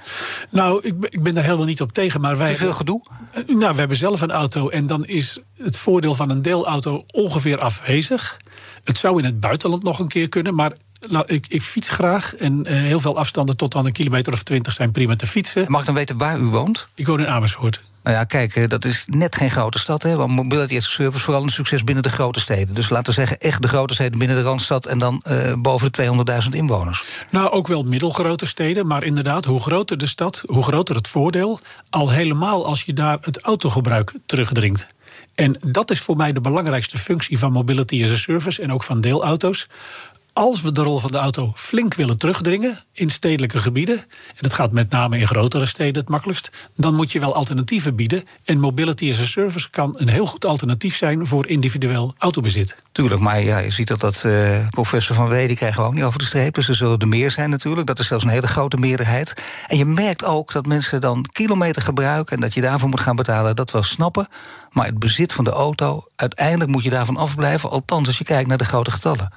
Nou, 0.51 0.81
ik, 0.83 0.95
ik 1.09 1.23
ben 1.23 1.35
daar 1.35 1.45
helemaal 1.45 1.67
niet 1.67 1.81
op 1.81 1.93
tegen, 1.93 2.21
maar 2.21 2.39
wij... 2.39 2.53
Te 2.53 2.59
veel 2.59 2.73
gedoe? 2.73 3.05
Uh, 3.49 3.57
nou, 3.57 3.73
we 3.73 3.79
hebben 3.79 3.97
zelf 3.97 4.21
een 4.21 4.31
auto 4.31 4.69
en 4.69 4.87
dan 4.87 5.07
is 5.07 5.41
het 5.57 5.77
voordeel 5.77 6.15
van 6.15 6.31
een 6.31 6.43
deelauto 6.43 7.05
ongeveer 7.13 7.59
afwezig. 7.59 8.37
Het 8.85 8.99
zou 8.99 9.19
in 9.19 9.25
het 9.25 9.41
buitenland 9.41 9.83
nog 9.83 9.99
een 9.99 10.09
keer 10.09 10.29
kunnen, 10.29 10.55
maar 10.55 10.73
nou, 11.09 11.25
ik, 11.27 11.47
ik, 11.49 11.63
fiets 11.63 11.89
graag 11.89 12.35
en 12.35 12.65
uh, 12.67 12.73
heel 12.73 13.01
veel 13.01 13.19
afstanden 13.19 13.57
tot 13.57 13.75
aan 13.75 13.87
een 13.87 13.93
kilometer 13.93 14.33
of 14.33 14.43
twintig 14.43 14.73
zijn 14.73 14.91
prima 14.91 15.17
te 15.17 15.27
fietsen. 15.27 15.65
Mag 15.69 15.81
ik 15.81 15.87
dan 15.87 15.95
weten 15.95 16.19
waar 16.19 16.39
u 16.39 16.45
woont? 16.45 16.87
Ik 16.95 17.07
woon 17.07 17.21
in 17.21 17.27
Amersfoort. 17.27 17.81
Nou 18.03 18.17
ja, 18.17 18.25
kijk, 18.25 18.57
uh, 18.57 18.69
dat 18.69 18.85
is 18.85 19.05
net 19.07 19.37
geen 19.37 19.51
grote 19.51 19.79
stad. 19.79 20.03
Hè? 20.03 20.17
Want 20.17 20.31
Mobility 20.31 20.77
as 20.77 20.85
a 20.85 20.89
Service 20.89 21.25
vooral 21.25 21.43
een 21.43 21.49
succes 21.49 21.85
binnen 21.85 22.03
de 22.03 22.11
grote 22.11 22.41
steden. 22.41 22.75
Dus 22.75 22.89
laten 22.89 23.07
we 23.07 23.13
zeggen, 23.13 23.39
echt 23.39 23.63
de 23.63 23.69
grote 23.69 23.95
steden 23.95 24.19
binnen 24.19 24.37
de 24.37 24.43
Randstad... 24.43 24.87
en 24.87 24.99
dan 24.99 25.23
uh, 25.29 25.53
boven 25.59 25.93
de 25.93 26.25
200.000 26.45 26.49
inwoners. 26.51 27.05
Nou, 27.31 27.51
ook 27.51 27.67
wel 27.67 27.83
middelgrote 27.83 28.47
steden. 28.47 28.87
Maar 28.87 29.05
inderdaad, 29.05 29.45
hoe 29.45 29.61
groter 29.61 29.99
de 29.99 30.07
stad, 30.07 30.43
hoe 30.47 30.63
groter 30.63 30.95
het 30.95 31.09
voordeel. 31.09 31.61
Al 31.91 32.11
helemaal 32.11 32.67
als 32.67 32.83
je 32.83 32.93
daar 32.93 33.19
het 33.21 33.41
autogebruik 33.41 34.13
terugdringt. 34.27 34.87
En 35.35 35.59
dat 35.61 35.91
is 35.91 36.01
voor 36.01 36.17
mij 36.17 36.33
de 36.33 36.41
belangrijkste 36.41 36.99
functie 36.99 37.39
van 37.39 37.53
Mobility 37.53 38.05
as 38.05 38.11
a 38.11 38.17
Service... 38.17 38.63
en 38.63 38.73
ook 38.73 38.83
van 38.83 39.01
deelauto's 39.01 39.67
als 40.39 40.63
we 40.63 40.73
de 40.73 40.83
rol 40.83 40.99
van 40.99 41.11
de 41.11 41.17
auto 41.17 41.53
flink 41.55 41.95
willen 41.95 42.19
terugdringen 42.19 42.79
in 42.93 43.11
stedelijke 43.11 43.59
gebieden, 43.59 43.97
en 43.99 44.37
dat 44.37 44.53
gaat 44.53 44.73
met 44.73 44.91
name 44.91 45.19
in 45.19 45.27
grotere 45.27 45.67
steden 45.67 46.01
het 46.01 46.09
makkelijkst, 46.09 46.51
dan 46.75 46.95
moet 46.95 47.13
je 47.13 47.21
wel 47.21 47.35
alternatieven 47.35 47.95
bieden. 47.95 48.25
En 48.45 48.61
mobility 48.61 49.11
as 49.11 49.21
a 49.21 49.25
service 49.25 49.71
kan 49.71 49.95
een 49.97 50.09
heel 50.09 50.27
goed 50.27 50.45
alternatief 50.45 50.97
zijn 50.97 51.27
voor 51.27 51.47
individueel 51.47 52.15
autobezit. 52.19 52.77
Tuurlijk, 52.93 53.21
maar 53.21 53.43
ja, 53.43 53.59
je 53.59 53.71
ziet 53.71 53.89
dat 53.89 54.01
dat 54.01 54.23
uh, 54.27 54.69
professor 54.71 55.15
Van 55.17 55.29
Wee, 55.29 55.47
die 55.47 55.57
krijgen 55.57 55.83
we 55.83 55.89
ook 55.89 55.95
niet 55.95 56.05
over 56.05 56.19
de 56.19 56.25
streep. 56.25 56.55
Dus 56.55 56.69
er 56.69 56.75
zullen 56.75 56.99
er 56.99 57.09
meer 57.09 57.31
zijn 57.31 57.51
natuurlijk. 57.51 57.87
Dat 57.87 57.99
is 57.99 58.07
zelfs 58.07 58.25
een 58.25 58.31
hele 58.31 58.47
grote 58.47 58.77
meerderheid. 58.77 59.35
En 59.67 59.77
je 59.77 59.85
merkt 59.85 60.25
ook 60.25 60.53
dat 60.53 60.67
mensen 60.67 61.01
dan 61.01 61.25
kilometer 61.33 61.83
gebruiken 61.83 62.37
en 62.37 62.43
dat 62.43 62.55
je 62.55 62.61
daarvoor 62.61 62.89
moet 62.89 63.01
gaan 63.01 63.17
betalen. 63.17 63.57
Dat 63.57 63.71
wel 63.71 63.83
snappen. 63.83 64.29
Maar 64.71 64.87
het 64.87 64.99
bezit 64.99 65.33
van 65.33 65.45
de 65.45 65.51
auto, 65.51 66.05
uiteindelijk 66.17 66.71
moet 66.71 66.85
je 66.85 66.91
daarvan 66.91 67.17
afblijven. 67.17 67.71
Althans, 67.71 68.07
als 68.07 68.19
je 68.19 68.25
kijkt 68.25 68.49
naar 68.49 68.59
de 68.59 68.65
grote 68.65 68.91
getallen. 68.91 69.33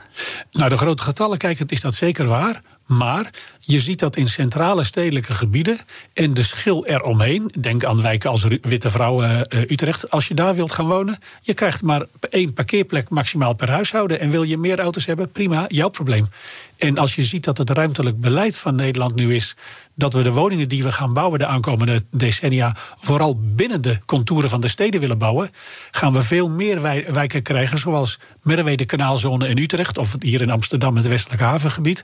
Nou, 0.51 0.69
de 0.69 0.77
grote 0.77 1.03
getallen 1.03 1.37
kijkend 1.37 1.71
is 1.71 1.81
dat 1.81 1.93
zeker 1.93 2.27
waar. 2.27 2.61
Maar 2.85 3.33
je 3.59 3.79
ziet 3.79 3.99
dat 3.99 4.15
in 4.15 4.27
centrale 4.27 4.83
stedelijke 4.83 5.33
gebieden 5.33 5.77
en 6.13 6.33
de 6.33 6.43
schil 6.43 6.85
eromheen. 6.85 7.53
Denk 7.59 7.83
aan 7.83 8.01
wijken 8.01 8.29
als 8.29 8.45
Witte 8.61 8.89
Vrouwen 8.89 9.47
uh, 9.49 9.61
Utrecht. 9.61 10.11
Als 10.11 10.27
je 10.27 10.33
daar 10.33 10.55
wilt 10.55 10.71
gaan 10.71 10.87
wonen, 10.87 11.17
je 11.41 11.53
krijgt 11.53 11.81
maar 11.81 12.05
één 12.29 12.53
parkeerplek 12.53 13.09
maximaal 13.09 13.53
per 13.53 13.69
huishouden. 13.69 14.19
En 14.19 14.29
wil 14.29 14.43
je 14.43 14.57
meer 14.57 14.79
auto's 14.79 15.05
hebben, 15.05 15.31
prima, 15.31 15.65
jouw 15.67 15.89
probleem. 15.89 16.29
En 16.77 16.97
als 16.97 17.15
je 17.15 17.23
ziet 17.23 17.43
dat 17.43 17.57
het 17.57 17.69
ruimtelijk 17.69 18.19
beleid 18.19 18.57
van 18.57 18.75
Nederland 18.75 19.15
nu 19.15 19.35
is 19.35 19.55
dat 20.01 20.13
we 20.13 20.21
de 20.21 20.31
woningen 20.31 20.69
die 20.69 20.83
we 20.83 20.91
gaan 20.91 21.13
bouwen 21.13 21.39
de 21.39 21.45
aankomende 21.45 22.03
decennia 22.11 22.75
vooral 22.97 23.39
binnen 23.39 23.81
de 23.81 23.99
contouren 24.05 24.49
van 24.49 24.61
de 24.61 24.67
steden 24.67 24.99
willen 24.99 25.17
bouwen, 25.17 25.49
gaan 25.91 26.13
we 26.13 26.21
veel 26.21 26.49
meer 26.49 26.81
wijken 27.13 27.41
krijgen, 27.41 27.77
zoals 27.77 28.19
Merwede 28.41 28.85
Kanaalzone 28.85 29.47
in 29.47 29.57
Utrecht 29.57 29.97
of 29.97 30.15
hier 30.19 30.41
in 30.41 30.49
Amsterdam 30.49 30.95
het 30.95 31.07
Westelijk 31.07 31.41
Havengebied. 31.41 32.03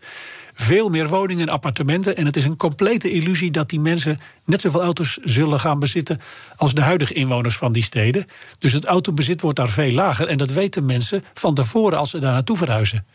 Veel 0.54 0.90
meer 0.90 1.08
woningen 1.08 1.48
en 1.48 1.54
appartementen. 1.54 2.18
En 2.18 2.26
het 2.26 2.38
is 2.38 2.46
een 2.46 2.56
complete 2.56 3.12
illusie 3.12 3.52
dat 3.52 3.70
die 3.70 3.80
mensen 3.80 4.20
net 4.46 4.62
zoveel 4.62 4.82
auto's 4.82 5.18
zullen 5.24 5.60
gaan 5.60 5.80
bezitten 5.80 6.20
als 6.56 6.74
de 6.74 6.82
huidige 6.82 7.14
inwoners 7.14 7.58
van 7.58 7.72
die 7.72 7.84
steden. 7.84 8.26
Dus 8.60 8.74
het 8.74 8.86
autobezit 8.86 9.42
wordt 9.42 9.58
daar 9.58 9.70
veel 9.70 9.92
lager. 9.92 10.28
En 10.28 10.38
dat 10.38 10.52
weten 10.52 10.86
mensen 10.86 11.24
van 11.34 11.54
tevoren 11.54 11.98
als 11.98 12.10
ze 12.10 12.20
daar 12.20 12.34
naartoe 12.34 12.58
verhuizen. 12.58 13.06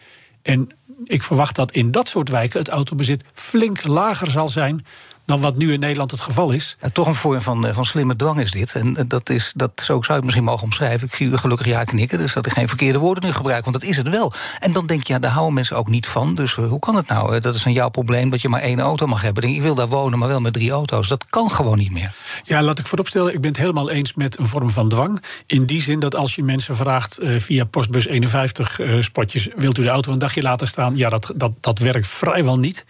En 0.43 0.69
ik 1.05 1.23
verwacht 1.23 1.57
dat 1.57 1.73
in 1.73 1.91
dat 1.91 2.09
soort 2.09 2.29
wijken 2.29 2.59
het 2.59 2.69
autobezit 2.69 3.25
flink 3.35 3.85
lager 3.85 4.31
zal 4.31 4.49
zijn 4.49 4.87
dan 5.25 5.41
wat 5.41 5.57
nu 5.57 5.73
in 5.73 5.81
Nederland 5.81 6.11
het 6.11 6.21
geval 6.21 6.51
is. 6.51 6.77
toch 6.93 7.07
een 7.07 7.15
vorm 7.15 7.41
van, 7.41 7.67
eh, 7.67 7.75
van 7.75 7.85
slimme 7.85 8.17
dwang 8.17 8.41
is 8.41 8.51
dit. 8.51 8.75
En 8.75 8.97
eh, 8.97 9.05
dat 9.09 9.31
is, 9.31 9.53
dat, 9.57 9.73
zo 9.75 10.03
zou 10.03 10.13
het 10.13 10.25
misschien 10.25 10.45
mogen 10.45 10.63
omschrijven. 10.63 11.07
Ik 11.07 11.15
zie 11.15 11.27
u 11.27 11.37
gelukkig 11.37 11.67
ja 11.67 11.85
knikken, 11.85 12.19
dus 12.19 12.33
dat 12.33 12.47
ik 12.47 12.53
geen 12.53 12.69
verkeerde 12.69 12.99
woorden 12.99 13.25
nu 13.25 13.33
gebruik. 13.33 13.65
Want 13.65 13.81
dat 13.81 13.89
is 13.89 13.97
het 13.97 14.09
wel. 14.09 14.33
En 14.59 14.73
dan 14.73 14.87
denk 14.87 15.07
je, 15.07 15.13
ja, 15.13 15.19
daar 15.19 15.31
houden 15.31 15.55
mensen 15.55 15.77
ook 15.77 15.89
niet 15.89 16.07
van. 16.07 16.35
Dus 16.35 16.57
eh, 16.57 16.69
hoe 16.69 16.79
kan 16.79 16.95
het 16.95 17.09
nou? 17.09 17.41
Dat 17.41 17.55
is 17.55 17.65
een 17.65 17.73
jouw 17.73 17.89
probleem 17.89 18.31
dat 18.31 18.41
je 18.41 18.49
maar 18.49 18.61
één 18.61 18.81
auto 18.81 19.07
mag 19.07 19.23
hebben. 19.23 19.43
Ik 19.43 19.63
wil 19.63 19.75
daar 19.75 19.89
wonen, 19.89 20.19
maar 20.19 20.29
wel 20.29 20.41
met 20.41 20.53
drie 20.53 20.71
auto's. 20.71 21.09
Dat 21.09 21.25
kan 21.31 21.51
gewoon 21.51 21.79
niet 21.79 21.93
meer. 21.93 22.15
Ja, 22.43 22.63
laat 22.63 22.79
ik 22.79 22.87
vooropstellen, 22.87 23.35
ik 23.35 23.41
ben 23.41 23.51
het 23.51 23.61
helemaal 23.61 23.91
eens 23.91 24.15
met 24.15 24.39
een 24.39 24.49
vorm 24.49 24.71
van 24.71 24.89
dwang. 24.89 25.23
In 25.47 25.67
die 25.67 25.83
zin 25.83 26.01
dat 26.01 26.17
als 26.17 26.35
je 26.35 26.43
mensen 26.43 26.77
vraagt 26.77 27.19
via 27.23 27.65
postbus 27.65 28.07
51 28.07 28.81
spotjes... 29.01 29.49
wilt 29.57 29.79
u 29.79 29.83
de 29.83 29.89
auto 29.89 30.13
een 30.13 30.19
dagje 30.19 30.43
laten 30.43 30.67
staan? 30.67 30.97
Ja, 30.97 31.09
dat, 31.09 31.33
dat, 31.37 31.53
dat 31.61 31.79
werkt 31.79 32.07
vrijwel 32.07 32.59
niet. 32.59 32.85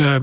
Uh, 0.00 0.16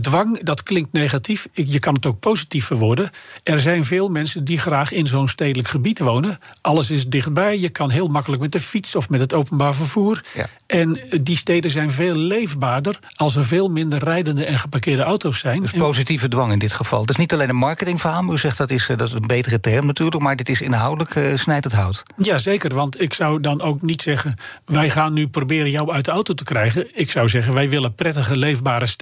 dwang, 0.00 0.42
dat 0.42 0.62
klinkt 0.62 0.92
negatief. 0.92 1.48
Je 1.52 1.78
kan 1.78 1.94
het 1.94 2.06
ook 2.06 2.20
positief 2.20 2.64
verwoorden. 2.64 3.10
Er 3.42 3.60
zijn 3.60 3.84
veel 3.84 4.08
mensen 4.08 4.44
die 4.44 4.58
graag 4.58 4.92
in 4.92 5.06
zo'n 5.06 5.28
stedelijk 5.28 5.68
gebied 5.68 5.98
wonen. 5.98 6.38
Alles 6.60 6.90
is 6.90 7.06
dichtbij. 7.06 7.58
Je 7.58 7.68
kan 7.68 7.90
heel 7.90 8.08
makkelijk 8.08 8.42
met 8.42 8.52
de 8.52 8.60
fiets 8.60 8.94
of 8.94 9.08
met 9.08 9.20
het 9.20 9.34
openbaar 9.34 9.74
vervoer. 9.74 10.24
Ja. 10.34 10.48
En 10.66 11.00
die 11.22 11.36
steden 11.36 11.70
zijn 11.70 11.90
veel 11.90 12.16
leefbaarder 12.16 12.98
als 13.16 13.36
er 13.36 13.44
veel 13.44 13.68
minder 13.68 14.04
rijdende 14.04 14.44
en 14.44 14.58
geparkeerde 14.58 15.02
auto's 15.02 15.38
zijn. 15.38 15.62
Dus 15.62 15.70
positieve 15.70 16.28
dwang 16.28 16.52
in 16.52 16.58
dit 16.58 16.72
geval. 16.72 17.00
Het 17.00 17.10
is 17.10 17.16
niet 17.16 17.32
alleen 17.32 17.48
een 17.48 17.56
marketingverhaal. 17.56 18.32
U 18.32 18.38
zegt 18.38 18.56
dat 18.56 18.70
is, 18.70 18.88
eh, 18.88 18.96
dat 18.96 19.08
is 19.08 19.14
een 19.14 19.26
betere 19.26 19.60
term 19.60 19.86
natuurlijk. 19.86 20.22
Maar 20.22 20.36
dit 20.36 20.48
is 20.48 20.60
inhoudelijk 20.60 21.14
uh, 21.14 21.36
snijdt 21.36 21.64
het 21.64 21.72
hout. 21.72 22.02
Ja, 22.16 22.38
zeker. 22.38 22.74
Want 22.74 23.00
ik 23.00 23.14
zou 23.14 23.40
dan 23.40 23.62
ook 23.62 23.82
niet 23.82 24.02
zeggen. 24.02 24.36
Wij 24.64 24.90
gaan 24.90 25.12
nu 25.12 25.28
proberen 25.28 25.70
jou 25.70 25.92
uit 25.92 26.04
de 26.04 26.10
auto 26.10 26.34
te 26.34 26.44
krijgen. 26.44 26.98
Ik 26.98 27.10
zou 27.10 27.28
zeggen, 27.28 27.54
wij 27.54 27.68
willen 27.68 27.94
prettige, 27.94 28.36
leefbare 28.36 28.86
steden. 28.86 28.97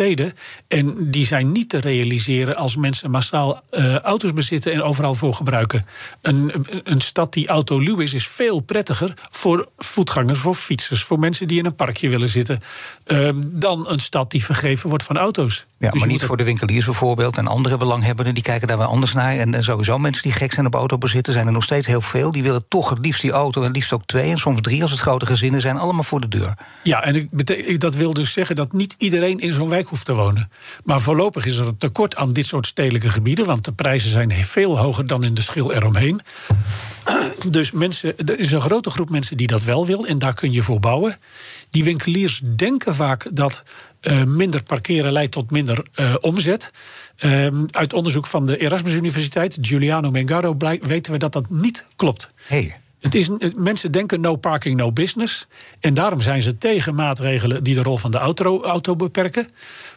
En 0.68 1.10
die 1.10 1.26
zijn 1.26 1.52
niet 1.52 1.68
te 1.68 1.78
realiseren 1.78 2.56
als 2.56 2.76
mensen 2.76 3.10
massaal 3.10 3.62
uh, 3.70 3.98
auto's 3.98 4.32
bezitten 4.32 4.72
en 4.72 4.82
overal 4.82 5.14
voor 5.14 5.34
gebruiken. 5.34 5.86
Een, 6.22 6.66
een 6.84 7.00
stad 7.00 7.32
die 7.32 7.48
autoluw 7.48 7.98
is, 7.98 8.14
is 8.14 8.28
veel 8.28 8.60
prettiger 8.60 9.14
voor 9.30 9.68
voetgangers, 9.78 10.38
voor 10.38 10.54
fietsers, 10.54 11.02
voor 11.02 11.18
mensen 11.18 11.48
die 11.48 11.58
in 11.58 11.66
een 11.66 11.74
parkje 11.74 12.08
willen 12.08 12.28
zitten. 12.28 12.60
Uh, 13.06 13.30
dan 13.46 13.88
een 13.88 14.00
stad 14.00 14.30
die 14.30 14.44
vergeven 14.44 14.88
wordt 14.88 15.04
van 15.04 15.16
auto's. 15.16 15.66
Ja, 15.78 15.90
dus 15.90 16.00
maar 16.00 16.08
niet 16.08 16.22
voor 16.22 16.36
de 16.36 16.44
winkeliers 16.44 16.84
bijvoorbeeld 16.84 17.36
en 17.36 17.46
andere 17.46 17.76
belanghebbenden, 17.76 18.34
die 18.34 18.42
kijken 18.42 18.68
daar 18.68 18.78
wel 18.78 18.86
anders 18.86 19.12
naar. 19.12 19.36
En, 19.36 19.54
en 19.54 19.64
sowieso 19.64 19.98
mensen 19.98 20.22
die 20.22 20.32
gek 20.32 20.52
zijn 20.52 20.66
op 20.66 20.74
autobezitten, 20.74 21.32
zijn 21.32 21.46
er 21.46 21.52
nog 21.52 21.62
steeds 21.62 21.86
heel 21.86 22.00
veel. 22.00 22.32
Die 22.32 22.42
willen 22.42 22.68
toch 22.68 22.90
het 22.90 22.98
liefst 22.98 23.20
die 23.20 23.30
auto 23.30 23.60
en 23.60 23.66
het 23.66 23.76
liefst 23.76 23.92
ook 23.92 24.06
twee 24.06 24.30
en 24.30 24.38
soms 24.38 24.60
drie 24.60 24.82
als 24.82 24.90
het 24.90 25.00
grote 25.00 25.26
gezinnen 25.26 25.60
zijn, 25.60 25.76
allemaal 25.76 26.02
voor 26.02 26.20
de 26.20 26.28
deur. 26.28 26.54
Ja, 26.82 27.02
en 27.02 27.14
ik, 27.14 27.80
dat 27.80 27.94
wil 27.94 28.12
dus 28.12 28.32
zeggen 28.32 28.56
dat 28.56 28.72
niet 28.72 28.94
iedereen 28.98 29.38
in 29.38 29.52
zo'n 29.52 29.68
wijk 29.68 29.85
hoeft 29.86 30.04
te 30.04 30.14
wonen. 30.14 30.50
Maar 30.84 31.00
voorlopig 31.00 31.46
is 31.46 31.56
er 31.56 31.66
een 31.66 31.78
tekort 31.78 32.16
aan 32.16 32.32
dit 32.32 32.46
soort 32.46 32.66
stedelijke 32.66 33.08
gebieden, 33.08 33.46
want 33.46 33.64
de 33.64 33.72
prijzen 33.72 34.10
zijn 34.10 34.44
veel 34.44 34.78
hoger 34.78 35.06
dan 35.06 35.24
in 35.24 35.34
de 35.34 35.42
schil 35.42 35.72
eromheen. 35.72 36.20
Dus 37.48 37.70
mensen, 37.70 38.18
er 38.18 38.38
is 38.38 38.52
een 38.52 38.60
grote 38.60 38.90
groep 38.90 39.10
mensen 39.10 39.36
die 39.36 39.46
dat 39.46 39.62
wel 39.62 39.86
wil 39.86 40.06
en 40.06 40.18
daar 40.18 40.34
kun 40.34 40.52
je 40.52 40.62
voor 40.62 40.80
bouwen. 40.80 41.16
Die 41.70 41.84
winkeliers 41.84 42.40
denken 42.56 42.94
vaak 42.94 43.30
dat 43.32 43.62
uh, 44.00 44.24
minder 44.24 44.62
parkeren 44.62 45.12
leidt 45.12 45.32
tot 45.32 45.50
minder 45.50 45.86
uh, 45.94 46.14
omzet. 46.20 46.70
Uh, 47.18 47.48
uit 47.70 47.92
onderzoek 47.92 48.26
van 48.26 48.46
de 48.46 48.58
Erasmus 48.58 48.94
Universiteit, 48.94 49.58
Giuliano 49.60 50.10
Mengaro, 50.10 50.56
weten 50.80 51.12
we 51.12 51.18
dat 51.18 51.32
dat 51.32 51.50
niet 51.50 51.86
klopt. 51.96 52.30
Hey. 52.46 52.76
Het 53.06 53.14
is, 53.14 53.30
mensen 53.56 53.92
denken 53.92 54.20
no 54.20 54.36
parking, 54.36 54.76
no 54.76 54.92
business. 54.92 55.46
En 55.80 55.94
daarom 55.94 56.20
zijn 56.20 56.42
ze 56.42 56.58
tegen 56.58 56.94
maatregelen 56.94 57.62
die 57.62 57.74
de 57.74 57.82
rol 57.82 57.96
van 57.96 58.10
de 58.10 58.18
auto, 58.18 58.62
auto 58.62 58.96
beperken. 58.96 59.48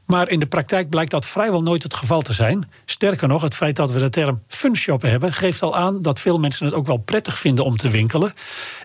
Maar 0.09 0.29
in 0.29 0.39
de 0.39 0.45
praktijk 0.45 0.89
blijkt 0.89 1.11
dat 1.11 1.25
vrijwel 1.25 1.61
nooit 1.61 1.83
het 1.83 1.93
geval 1.93 2.21
te 2.21 2.33
zijn. 2.33 2.69
Sterker 2.85 3.27
nog, 3.27 3.41
het 3.41 3.55
feit 3.55 3.75
dat 3.75 3.91
we 3.91 3.99
de 3.99 4.09
term 4.09 4.41
funshoppen 4.47 5.09
hebben, 5.09 5.33
geeft 5.33 5.61
al 5.61 5.77
aan 5.77 6.01
dat 6.01 6.19
veel 6.19 6.37
mensen 6.37 6.65
het 6.65 6.73
ook 6.75 6.87
wel 6.87 6.97
prettig 6.97 7.39
vinden 7.39 7.65
om 7.65 7.77
te 7.77 7.89
winkelen. 7.89 8.31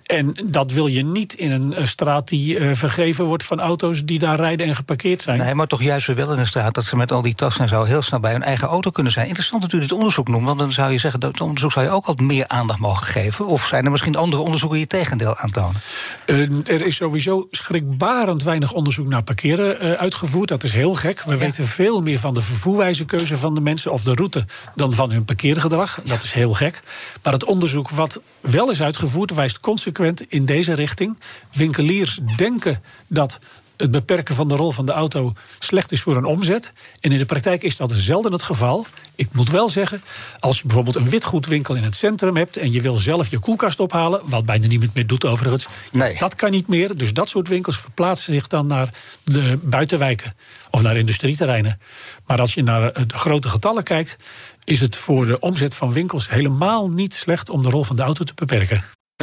En 0.04 0.37
dat 0.44 0.72
wil 0.72 0.87
je 0.87 1.04
niet 1.04 1.34
in 1.34 1.50
een 1.50 1.88
straat 1.88 2.28
die 2.28 2.58
uh, 2.58 2.74
vergeven 2.74 3.24
wordt 3.24 3.44
van 3.44 3.60
auto's 3.60 4.04
die 4.04 4.18
daar 4.18 4.37
rijden 4.37 4.66
en 4.66 4.76
geparkeerd 4.76 5.22
zijn. 5.22 5.38
Nee, 5.38 5.54
maar 5.54 5.66
toch 5.66 5.82
juist 5.82 6.06
wel 6.06 6.32
in 6.32 6.38
een 6.38 6.46
straat 6.46 6.74
dat 6.74 6.84
ze 6.84 6.96
met 6.96 7.12
al 7.12 7.22
die 7.22 7.34
tassen 7.34 7.62
en 7.62 7.68
zo 7.68 7.84
heel 7.84 8.02
snel 8.02 8.20
bij 8.20 8.32
hun 8.32 8.42
eigen 8.42 8.68
auto 8.68 8.90
kunnen 8.90 9.12
zijn. 9.12 9.26
Interessant 9.26 9.62
natuurlijk 9.62 9.90
het 9.90 10.00
onderzoek 10.00 10.28
noemen, 10.28 10.46
want 10.46 10.58
dan 10.58 10.72
zou 10.72 10.92
je 10.92 10.98
zeggen 10.98 11.20
dat 11.20 11.32
het 11.32 11.40
onderzoek 11.40 11.72
zou 11.72 11.84
je 11.84 11.90
ook 11.90 12.06
wat 12.06 12.20
meer 12.20 12.48
aandacht 12.48 12.78
mogen 12.78 13.06
geven. 13.06 13.46
Of 13.46 13.66
zijn 13.66 13.84
er 13.84 13.90
misschien 13.90 14.16
andere 14.16 14.42
onderzoeken 14.42 14.78
die 14.78 14.87
je 14.90 14.98
tegendeel 14.98 15.37
aantonen? 15.37 15.80
Uh, 16.26 16.48
er 16.66 16.87
is 16.87 16.96
sowieso 16.96 17.46
schrikbarend 17.50 18.42
weinig 18.42 18.72
onderzoek 18.72 19.06
naar 19.06 19.22
parkeren 19.22 19.84
uh, 19.84 19.92
uitgevoerd. 19.92 20.48
Dat 20.48 20.64
is 20.64 20.72
heel 20.72 20.94
gek. 20.94 21.13
We 21.22 21.37
weten 21.37 21.64
veel 21.66 22.00
meer 22.00 22.18
van 22.18 22.35
de 22.35 22.42
vervoerwijzekeuze 22.42 23.37
van 23.37 23.55
de 23.55 23.61
mensen 23.61 23.92
of 23.92 24.03
de 24.03 24.14
route 24.14 24.44
dan 24.74 24.92
van 24.92 25.11
hun 25.11 25.24
parkeergedrag. 25.24 26.00
Dat 26.05 26.22
is 26.22 26.33
heel 26.33 26.55
gek. 26.55 26.83
Maar 27.22 27.33
het 27.33 27.44
onderzoek 27.44 27.90
wat 27.90 28.20
wel 28.40 28.70
is 28.70 28.83
uitgevoerd 28.83 29.35
wijst 29.35 29.61
consequent 29.61 30.22
in 30.22 30.44
deze 30.44 30.72
richting. 30.72 31.18
Winkeliers 31.53 32.20
denken 32.37 32.83
dat 33.07 33.38
het 33.76 33.90
beperken 33.90 34.34
van 34.34 34.48
de 34.48 34.56
rol 34.56 34.70
van 34.70 34.87
de 34.87 34.92
auto 34.92 35.32
slecht 35.58 35.92
is 35.92 36.00
voor 36.00 36.16
een 36.16 36.24
omzet. 36.24 36.70
En 37.00 37.12
in 37.12 37.18
de 37.18 37.24
praktijk 37.24 37.62
is 37.62 37.76
dat 37.76 37.92
zelden 37.94 38.32
het 38.32 38.42
geval. 38.42 38.87
Ik 39.14 39.28
moet 39.32 39.50
wel 39.50 39.70
zeggen, 39.70 40.02
als 40.38 40.56
je 40.56 40.62
bijvoorbeeld 40.66 40.96
een 40.96 41.08
witgoedwinkel 41.08 41.74
in 41.74 41.82
het 41.82 41.96
centrum 41.96 42.37
hebt 42.37 42.56
en 42.56 42.72
je 42.72 42.80
wil 42.80 42.96
zelf 42.96 43.30
je 43.30 43.38
koelkast 43.38 43.80
ophalen, 43.80 44.20
wat 44.24 44.44
bijna 44.44 44.66
niemand 44.66 44.94
meer 44.94 45.06
doet 45.06 45.24
overigens, 45.24 45.66
nee. 45.92 46.18
dat 46.18 46.34
kan 46.34 46.50
niet 46.50 46.68
meer. 46.68 46.96
Dus 46.96 47.12
dat 47.12 47.28
soort 47.28 47.48
winkels 47.48 47.78
verplaatsen 47.78 48.32
zich 48.32 48.46
dan 48.46 48.66
naar 48.66 48.90
de 49.24 49.58
buitenwijken 49.62 50.34
of 50.70 50.82
naar 50.82 50.96
industrieterreinen. 50.96 51.80
Maar 52.26 52.40
als 52.40 52.54
je 52.54 52.62
naar 52.62 53.06
de 53.06 53.18
grote 53.18 53.48
getallen 53.48 53.82
kijkt, 53.82 54.16
is 54.64 54.80
het 54.80 54.96
voor 54.96 55.26
de 55.26 55.38
omzet 55.38 55.74
van 55.74 55.92
winkels 55.92 56.28
helemaal 56.28 56.90
niet 56.90 57.14
slecht 57.14 57.50
om 57.50 57.62
de 57.62 57.70
rol 57.70 57.84
van 57.84 57.96
de 57.96 58.02
auto 58.02 58.24
te 58.24 58.32
beperken. 58.34 58.84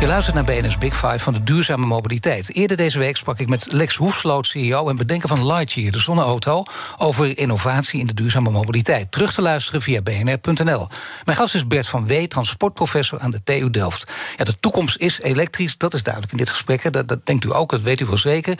Je 0.00 0.06
luistert 0.06 0.34
naar 0.34 0.44
BNS 0.44 0.78
Big 0.78 0.94
Five 0.94 1.18
van 1.18 1.32
de 1.32 1.42
duurzame 1.42 1.86
mobiliteit. 1.86 2.54
Eerder 2.54 2.76
deze 2.76 2.98
week 2.98 3.16
sprak 3.16 3.38
ik 3.38 3.48
met 3.48 3.72
Lex 3.72 3.94
Hoefsloot, 3.96 4.46
CEO 4.46 4.88
en 4.88 4.96
bedenker 4.96 5.28
van 5.28 5.46
Lightyear, 5.46 5.92
de 5.92 5.98
zonneauto, 5.98 6.62
over 6.96 7.38
innovatie 7.38 8.00
in 8.00 8.06
de 8.06 8.14
duurzame 8.14 8.50
mobiliteit. 8.50 9.12
Terug 9.12 9.32
te 9.34 9.42
luisteren 9.42 9.82
via 9.82 10.02
bnr.nl. 10.02 10.88
Mijn 11.24 11.38
gast 11.38 11.54
is 11.54 11.66
Bert 11.66 11.88
van 11.88 12.06
Wee, 12.06 12.28
transportprofessor 12.28 13.20
aan 13.20 13.30
de 13.30 13.42
TU 13.44 13.70
Delft. 13.70 14.12
Ja, 14.36 14.44
de 14.44 14.60
toekomst 14.60 14.96
is 14.96 15.20
elektrisch, 15.20 15.78
dat 15.78 15.94
is 15.94 16.02
duidelijk 16.02 16.32
in 16.32 16.38
dit 16.38 16.50
gesprek. 16.50 16.92
Dat, 16.92 17.08
dat 17.08 17.26
denkt 17.26 17.44
u 17.44 17.54
ook, 17.54 17.70
dat 17.70 17.80
weet 17.80 18.00
u 18.00 18.04
wel 18.04 18.18
zeker. 18.18 18.58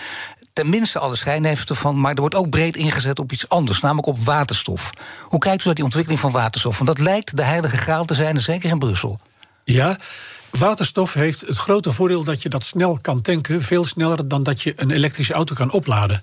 Tenminste, 0.53 0.99
alle 0.99 1.17
schijn 1.17 1.45
heeft 1.45 1.71
ervan, 1.71 2.01
maar 2.01 2.15
er 2.15 2.21
wordt 2.21 2.35
ook 2.35 2.51
breed 2.51 2.77
ingezet 2.77 3.19
op 3.19 3.33
iets 3.33 3.49
anders, 3.49 3.81
namelijk 3.81 4.07
op 4.07 4.19
waterstof. 4.19 4.91
Hoe 5.23 5.41
kijkt 5.41 5.63
u 5.63 5.65
naar 5.65 5.75
die 5.75 5.85
ontwikkeling 5.85 6.21
van 6.21 6.31
waterstof? 6.31 6.79
Want 6.79 6.97
dat 6.97 7.07
lijkt 7.07 7.37
de 7.37 7.43
heilige 7.43 7.77
graal 7.77 8.05
te 8.05 8.15
zijn, 8.15 8.41
zeker 8.41 8.71
in 8.71 8.79
Brussel. 8.79 9.21
Ja, 9.65 9.97
Waterstof 10.59 11.15
heeft 11.15 11.41
het 11.41 11.57
grote 11.57 11.93
voordeel 11.93 12.25
dat 12.25 12.43
je 12.43 12.49
dat 12.49 12.65
snel 12.65 12.99
kan 13.01 13.21
tanken, 13.21 13.63
veel 13.63 13.85
sneller 13.85 14.29
dan 14.29 14.43
dat 14.43 14.63
je 14.63 14.73
een 14.77 14.91
elektrische 14.91 15.33
auto 15.33 15.55
kan 15.55 15.71
opladen. 15.71 16.23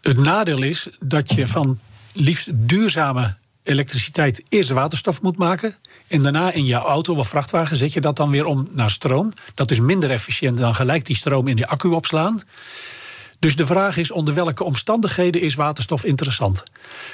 Het 0.00 0.16
nadeel 0.16 0.62
is 0.62 0.88
dat 0.98 1.32
je 1.32 1.46
van 1.46 1.80
liefst 2.12 2.48
duurzame 2.52 3.36
elektriciteit 3.62 4.42
eerst 4.48 4.70
waterstof 4.70 5.22
moet 5.22 5.36
maken. 5.36 5.74
En 6.06 6.22
daarna 6.22 6.52
in 6.52 6.64
jouw 6.64 6.84
auto 6.84 7.14
of 7.14 7.28
vrachtwagen 7.28 7.76
zet 7.76 7.92
je 7.92 8.00
dat 8.00 8.16
dan 8.16 8.30
weer 8.30 8.46
om 8.46 8.68
naar 8.72 8.90
stroom. 8.90 9.32
Dat 9.54 9.70
is 9.70 9.80
minder 9.80 10.10
efficiënt 10.10 10.58
dan 10.58 10.74
gelijk 10.74 11.04
die 11.06 11.16
stroom 11.16 11.48
in 11.48 11.56
de 11.56 11.66
accu 11.66 11.88
opslaan. 11.88 12.42
Dus 13.38 13.56
de 13.56 13.66
vraag 13.66 13.96
is 13.96 14.10
onder 14.10 14.34
welke 14.34 14.64
omstandigheden 14.64 15.40
is 15.40 15.54
waterstof 15.54 16.04
interessant? 16.04 16.62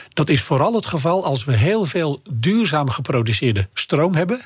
Dat 0.09 0.29
is 0.29 0.43
vooral 0.43 0.75
het 0.75 0.87
geval 0.87 1.25
als 1.25 1.45
we 1.45 1.53
heel 1.53 1.85
veel 1.85 2.23
duurzaam 2.31 2.91
geproduceerde 2.91 3.69
stroom 3.75 4.15
hebben. 4.15 4.41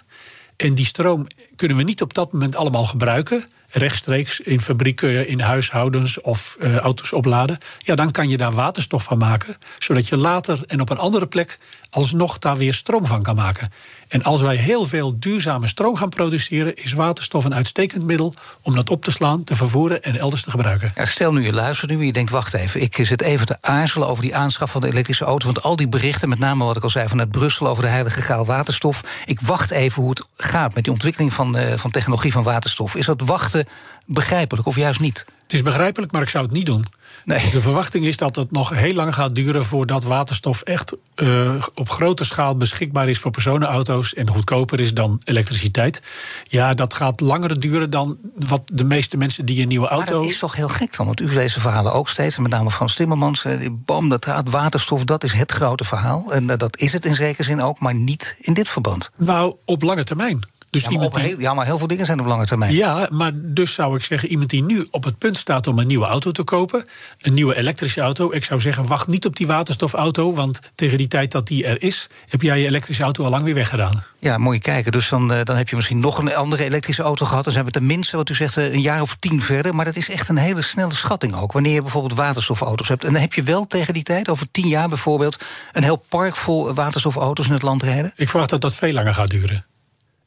En 0.61 0.75
die 0.75 0.85
stroom 0.85 1.27
kunnen 1.57 1.77
we 1.77 1.83
niet 1.83 2.03
op 2.03 2.15
dat 2.15 2.33
moment 2.33 2.57
allemaal 2.57 2.85
gebruiken. 2.85 3.45
Rechtstreeks 3.69 4.41
in 4.41 4.61
fabrieken, 4.61 5.29
in 5.29 5.41
huishoudens 5.41 6.21
of 6.21 6.57
uh, 6.61 6.77
auto's 6.77 7.13
opladen. 7.13 7.59
Ja, 7.79 7.95
dan 7.95 8.11
kan 8.11 8.29
je 8.29 8.37
daar 8.37 8.53
waterstof 8.53 9.03
van 9.03 9.19
maken. 9.19 9.57
Zodat 9.79 10.09
je 10.09 10.17
later 10.17 10.63
en 10.67 10.81
op 10.81 10.91
een 10.91 10.99
andere 10.99 11.27
plek 11.27 11.59
alsnog 11.91 12.39
daar 12.39 12.57
weer 12.57 12.75
stroom 12.75 13.07
van 13.07 13.23
kan 13.23 13.37
maken. 13.37 13.73
En 14.11 14.23
als 14.23 14.41
wij 14.41 14.57
heel 14.57 14.85
veel 14.85 15.19
duurzame 15.19 15.67
stroom 15.67 15.97
gaan 15.97 16.09
produceren, 16.09 16.77
is 16.77 16.93
waterstof 16.93 17.45
een 17.45 17.55
uitstekend 17.55 18.05
middel 18.05 18.35
om 18.63 18.75
dat 18.75 18.91
op 18.91 19.05
te 19.05 19.11
slaan, 19.11 19.45
te 19.45 19.55
vervoeren 19.55 20.03
en 20.03 20.17
elders 20.17 20.43
te 20.43 20.51
gebruiken. 20.51 20.93
Stel 21.03 21.33
nu 21.33 21.45
je 21.45 21.53
luistert 21.53 21.91
nu 21.91 21.99
en 21.99 22.07
je 22.07 22.13
denkt: 22.13 22.31
wacht 22.31 22.55
even, 22.55 22.83
ik 22.83 22.99
zit 23.03 23.21
even 23.21 23.47
te 23.47 23.57
aarzelen 23.61 24.09
over 24.09 24.23
die 24.23 24.37
aanschaf 24.37 24.71
van 24.71 24.81
de 24.81 24.89
elektrische 24.89 25.25
auto. 25.25 25.47
Want 25.47 25.63
al 25.63 25.77
die 25.77 25.89
berichten, 25.89 26.29
met 26.29 26.39
name 26.39 26.65
wat 26.65 26.77
ik 26.77 26.83
al 26.83 26.91
zei 26.91 27.09
vanuit 27.09 27.31
Brussel 27.31 27.69
over 27.69 27.83
de 27.83 27.89
heilige 27.89 28.21
graal 28.21 28.47
waterstof. 28.47 29.01
Ik 29.25 29.41
wacht 29.41 29.71
even 29.71 30.03
hoe 30.03 30.11
het 30.11 30.27
gaat 30.37 30.75
met 30.75 30.85
die 30.85 30.93
ontwikkeling 30.93 31.33
van, 31.33 31.57
uh, 31.57 31.73
van 31.77 31.91
technologie 31.91 32.33
van 32.33 32.43
waterstof. 32.43 32.95
Is 32.95 33.07
dat 33.07 33.21
wachten 33.21 33.67
begrijpelijk 34.05 34.67
of 34.67 34.77
juist 34.77 35.01
niet? 35.01 35.25
Het 35.51 35.59
is 35.59 35.65
begrijpelijk, 35.65 36.13
maar 36.13 36.23
ik 36.23 36.29
zou 36.29 36.45
het 36.45 36.53
niet 36.53 36.67
doen. 36.67 36.85
Nee. 37.25 37.51
De 37.51 37.61
verwachting 37.61 38.07
is 38.07 38.17
dat 38.17 38.37
het 38.37 38.51
nog 38.51 38.71
heel 38.71 38.95
lang 38.95 39.15
gaat 39.15 39.35
duren 39.35 39.65
voordat 39.65 40.05
waterstof 40.05 40.63
echt 40.63 40.93
uh, 41.17 41.65
op 41.75 41.91
grote 41.91 42.25
schaal 42.25 42.57
beschikbaar 42.57 43.09
is 43.09 43.19
voor 43.19 43.31
personenauto's 43.31 44.15
en 44.15 44.29
goedkoper 44.29 44.81
is 44.81 44.95
dan 44.95 45.21
elektriciteit. 45.25 46.03
Ja, 46.45 46.75
dat 46.75 46.95
gaat 46.95 47.21
langer 47.21 47.61
duren 47.61 47.91
dan 47.91 48.19
wat 48.35 48.63
de 48.73 48.85
meeste 48.85 49.17
mensen 49.17 49.45
die 49.45 49.63
een 49.63 49.69
nieuwe 49.69 49.89
auto. 49.89 50.13
Maar 50.13 50.23
dat 50.23 50.31
is 50.31 50.39
toch 50.39 50.55
heel 50.55 50.69
gek 50.69 50.97
dan? 50.97 51.07
Want 51.07 51.21
u 51.21 51.35
leest 51.35 51.55
de 51.55 51.61
verhalen 51.61 51.93
ook 51.93 52.09
steeds, 52.09 52.39
met 52.39 52.51
name 52.51 52.71
van 52.71 52.87
Timmermans. 52.87 53.45
Uh, 53.45 53.69
bam, 53.71 54.09
dat 54.09 54.25
gaat 54.25 54.51
waterstof, 54.51 55.05
dat 55.05 55.25
is 55.25 55.33
het 55.33 55.53
grote 55.53 55.85
verhaal. 55.85 56.33
En 56.33 56.45
uh, 56.51 56.57
dat 56.57 56.79
is 56.79 56.93
het 56.93 57.05
in 57.05 57.15
zekere 57.15 57.43
zin 57.43 57.63
ook, 57.63 57.79
maar 57.79 57.95
niet 57.95 58.37
in 58.41 58.55
dit 58.55 58.69
verband. 58.69 59.11
Nou, 59.17 59.55
op 59.65 59.83
lange 59.83 60.05
termijn. 60.05 60.41
Dus 60.71 60.85
ja, 60.85 60.99
maar 60.99 61.21
heel, 61.21 61.41
ja, 61.41 61.55
maar 61.55 61.67
heel 61.67 61.79
veel 61.79 61.87
dingen 61.87 62.07
zijn 62.07 62.21
op 62.21 62.27
lange 62.27 62.47
termijn. 62.47 62.75
Ja, 62.75 63.09
maar 63.11 63.31
dus 63.35 63.75
zou 63.75 63.97
ik 63.97 64.05
zeggen, 64.05 64.29
iemand 64.29 64.51
die 64.51 64.63
nu 64.63 64.89
op 64.91 65.05
het 65.05 65.19
punt 65.19 65.37
staat 65.37 65.67
om 65.67 65.79
een 65.79 65.87
nieuwe 65.87 66.07
auto 66.07 66.31
te 66.31 66.45
kopen, 66.45 66.85
een 67.19 67.33
nieuwe 67.33 67.57
elektrische 67.57 68.01
auto, 68.01 68.33
ik 68.33 68.45
zou 68.45 68.61
zeggen, 68.61 68.87
wacht 68.87 69.07
niet 69.07 69.27
op 69.27 69.37
die 69.37 69.47
waterstofauto, 69.47 70.35
want 70.35 70.61
tegen 70.75 70.99
die 70.99 71.09
tijd 71.09 71.33
dat 71.33 71.47
die 71.47 71.65
er 71.65 71.83
is, 71.83 72.09
heb 72.29 72.43
jij 72.43 72.61
je 72.61 72.67
elektrische 72.67 73.03
auto 73.03 73.25
al 73.25 73.31
lang 73.31 73.43
weer 73.43 73.55
weggedaan. 73.55 74.05
Ja, 74.19 74.39
mooi 74.39 74.59
kijken. 74.59 74.93
Dus 74.93 75.09
dan, 75.09 75.29
dan 75.29 75.57
heb 75.57 75.69
je 75.69 75.77
misschien 75.77 76.01
nog 76.01 76.19
een 76.19 76.35
andere 76.35 76.65
elektrische 76.65 77.03
auto 77.03 77.27
gehad. 77.27 77.45
Dan 77.45 77.53
zijn 77.53 77.65
we 77.65 77.71
tenminste, 77.71 78.17
wat 78.17 78.29
u 78.29 78.35
zegt, 78.35 78.57
een 78.57 78.81
jaar 78.81 79.01
of 79.01 79.17
tien 79.21 79.43
verder. 79.43 79.75
Maar 79.75 79.85
dat 79.85 79.97
is 79.97 80.11
echt 80.11 80.29
een 80.29 80.37
hele 80.37 80.63
snelle 80.63 80.95
schatting 80.95 81.35
ook. 81.35 81.53
Wanneer 81.53 81.73
je 81.73 81.83
bijvoorbeeld 81.83 82.15
waterstofauto's 82.15 82.89
hebt. 82.89 83.05
En 83.05 83.13
dan 83.13 83.21
heb 83.21 83.35
je 83.35 83.43
wel 83.43 83.67
tegen 83.67 83.95
die 83.95 84.03
tijd, 84.03 84.29
over 84.29 84.51
tien 84.51 84.69
jaar 84.69 84.89
bijvoorbeeld, 84.89 85.39
een 85.73 85.83
heel 85.83 86.05
park 86.09 86.37
vol 86.37 86.75
waterstofauto's 86.75 87.47
in 87.47 87.53
het 87.53 87.63
land 87.63 87.83
rijden. 87.83 88.13
Ik 88.17 88.29
verwacht 88.29 88.51
dat 88.51 88.61
dat 88.61 88.75
veel 88.75 88.93
langer 88.93 89.15
gaat 89.15 89.31
duren. 89.31 89.65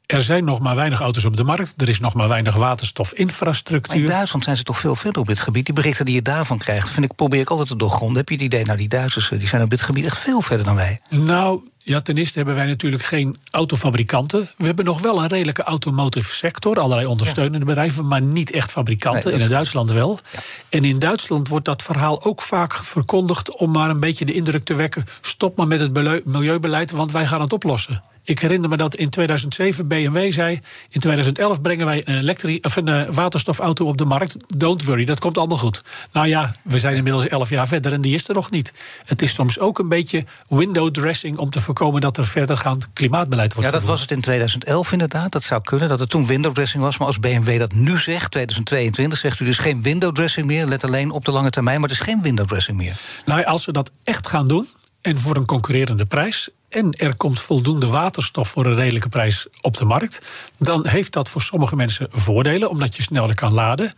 Er 0.06 0.24
zijn 0.24 0.44
nog 0.44 0.60
maar 0.60 0.76
weinig 0.76 1.00
auto's 1.00 1.26
op 1.26 1.38
de 1.38 1.44
markt. 1.44 1.74
Er 1.82 1.90
is 1.90 2.00
nog 2.00 2.14
maar 2.14 2.28
weinig 2.28 2.56
waterstofinfrastructuur. 2.56 4.02
in 4.02 4.06
Duitsland 4.06 4.44
zijn 4.44 4.58
ze 4.58 4.64
toch 4.64 4.80
veel 4.80 4.96
verder 4.96 5.22
op 5.22 5.28
dit 5.28 5.40
gebied. 5.40 5.66
Die 5.66 5.74
berichten 5.74 6.06
die 6.06 6.16
je 6.16 6.22
daarvan 6.22 6.58
krijgt, 6.58 6.90
vind 6.90 7.06
ik, 7.06 7.16
probeer 7.16 7.40
ik 7.40 7.50
altijd 7.50 7.68
te 7.68 7.76
doorgronden. 7.76 8.18
Heb 8.18 8.30
je 8.30 8.36
het 8.36 8.44
idee, 8.44 8.66
nou, 8.66 8.78
die 8.78 8.88
Duitsers 8.88 9.30
die 9.30 9.48
zijn 9.48 9.64
op 9.64 9.70
dit 9.70 9.82
gebied 9.82 10.06
echt 10.06 10.18
veel 10.18 10.42
verder 10.42 10.66
dan 10.66 10.76
wij? 10.76 11.02
Nou, 11.10 11.62
ja, 11.78 12.02
ten 12.02 12.18
eerste 12.18 12.38
hebben 12.38 12.56
wij 12.56 12.66
natuurlijk 12.66 13.04
geen 13.04 13.38
autofabrikanten. 13.52 14.50
We 14.58 14.66
hebben 14.66 14.86
nog 14.86 15.02
wel 15.02 15.22
een 15.22 15.28
redelijke 15.28 15.64
automotive 15.64 16.34
sector, 16.34 16.80
allerlei 16.80 17.08
ondersteunende 17.08 17.66
bedrijven, 17.66 18.08
maar 18.08 18.22
niet 18.22 18.52
echt 18.52 18.72
fabrikanten. 18.72 19.32
Nee, 19.34 19.42
in 19.42 19.50
Duitsland 19.50 19.92
wel. 19.92 20.20
Ja. 20.32 20.40
En 20.70 20.86
in 20.86 21.00
Duitsland 21.00 21.48
wordt 21.48 21.66
dat 21.66 21.82
verhaal 21.82 22.24
ook 22.24 22.42
vaak 22.42 22.74
verkondigd 22.74 23.56
om 23.56 23.72
maar 23.72 23.90
een 23.90 24.00
beetje 24.00 24.26
de 24.26 24.34
indruk 24.34 24.64
te 24.64 24.76
wekken: 24.76 25.06
stop 25.22 25.58
maar 25.58 25.68
met 25.68 25.80
het 25.80 26.26
milieubeleid, 26.26 26.92
want 26.92 27.12
wij 27.12 27.26
gaan 27.26 27.42
het 27.42 27.54
oplossen. 27.54 28.04
Ik 28.26 28.40
herinner 28.40 28.70
me 28.70 28.78
dat 28.78 28.96
in 28.96 29.10
2007 29.10 29.88
BMW 29.88 30.32
zei: 30.32 30.60
in 30.90 31.00
2011 31.00 31.62
brengen 31.62 31.86
wij 31.86 32.02
een, 32.06 32.18
elektri 32.18 32.60
of 32.62 32.76
een 32.76 32.88
uh, 32.88 33.10
waterstofauto 33.10 33.86
op 33.86 33.98
de 33.98 34.06
markt. 34.06 34.36
Don't 34.58 34.86
worry, 34.86 35.06
dat 35.06 35.20
komt 35.20 35.38
allemaal 35.38 35.58
goed. 35.58 35.82
Nou 36.12 36.28
ja, 36.28 36.56
we 36.64 36.80
zijn 36.80 36.96
inmiddels 36.96 37.28
11 37.28 37.50
jaar 37.50 37.68
verder 37.68 37.94
en 37.94 38.02
die 38.02 38.14
is 38.14 38.28
er 38.28 38.34
nog 38.34 38.52
niet. 38.52 38.74
Het 39.06 39.22
is 39.22 39.34
soms 39.34 39.60
ook 39.60 39.80
een 39.80 39.90
beetje 39.90 40.26
window 40.48 40.92
dressing 40.92 41.38
om 41.38 41.50
te 41.50 41.62
voorkomen 41.62 42.02
dat 42.02 42.18
er 42.18 42.26
verdergaand 42.26 42.94
klimaatbeleid 42.94 43.54
wordt. 43.54 43.70
Ja, 43.70 43.76
dat 43.76 43.88
was 43.88 44.02
het 44.02 44.12
in 44.12 44.22
2011 44.22 44.92
inderdaad. 44.92 45.32
Dat 45.32 45.44
zou 45.44 45.62
kunnen 45.62 45.90
dat 45.90 46.00
het 46.00 46.10
toen 46.10 46.26
window 46.26 46.54
dressing 46.54 46.84
was. 46.84 46.98
Maar 46.98 47.08
als 47.08 47.20
BMW 47.20 47.60
dat 47.60 47.74
nu 47.74 48.00
zegt, 48.00 48.32
2022, 48.32 49.20
zegt 49.20 49.40
u 49.40 49.46
dus 49.46 49.58
geen 49.58 49.82
window 49.82 50.16
dressing 50.16 50.48
meer. 50.48 50.66
Let 50.66 50.84
alleen 50.84 51.12
op 51.12 51.26
de 51.26 51.32
lange 51.32 51.50
termijn, 51.50 51.80
maar 51.80 51.90
het 51.90 52.00
is 52.00 52.06
geen 52.06 52.22
window 52.22 52.48
dressing 52.48 52.78
meer. 52.78 52.96
Nou, 53.26 53.44
als 53.44 53.66
we 53.66 53.72
dat 53.72 53.92
echt 54.04 54.28
gaan 54.28 54.48
doen 54.48 54.68
en 55.02 55.20
voor 55.20 55.36
een 55.36 55.46
concurrerende 55.46 56.06
prijs 56.06 56.50
en 56.74 56.94
er 56.94 57.16
komt 57.16 57.40
voldoende 57.40 57.88
waterstof 57.88 58.50
voor 58.50 58.66
een 58.66 58.76
redelijke 58.76 59.10
prijs 59.10 59.48
op 59.62 59.78
de 59.78 59.86
markt, 59.86 60.22
dan 60.58 60.88
heeft 60.88 61.14
dat 61.14 61.30
voor 61.30 61.42
sommige 61.42 61.76
mensen 61.76 62.08
voordelen, 62.12 62.70
omdat 62.70 62.96
je 62.96 63.02
sneller 63.02 63.36
kan 63.36 63.54
laden. 63.54 63.94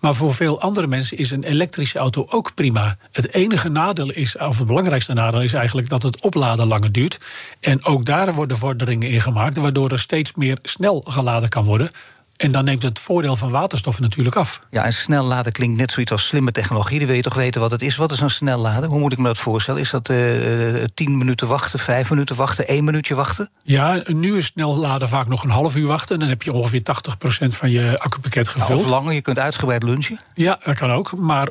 Maar 0.00 0.14
voor 0.14 0.34
veel 0.34 0.60
andere 0.60 0.86
mensen 0.86 1.18
is 1.18 1.30
een 1.30 1.44
elektrische 1.44 1.98
auto 1.98 2.26
ook 2.30 2.54
prima. 2.54 2.96
Het 3.12 3.34
enige 3.34 3.68
nadeel 3.68 4.10
is, 4.10 4.36
of 4.36 4.58
het 4.58 4.66
belangrijkste 4.66 5.12
nadeel 5.12 5.42
is 5.42 5.52
eigenlijk 5.52 5.88
dat 5.88 6.02
het 6.02 6.20
opladen 6.20 6.66
langer 6.66 6.92
duurt. 6.92 7.18
En 7.60 7.84
ook 7.84 8.04
daar 8.04 8.34
worden 8.34 8.58
vorderingen 8.58 9.10
in 9.10 9.20
gemaakt, 9.20 9.56
waardoor 9.56 9.90
er 9.90 9.98
steeds 9.98 10.34
meer 10.34 10.58
snel 10.62 11.04
geladen 11.08 11.48
kan 11.48 11.64
worden. 11.64 11.90
En 12.36 12.52
dan 12.52 12.64
neemt 12.64 12.82
het 12.82 12.98
voordeel 12.98 13.36
van 13.36 13.50
waterstof 13.50 14.00
natuurlijk 14.00 14.36
af. 14.36 14.60
Ja, 14.70 14.84
en 14.84 14.92
snel 14.92 15.24
laden 15.24 15.52
klinkt 15.52 15.76
net 15.76 15.90
zoiets 15.90 16.12
als 16.12 16.26
slimme 16.26 16.52
technologie. 16.52 16.98
Dan 16.98 17.06
wil 17.06 17.16
je 17.16 17.22
toch 17.22 17.34
weten 17.34 17.60
wat 17.60 17.70
het 17.70 17.82
is. 17.82 17.96
Wat 17.96 18.12
is 18.12 18.20
een 18.20 18.30
snel 18.30 18.58
laden? 18.58 18.90
Hoe 18.90 18.98
moet 18.98 19.12
ik 19.12 19.18
me 19.18 19.24
dat 19.24 19.38
voorstellen? 19.38 19.80
Is 19.80 19.90
dat 19.90 20.10
uh, 20.10 20.84
tien 20.94 21.18
minuten 21.18 21.48
wachten, 21.48 21.78
vijf 21.78 22.10
minuten 22.10 22.36
wachten, 22.36 22.68
één 22.68 22.84
minuutje 22.84 23.14
wachten? 23.14 23.48
Ja, 23.62 24.02
nu 24.06 24.36
is 24.36 24.46
snel 24.46 24.76
laden 24.76 25.08
vaak 25.08 25.28
nog 25.28 25.44
een 25.44 25.50
half 25.50 25.76
uur 25.76 25.86
wachten. 25.86 26.14
En 26.14 26.20
dan 26.20 26.28
heb 26.28 26.42
je 26.42 26.52
ongeveer 26.52 26.82
80% 27.44 27.46
van 27.48 27.70
je 27.70 27.98
accupakket 27.98 28.48
gevuld. 28.48 28.68
Nou, 28.68 28.80
of 28.80 28.90
langer, 28.90 29.12
je 29.12 29.20
kunt 29.20 29.38
uitgebreid 29.38 29.82
lunchen. 29.82 30.20
Ja, 30.34 30.58
dat 30.64 30.76
kan 30.76 30.90
ook. 30.90 31.16
Maar 31.16 31.48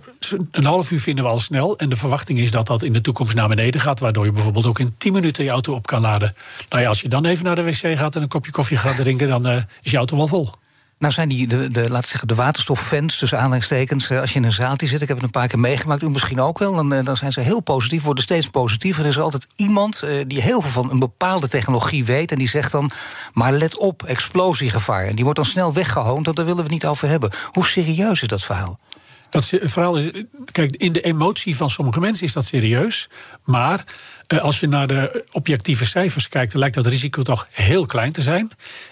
een 0.51 0.65
half 0.65 0.91
uur 0.91 0.99
vinden 0.99 1.23
we 1.23 1.29
al 1.29 1.39
snel. 1.39 1.77
En 1.77 1.89
de 1.89 1.95
verwachting 1.95 2.39
is 2.39 2.51
dat 2.51 2.67
dat 2.67 2.83
in 2.83 2.93
de 2.93 3.01
toekomst 3.01 3.35
naar 3.35 3.47
beneden 3.47 3.81
gaat. 3.81 3.99
Waardoor 3.99 4.25
je 4.25 4.31
bijvoorbeeld 4.31 4.65
ook 4.65 4.79
in 4.79 4.95
10 4.97 5.13
minuten 5.13 5.43
je 5.43 5.49
auto 5.49 5.73
op 5.73 5.87
kan 5.87 6.01
laden. 6.01 6.35
Nou 6.69 6.81
ja, 6.81 6.87
als 6.87 7.01
je 7.01 7.09
dan 7.09 7.25
even 7.25 7.45
naar 7.45 7.55
de 7.55 7.63
wc 7.63 7.97
gaat 7.97 8.15
en 8.15 8.21
een 8.21 8.27
kopje 8.27 8.51
koffie 8.51 8.77
gaat 8.77 8.95
drinken, 8.95 9.27
dan 9.27 9.47
uh, 9.47 9.55
is 9.81 9.91
je 9.91 9.97
auto 9.97 10.17
wel 10.17 10.27
vol. 10.27 10.49
Nou 10.97 11.13
zijn 11.13 11.29
die, 11.29 11.47
de, 11.47 11.69
de, 11.69 11.87
zeggen, 11.91 12.27
de 12.27 12.35
waterstoffans, 12.35 13.17
tussen 13.17 13.37
aanhalingstekens... 13.37 14.09
Eh, 14.09 14.19
als 14.19 14.31
je 14.31 14.39
in 14.39 14.45
een 14.45 14.51
zaaltje 14.51 14.87
zit, 14.87 15.01
ik 15.01 15.07
heb 15.07 15.17
het 15.17 15.25
een 15.25 15.31
paar 15.31 15.47
keer 15.47 15.59
meegemaakt... 15.59 16.01
u 16.01 16.09
misschien 16.09 16.39
ook 16.41 16.59
wel, 16.59 16.75
dan, 16.75 16.93
eh, 16.93 17.05
dan 17.05 17.17
zijn 17.17 17.31
ze 17.31 17.39
heel 17.39 17.59
positief, 17.59 18.03
worden 18.03 18.23
steeds 18.23 18.47
positiever. 18.47 19.03
Er 19.03 19.09
is 19.09 19.19
altijd 19.19 19.47
iemand 19.55 20.01
uh, 20.03 20.09
die 20.27 20.41
heel 20.41 20.61
veel 20.61 20.71
van 20.71 20.91
een 20.91 20.99
bepaalde 20.99 21.47
technologie 21.47 22.05
weet... 22.05 22.31
en 22.31 22.37
die 22.37 22.49
zegt 22.49 22.71
dan, 22.71 22.91
maar 23.33 23.53
let 23.53 23.77
op, 23.77 24.03
explosiegevaar. 24.03 25.05
En 25.05 25.15
die 25.15 25.23
wordt 25.23 25.39
dan 25.39 25.49
snel 25.49 25.73
weggehoond, 25.73 26.25
want 26.25 26.37
daar 26.37 26.45
willen 26.45 26.63
we 26.63 26.73
het 26.73 26.81
niet 26.81 26.91
over 26.91 27.07
hebben. 27.07 27.31
Hoe 27.51 27.65
serieus 27.65 28.21
is 28.21 28.27
dat 28.27 28.43
verhaal? 28.43 28.79
Dat 29.29 29.45
verhaal 29.45 29.97
is, 29.97 30.23
kijk, 30.51 30.75
in 30.75 30.91
de 30.91 31.01
emotie 31.01 31.55
van 31.55 31.69
sommige 31.69 31.99
mensen 31.99 32.25
is 32.25 32.33
dat 32.33 32.45
serieus. 32.45 33.09
Maar 33.43 33.83
als 34.27 34.59
je 34.59 34.67
naar 34.67 34.87
de 34.87 35.25
objectieve 35.31 35.85
cijfers 35.85 36.29
kijkt, 36.29 36.51
dan 36.51 36.59
lijkt 36.59 36.75
dat 36.75 36.85
risico 36.85 37.21
toch 37.21 37.47
heel 37.51 37.85
klein 37.85 38.11
te 38.11 38.21
zijn. 38.21 38.51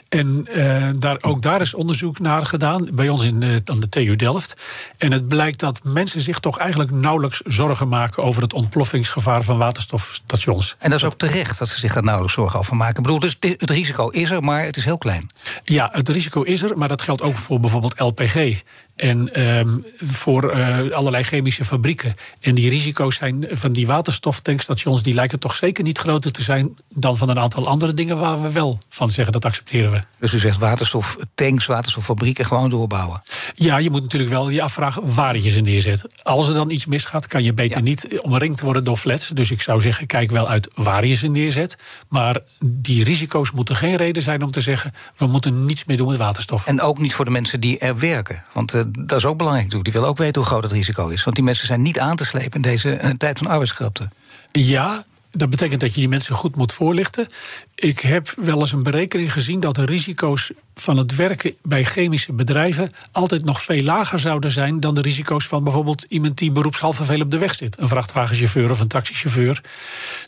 En 0.10 0.48
uh, 0.50 0.90
daar, 1.00 1.18
ook 1.22 1.42
daar 1.42 1.62
is 1.62 1.74
onderzoek 1.74 2.20
naar 2.20 2.46
gedaan, 2.46 2.88
bij 2.94 3.10
ons 3.10 3.24
in 3.24 3.40
de, 3.40 3.62
aan 3.66 3.80
de 3.80 3.90
TU 3.90 4.16
Delft. 4.16 4.62
En 4.98 5.12
het 5.12 5.28
blijkt 5.28 5.60
dat 5.60 5.84
mensen 5.84 6.22
zich 6.22 6.40
toch 6.40 6.58
eigenlijk 6.58 6.92
nauwelijks 6.92 7.42
zorgen 7.46 7.88
maken 7.88 8.24
over 8.24 8.42
het 8.42 8.54
ontploffingsgevaar 8.54 9.44
van 9.44 9.58
waterstofstations. 9.58 10.76
En 10.80 10.90
dat 10.90 11.00
is 11.00 11.06
ook 11.06 11.18
terecht 11.18 11.60
dat 11.60 11.68
ze 11.68 11.80
zich 11.80 11.94
daar 11.94 12.04
nauwelijks 12.04 12.36
zorgen 12.36 12.60
over 12.60 12.76
maken. 12.76 12.96
Ik 12.96 13.02
bedoel, 13.02 13.20
dus 13.20 13.38
het 13.40 13.70
risico 13.70 14.08
is 14.10 14.32
er, 14.32 14.44
maar 14.44 14.64
het 14.64 14.78
is 14.78 14.86
heel 14.86 14.98
klein. 14.98 15.30
Ja, 15.64 15.90
het 15.92 16.10
risico 16.10 16.42
is 16.42 16.62
er, 16.62 16.78
maar 16.78 16.88
dat 16.88 17.02
geldt 17.02 17.22
ook 17.22 17.38
voor 17.38 17.60
bijvoorbeeld 17.60 18.00
LPG. 18.00 18.62
En 18.96 19.42
um, 19.42 19.84
voor 19.98 20.56
uh, 20.56 20.92
allerlei 20.92 21.24
chemische 21.24 21.66
fabrieken. 21.66 22.14
En 22.40 22.56
die 22.56 22.70
risico's 22.70 23.16
zijn 23.16 23.46
van 23.52 23.74
die 23.74 23.88
waterstoftankstations... 23.88 25.04
die 25.04 25.14
lijken 25.24 25.40
toch 25.40 25.56
zeker 25.56 25.84
niet 25.84 25.98
groter 25.98 26.32
te 26.32 26.42
zijn... 26.42 26.78
dan 26.90 27.18
van 27.18 27.30
een 27.30 27.40
aantal 27.40 27.68
andere 27.68 27.94
dingen 27.94 28.18
waar 28.18 28.42
we 28.42 28.52
wel 28.52 28.78
van 28.90 29.10
zeggen... 29.10 29.34
dat 29.34 29.46
accepteren 29.46 29.92
we. 29.92 30.02
Dus 30.20 30.34
u 30.34 30.40
zegt 30.40 30.58
waterstoftanks, 30.58 31.66
waterstoffabrieken 31.66 32.46
gewoon 32.46 32.70
doorbouwen? 32.70 33.24
Ja, 33.56 33.78
je 33.78 33.90
moet 33.90 34.02
natuurlijk 34.02 34.32
wel 34.32 34.50
je 34.50 34.62
afvragen 34.62 35.14
waar 35.14 35.38
je 35.38 35.50
ze 35.50 35.60
neerzet. 35.60 36.06
Als 36.24 36.48
er 36.48 36.54
dan 36.54 36.70
iets 36.70 36.86
misgaat, 36.86 37.28
kan 37.28 37.44
je 37.44 37.54
beter 37.54 37.78
ja. 37.78 37.84
niet 37.84 38.20
omringd 38.22 38.62
worden 38.62 38.84
door 38.84 38.98
flats. 38.98 39.28
Dus 39.28 39.52
ik 39.52 39.62
zou 39.62 39.82
zeggen, 39.82 40.08
kijk 40.08 40.32
wel 40.32 40.48
uit 40.48 40.72
waar 40.76 41.06
je 41.06 41.14
ze 41.14 41.28
neerzet. 41.28 41.78
Maar 42.08 42.42
die 42.66 43.04
risico's 43.04 43.52
moeten 43.52 43.76
geen 43.76 43.96
reden 43.96 44.24
zijn 44.24 44.44
om 44.44 44.52
te 44.52 44.62
zeggen... 44.62 44.94
we 45.18 45.28
moeten 45.28 45.66
niets 45.66 45.86
meer 45.86 45.98
doen 45.98 46.08
met 46.08 46.18
waterstof. 46.18 46.66
En 46.66 46.82
ook 46.82 47.00
niet 47.00 47.14
voor 47.14 47.26
de 47.26 47.32
mensen 47.32 47.60
die 47.60 47.78
er 47.78 48.00
werken. 48.00 48.44
Want 48.54 48.74
uh, 48.74 48.82
dat 48.92 49.18
is 49.18 49.26
ook 49.26 49.38
belangrijk. 49.38 49.84
Die 49.84 49.94
willen 49.94 50.08
ook 50.08 50.18
weten 50.18 50.42
hoe 50.42 50.50
groot 50.50 50.64
het 50.64 50.72
risico 50.72 51.08
is. 51.08 51.24
Want 51.24 51.36
die 51.36 51.46
mensen 51.46 51.68
zijn 51.68 51.82
niet 51.82 52.00
aan 52.00 52.16
te 52.16 52.26
slepen 52.26 52.52
in 52.52 52.62
deze 52.62 53.02
uh, 53.02 53.10
tijd 53.10 53.38
van 53.38 53.48
arbeidskrapte. 53.48 54.10
Ja, 54.52 55.04
dat 55.36 55.50
betekent 55.50 55.82
dat 55.82 55.94
je 55.94 56.00
die 56.00 56.10
mensen 56.10 56.36
goed 56.36 56.56
moet 56.56 56.72
voorlichten. 56.72 57.28
Ik 57.76 58.00
heb 58.00 58.34
wel 58.36 58.60
eens 58.60 58.72
een 58.72 58.84
berekening 58.84 59.34
gezien 59.34 59.60
dat 59.60 59.76
de 59.76 59.86
risico's 59.86 60.52
van 60.76 60.98
het 60.98 61.16
werken 61.16 61.54
bij 61.62 61.84
chemische 61.84 62.34
bedrijven 62.34 62.92
altijd 63.12 63.46
nog 63.46 63.62
veel 63.62 63.84
lager 63.84 64.20
zouden 64.20 64.52
zijn 64.52 64.80
dan 64.80 64.96
de 64.96 65.02
risico's 65.02 65.48
van 65.48 65.64
bijvoorbeeld 65.64 66.06
iemand 66.08 66.38
die 66.38 66.52
beroepshalve 66.52 67.04
veel 67.04 67.22
op 67.22 67.32
de 67.32 67.38
weg 67.38 67.56
zit. 67.56 67.80
Een 67.80 67.88
vrachtwagenchauffeur 67.88 68.72
of 68.72 68.80
een 68.80 68.88
taxichauffeur. 68.88 69.62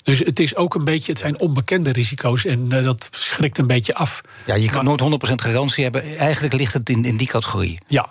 Dus 0.03 0.19
het 0.19 0.39
is 0.39 0.55
ook 0.55 0.75
een 0.75 0.83
beetje, 0.83 1.11
het 1.11 1.21
zijn 1.21 1.39
onbekende 1.39 1.91
risico's 1.91 2.45
en 2.45 2.73
uh, 2.73 2.83
dat 2.83 3.09
schrikt 3.11 3.57
een 3.57 3.67
beetje 3.67 3.95
af. 3.95 4.21
Ja, 4.45 4.55
je 4.55 4.69
kan 4.69 4.85
maar, 4.85 4.97
nooit 4.97 5.29
100% 5.29 5.33
garantie 5.35 5.83
hebben. 5.83 6.17
Eigenlijk 6.17 6.53
ligt 6.53 6.73
het 6.73 6.89
in, 6.89 7.05
in 7.05 7.17
die 7.17 7.27
categorie. 7.27 7.79
Ja, 7.87 8.09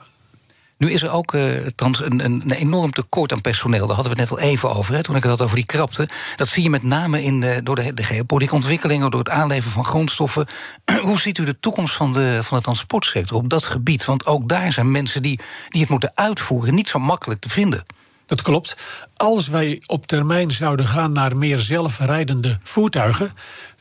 nu 0.78 0.90
is 0.90 1.02
er 1.02 1.10
ook 1.10 1.36
trans, 1.74 2.00
een, 2.00 2.24
een, 2.24 2.50
enorm 2.50 2.92
tekort 2.92 3.32
aan 3.32 3.40
personeel. 3.40 3.86
Daar 3.86 3.96
hadden 3.96 4.14
we 4.14 4.20
het 4.20 4.30
net 4.30 4.38
al 4.38 4.48
even 4.48 4.74
over, 4.74 4.94
hè, 4.94 5.02
toen 5.02 5.16
ik 5.16 5.22
het 5.22 5.30
had 5.30 5.42
over 5.42 5.56
die 5.56 5.66
krapte. 5.66 6.08
Dat 6.36 6.48
zie 6.48 6.62
je 6.62 6.70
met 6.70 6.82
name 6.82 7.22
in 7.22 7.40
de, 7.40 7.60
door 7.62 7.74
de, 7.74 7.94
de 7.94 8.04
geopolitieke 8.04 8.54
ontwikkelingen... 8.54 9.10
door 9.10 9.20
het 9.20 9.28
aanleveren 9.28 9.72
van 9.72 9.84
grondstoffen. 9.84 10.46
Hoe 11.00 11.20
ziet 11.20 11.38
u 11.38 11.44
de 11.44 11.60
toekomst 11.60 11.94
van 11.94 12.12
de, 12.12 12.38
van 12.42 12.58
de 12.58 12.64
transportsector 12.64 13.36
op 13.36 13.48
dat 13.48 13.64
gebied? 13.64 14.04
Want 14.04 14.26
ook 14.26 14.48
daar 14.48 14.72
zijn 14.72 14.90
mensen 14.90 15.22
die, 15.22 15.40
die 15.68 15.80
het 15.80 15.90
moeten 15.90 16.12
uitvoeren... 16.14 16.74
niet 16.74 16.88
zo 16.88 16.98
makkelijk 16.98 17.40
te 17.40 17.48
vinden. 17.48 17.84
Dat 18.26 18.42
klopt. 18.42 18.76
Als 19.14 19.48
wij 19.48 19.82
op 19.86 20.06
termijn 20.06 20.52
zouden 20.52 20.88
gaan 20.88 21.12
naar 21.12 21.36
meer 21.36 21.60
zelfrijdende 21.60 22.58
voertuigen 22.62 23.32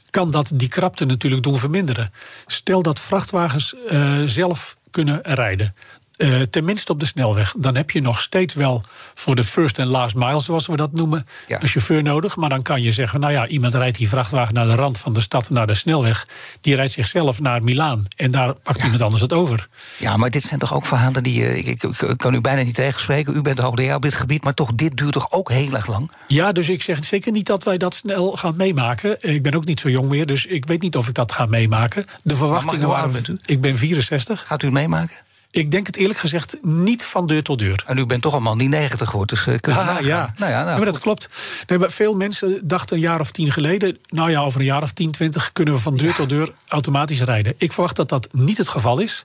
kan 0.09 0.31
dat 0.31 0.51
die 0.53 0.67
krapte 0.67 1.05
natuurlijk 1.05 1.43
doen 1.43 1.57
verminderen. 1.57 2.11
Stel 2.45 2.81
dat 2.81 2.99
vrachtwagens 2.99 3.75
uh, 3.91 4.21
zelf 4.25 4.75
kunnen 4.91 5.21
rijden. 5.21 5.75
Uh, 6.23 6.41
tenminste 6.41 6.91
op 6.91 6.99
de 6.99 7.05
snelweg. 7.05 7.53
Dan 7.57 7.75
heb 7.75 7.91
je 7.91 8.01
nog 8.01 8.21
steeds 8.21 8.53
wel 8.53 8.83
voor 9.13 9.35
de 9.35 9.43
first 9.43 9.79
and 9.79 9.89
last 9.89 10.15
mile, 10.15 10.41
zoals 10.41 10.67
we 10.67 10.75
dat 10.75 10.91
noemen, 10.91 11.27
ja. 11.47 11.61
een 11.61 11.67
chauffeur 11.67 12.03
nodig. 12.03 12.35
Maar 12.35 12.49
dan 12.49 12.61
kan 12.61 12.81
je 12.81 12.91
zeggen: 12.91 13.19
nou 13.19 13.33
ja, 13.33 13.47
iemand 13.47 13.75
rijdt 13.75 13.97
die 13.97 14.09
vrachtwagen 14.09 14.53
naar 14.53 14.65
de 14.65 14.75
rand 14.75 14.97
van 14.97 15.13
de 15.13 15.21
stad, 15.21 15.49
naar 15.49 15.67
de 15.67 15.75
snelweg. 15.75 16.27
Die 16.61 16.75
rijdt 16.75 16.91
zichzelf 16.91 17.41
naar 17.41 17.63
Milaan. 17.63 18.05
En 18.15 18.31
daar 18.31 18.53
pakt 18.53 18.77
ja. 18.77 18.83
iemand 18.83 19.01
anders 19.01 19.21
het 19.21 19.33
over. 19.33 19.67
Ja, 19.97 20.17
maar 20.17 20.29
dit 20.29 20.43
zijn 20.43 20.59
toch 20.59 20.73
ook 20.73 20.85
verhalen 20.85 21.23
die. 21.23 21.39
Uh, 21.39 21.57
ik, 21.57 21.83
ik, 21.83 22.01
ik, 22.01 22.17
kan 22.17 22.33
u 22.33 22.41
bijna 22.41 22.61
niet 22.61 22.75
tegenspreken. 22.75 23.35
U 23.35 23.41
bent 23.41 23.59
hoogleraar 23.59 23.95
op 23.95 24.01
dit 24.01 24.13
gebied. 24.15 24.43
Maar 24.43 24.53
toch, 24.53 24.73
dit 24.75 24.97
duurt 24.97 25.13
toch 25.13 25.31
ook 25.31 25.51
heel 25.51 25.73
erg 25.73 25.87
lang? 25.87 26.11
Ja, 26.27 26.51
dus 26.51 26.69
ik 26.69 26.81
zeg 26.81 27.05
zeker 27.05 27.31
niet 27.31 27.45
dat 27.45 27.63
wij 27.63 27.77
dat 27.77 27.93
snel 27.93 28.31
gaan 28.31 28.55
meemaken. 28.55 29.17
Ik 29.19 29.43
ben 29.43 29.53
ook 29.53 29.65
niet 29.65 29.79
zo 29.79 29.89
jong 29.89 30.09
meer, 30.09 30.25
dus 30.25 30.45
ik 30.45 30.65
weet 30.65 30.81
niet 30.81 30.97
of 30.97 31.07
ik 31.07 31.13
dat 31.13 31.31
ga 31.31 31.45
meemaken. 31.45 32.05
De 32.23 32.35
verwachtingen 32.35 32.87
waren. 32.87 33.39
Ik 33.45 33.61
ben 33.61 33.77
64. 33.77 34.43
Gaat 34.47 34.61
u 34.63 34.65
het 34.65 34.75
meemaken? 34.75 35.15
Ik 35.55 35.71
denk 35.71 35.87
het 35.87 35.95
eerlijk 35.95 36.19
gezegd 36.19 36.57
niet 36.61 37.03
van 37.03 37.27
deur 37.27 37.43
tot 37.43 37.59
deur. 37.59 37.83
En 37.87 37.97
u 37.97 38.05
bent 38.05 38.21
toch 38.21 38.31
allemaal 38.31 38.55
niet 38.55 38.69
90 38.69 39.09
geworden, 39.09 39.35
dus 39.35 39.45
uh, 39.53 39.59
kun 39.59 39.73
je 39.73 39.79
ah, 39.79 40.01
ja. 40.01 40.33
Nou 40.37 40.51
ja, 40.51 40.63
nou, 40.63 40.77
maar 40.77 40.85
dat 40.85 40.97
klopt. 40.97 41.29
Nee, 41.67 41.79
maar 41.79 41.91
veel 41.91 42.15
mensen 42.15 42.67
dachten 42.67 42.95
een 42.95 43.01
jaar 43.01 43.19
of 43.19 43.31
tien 43.31 43.51
geleden... 43.51 43.97
nou 44.07 44.31
ja, 44.31 44.41
over 44.41 44.59
een 44.59 44.65
jaar 44.65 44.81
of 44.81 44.91
10, 44.91 45.11
20 45.11 45.51
kunnen 45.51 45.73
we 45.73 45.79
van 45.79 45.97
deur 45.97 46.07
ja. 46.07 46.13
tot 46.13 46.29
deur 46.29 46.53
automatisch 46.67 47.21
rijden. 47.21 47.53
Ik 47.57 47.71
verwacht 47.71 47.95
dat 47.95 48.09
dat 48.09 48.27
niet 48.31 48.57
het 48.57 48.67
geval 48.67 48.99
is. 48.99 49.23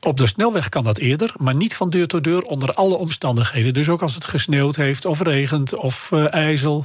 Op 0.00 0.16
de 0.16 0.26
snelweg 0.26 0.68
kan 0.68 0.84
dat 0.84 0.98
eerder, 0.98 1.34
maar 1.36 1.54
niet 1.54 1.74
van 1.74 1.90
deur 1.90 2.06
tot 2.06 2.24
deur... 2.24 2.42
onder 2.42 2.74
alle 2.74 2.94
omstandigheden. 2.94 3.74
Dus 3.74 3.88
ook 3.88 4.02
als 4.02 4.14
het 4.14 4.24
gesneeuwd 4.24 4.76
heeft 4.76 5.04
of 5.04 5.20
regent 5.20 5.74
of 5.74 6.10
uh, 6.14 6.34
ijzel 6.34 6.84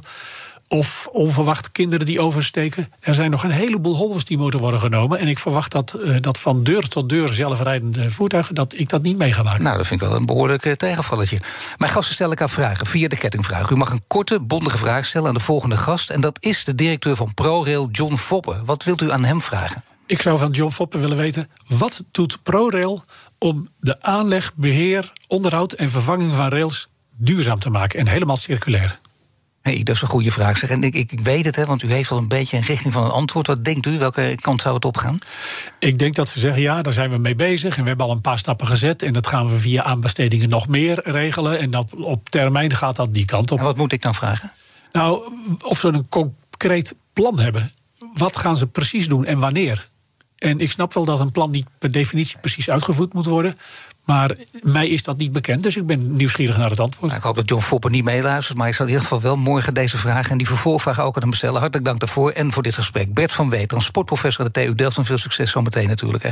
of 0.73 1.07
onverwacht 1.11 1.71
kinderen 1.71 2.05
die 2.05 2.21
oversteken. 2.21 2.87
Er 2.99 3.13
zijn 3.13 3.31
nog 3.31 3.43
een 3.43 3.51
heleboel 3.51 3.95
hobbels 3.95 4.25
die 4.25 4.37
moeten 4.37 4.59
worden 4.59 4.79
genomen. 4.79 5.19
En 5.19 5.27
ik 5.27 5.39
verwacht 5.39 5.71
dat, 5.71 5.95
uh, 5.99 6.15
dat 6.19 6.39
van 6.39 6.63
deur 6.63 6.87
tot 6.87 7.09
deur 7.09 7.33
zelfrijdende 7.33 8.11
voertuigen... 8.11 8.55
dat 8.55 8.73
ik 8.77 8.89
dat 8.89 9.01
niet 9.01 9.17
mee 9.17 9.33
ga 9.33 9.43
maken. 9.43 9.63
Nou, 9.63 9.77
dat 9.77 9.87
vind 9.87 10.01
ik 10.01 10.07
wel 10.07 10.17
een 10.17 10.25
behoorlijk 10.25 10.65
uh, 10.65 10.73
tegenvalletje. 10.73 11.39
Mijn 11.77 11.91
gasten 11.91 12.13
stellen 12.13 12.31
elkaar 12.31 12.53
vragen 12.53 12.85
via 12.85 13.07
de 13.07 13.17
kettingvraag. 13.17 13.69
U 13.69 13.75
mag 13.75 13.91
een 13.91 14.03
korte, 14.07 14.39
bondige 14.39 14.77
vraag 14.77 15.05
stellen 15.05 15.27
aan 15.27 15.33
de 15.33 15.39
volgende 15.39 15.77
gast. 15.77 16.09
En 16.09 16.21
dat 16.21 16.37
is 16.39 16.63
de 16.63 16.75
directeur 16.75 17.15
van 17.15 17.33
ProRail, 17.33 17.89
John 17.91 18.15
Foppe. 18.15 18.61
Wat 18.65 18.83
wilt 18.83 19.01
u 19.01 19.11
aan 19.11 19.23
hem 19.23 19.41
vragen? 19.41 19.83
Ik 20.05 20.21
zou 20.21 20.37
van 20.37 20.51
John 20.51 20.71
Foppe 20.71 20.99
willen 20.99 21.17
weten... 21.17 21.49
wat 21.67 22.03
doet 22.11 22.43
ProRail 22.43 23.03
om 23.37 23.67
de 23.79 24.01
aanleg, 24.01 24.51
beheer, 24.55 25.13
onderhoud 25.27 25.73
en 25.73 25.89
vervanging 25.89 26.35
van 26.35 26.49
rails 26.49 26.87
duurzaam 27.15 27.59
te 27.59 27.69
maken... 27.69 27.99
en 27.99 28.07
helemaal 28.07 28.37
circulair? 28.37 29.01
Hey, 29.63 29.83
dat 29.83 29.95
is 29.95 30.01
een 30.01 30.07
goede 30.07 30.31
vraag. 30.31 30.57
Zeg. 30.57 30.69
En 30.69 30.83
ik, 30.83 30.95
ik, 30.95 31.19
weet 31.19 31.45
het, 31.45 31.55
hè, 31.55 31.65
want 31.65 31.83
u 31.83 31.91
heeft 31.91 32.11
al 32.11 32.17
een 32.17 32.27
beetje 32.27 32.57
een 32.57 32.63
richting 32.63 32.93
van 32.93 33.03
een 33.03 33.11
antwoord. 33.11 33.47
Wat 33.47 33.65
denkt 33.65 33.85
u? 33.85 33.97
Welke 33.97 34.35
kant 34.41 34.61
zou 34.61 34.75
het 34.75 34.85
opgaan? 34.85 35.19
Ik 35.79 35.97
denk 35.97 36.15
dat 36.15 36.29
ze 36.29 36.39
zeggen, 36.39 36.61
ja, 36.61 36.81
daar 36.81 36.93
zijn 36.93 37.09
we 37.09 37.17
mee 37.17 37.35
bezig. 37.35 37.77
En 37.77 37.81
we 37.81 37.87
hebben 37.87 38.05
al 38.05 38.11
een 38.11 38.21
paar 38.21 38.39
stappen 38.39 38.67
gezet. 38.67 39.01
En 39.01 39.13
dat 39.13 39.27
gaan 39.27 39.49
we 39.49 39.57
via 39.57 39.83
aanbestedingen 39.83 40.49
nog 40.49 40.67
meer 40.67 41.01
regelen. 41.03 41.59
En 41.59 41.71
dat, 41.71 41.93
op 41.95 42.29
termijn 42.29 42.75
gaat 42.75 42.95
dat 42.95 43.13
die 43.13 43.25
kant 43.25 43.51
op. 43.51 43.57
En 43.57 43.63
wat 43.63 43.77
moet 43.77 43.91
ik 43.91 44.01
dan 44.01 44.15
vragen? 44.15 44.51
Nou, 44.91 45.33
of 45.61 45.79
ze 45.79 45.87
een 45.87 46.09
concreet 46.09 46.95
plan 47.13 47.39
hebben. 47.39 47.71
Wat 48.13 48.37
gaan 48.37 48.57
ze 48.57 48.67
precies 48.67 49.07
doen 49.07 49.25
en 49.25 49.39
wanneer? 49.39 49.87
En 50.37 50.59
ik 50.59 50.71
snap 50.71 50.93
wel 50.93 51.05
dat 51.05 51.19
een 51.19 51.31
plan 51.31 51.51
niet 51.51 51.67
per 51.79 51.91
definitie 51.91 52.37
precies 52.37 52.69
uitgevoerd 52.69 53.13
moet 53.13 53.25
worden. 53.25 53.57
Maar 54.03 54.35
mij 54.61 54.87
is 54.87 55.03
dat 55.03 55.17
niet 55.17 55.31
bekend, 55.31 55.63
dus 55.63 55.77
ik 55.77 55.85
ben 55.85 56.15
nieuwsgierig 56.15 56.57
naar 56.57 56.69
het 56.69 56.79
antwoord. 56.79 57.05
Nou, 57.05 57.17
ik 57.17 57.23
hoop 57.23 57.35
dat 57.35 57.49
John 57.49 57.63
Foppen 57.63 57.91
niet 57.91 58.03
meeluistert, 58.03 58.57
maar 58.57 58.67
ik 58.67 58.73
zal 58.73 58.85
in 58.85 58.91
ieder 58.91 59.07
geval 59.07 59.21
wel 59.21 59.37
morgen 59.37 59.73
deze 59.73 59.97
vraag 59.97 60.29
en 60.29 60.37
die 60.37 60.47
vervolgvraag 60.47 60.99
ook 60.99 61.15
aan 61.15 61.21
hem 61.21 61.33
stellen. 61.33 61.59
Hartelijk 61.59 61.85
dank 61.85 61.99
daarvoor 61.99 62.31
en 62.31 62.51
voor 62.51 62.63
dit 62.63 62.75
gesprek. 62.75 63.13
Bert 63.13 63.33
van 63.33 63.49
Weet, 63.49 63.69
transportprofessor 63.69 64.45
aan 64.45 64.51
de 64.53 64.65
TU 64.65 64.75
Delft 64.75 64.97
en 64.97 65.05
veel 65.05 65.17
succes 65.17 65.51
zometeen 65.51 65.87
natuurlijk. 65.87 66.23
Hè. 66.23 66.31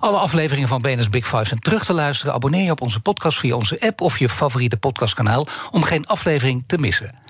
Alle 0.00 0.16
afleveringen 0.16 0.68
van 0.68 0.82
BNS 0.82 1.08
Big 1.08 1.26
Five 1.28 1.44
zijn 1.44 1.60
terug 1.60 1.84
te 1.84 1.92
luisteren. 1.92 2.34
Abonneer 2.34 2.64
je 2.64 2.70
op 2.70 2.80
onze 2.80 3.00
podcast 3.00 3.38
via 3.38 3.54
onze 3.54 3.80
app 3.80 4.00
of 4.00 4.18
je 4.18 4.28
favoriete 4.28 4.76
podcastkanaal 4.76 5.46
om 5.70 5.82
geen 5.82 6.06
aflevering 6.06 6.64
te 6.66 6.78
missen. 6.78 7.27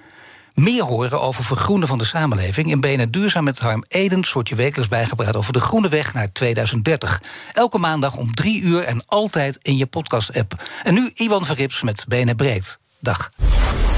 Meer 0.58 0.82
horen 0.82 1.20
over 1.20 1.44
vergroenen 1.44 1.88
van 1.88 1.98
de 1.98 2.04
samenleving. 2.04 2.70
In 2.70 2.80
BNR 2.80 3.10
Duurzaam 3.10 3.44
met 3.44 3.58
Harm 3.58 3.84
Edens 3.88 4.32
wordt 4.32 4.48
je 4.48 4.54
wekelijks 4.54 4.88
bijgepraat 4.88 5.36
over 5.36 5.52
de 5.52 5.60
groene 5.60 5.88
weg 5.88 6.14
naar 6.14 6.32
2030. 6.32 7.22
Elke 7.52 7.78
maandag 7.78 8.16
om 8.16 8.34
drie 8.34 8.62
uur 8.62 8.82
en 8.82 9.02
altijd 9.06 9.58
in 9.62 9.76
je 9.76 9.86
podcast-app. 9.86 10.68
En 10.82 10.94
nu 10.94 11.10
Iwan 11.14 11.44
Verrips 11.44 11.82
met 11.82 12.04
BNR 12.08 12.34
Breed. 12.34 12.78
Dag. 12.98 13.30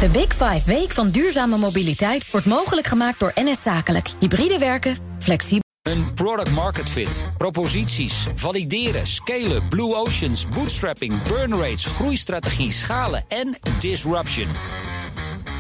De 0.01 0.09
Big 0.09 0.29
Five 0.29 0.63
Week 0.65 0.93
van 0.93 1.11
duurzame 1.11 1.57
mobiliteit 1.57 2.31
wordt 2.31 2.47
mogelijk 2.47 2.87
gemaakt 2.87 3.21
door 3.21 3.33
NS 3.35 3.63
Zakelijk. 3.63 4.09
Hybride 4.19 4.59
werken, 4.59 4.97
flexibel. 5.19 5.69
Een 5.83 6.15
product 6.15 6.51
market 6.51 6.91
fit, 6.91 7.25
proposities, 7.37 8.27
valideren, 8.35 9.07
scalen, 9.07 9.69
blue 9.69 9.95
oceans, 9.95 10.49
bootstrapping, 10.49 11.23
burn 11.23 11.55
rates, 11.55 11.87
groeistrategie, 11.87 12.73
schalen 12.73 13.25
en 13.29 13.59
disruption. 13.79 14.49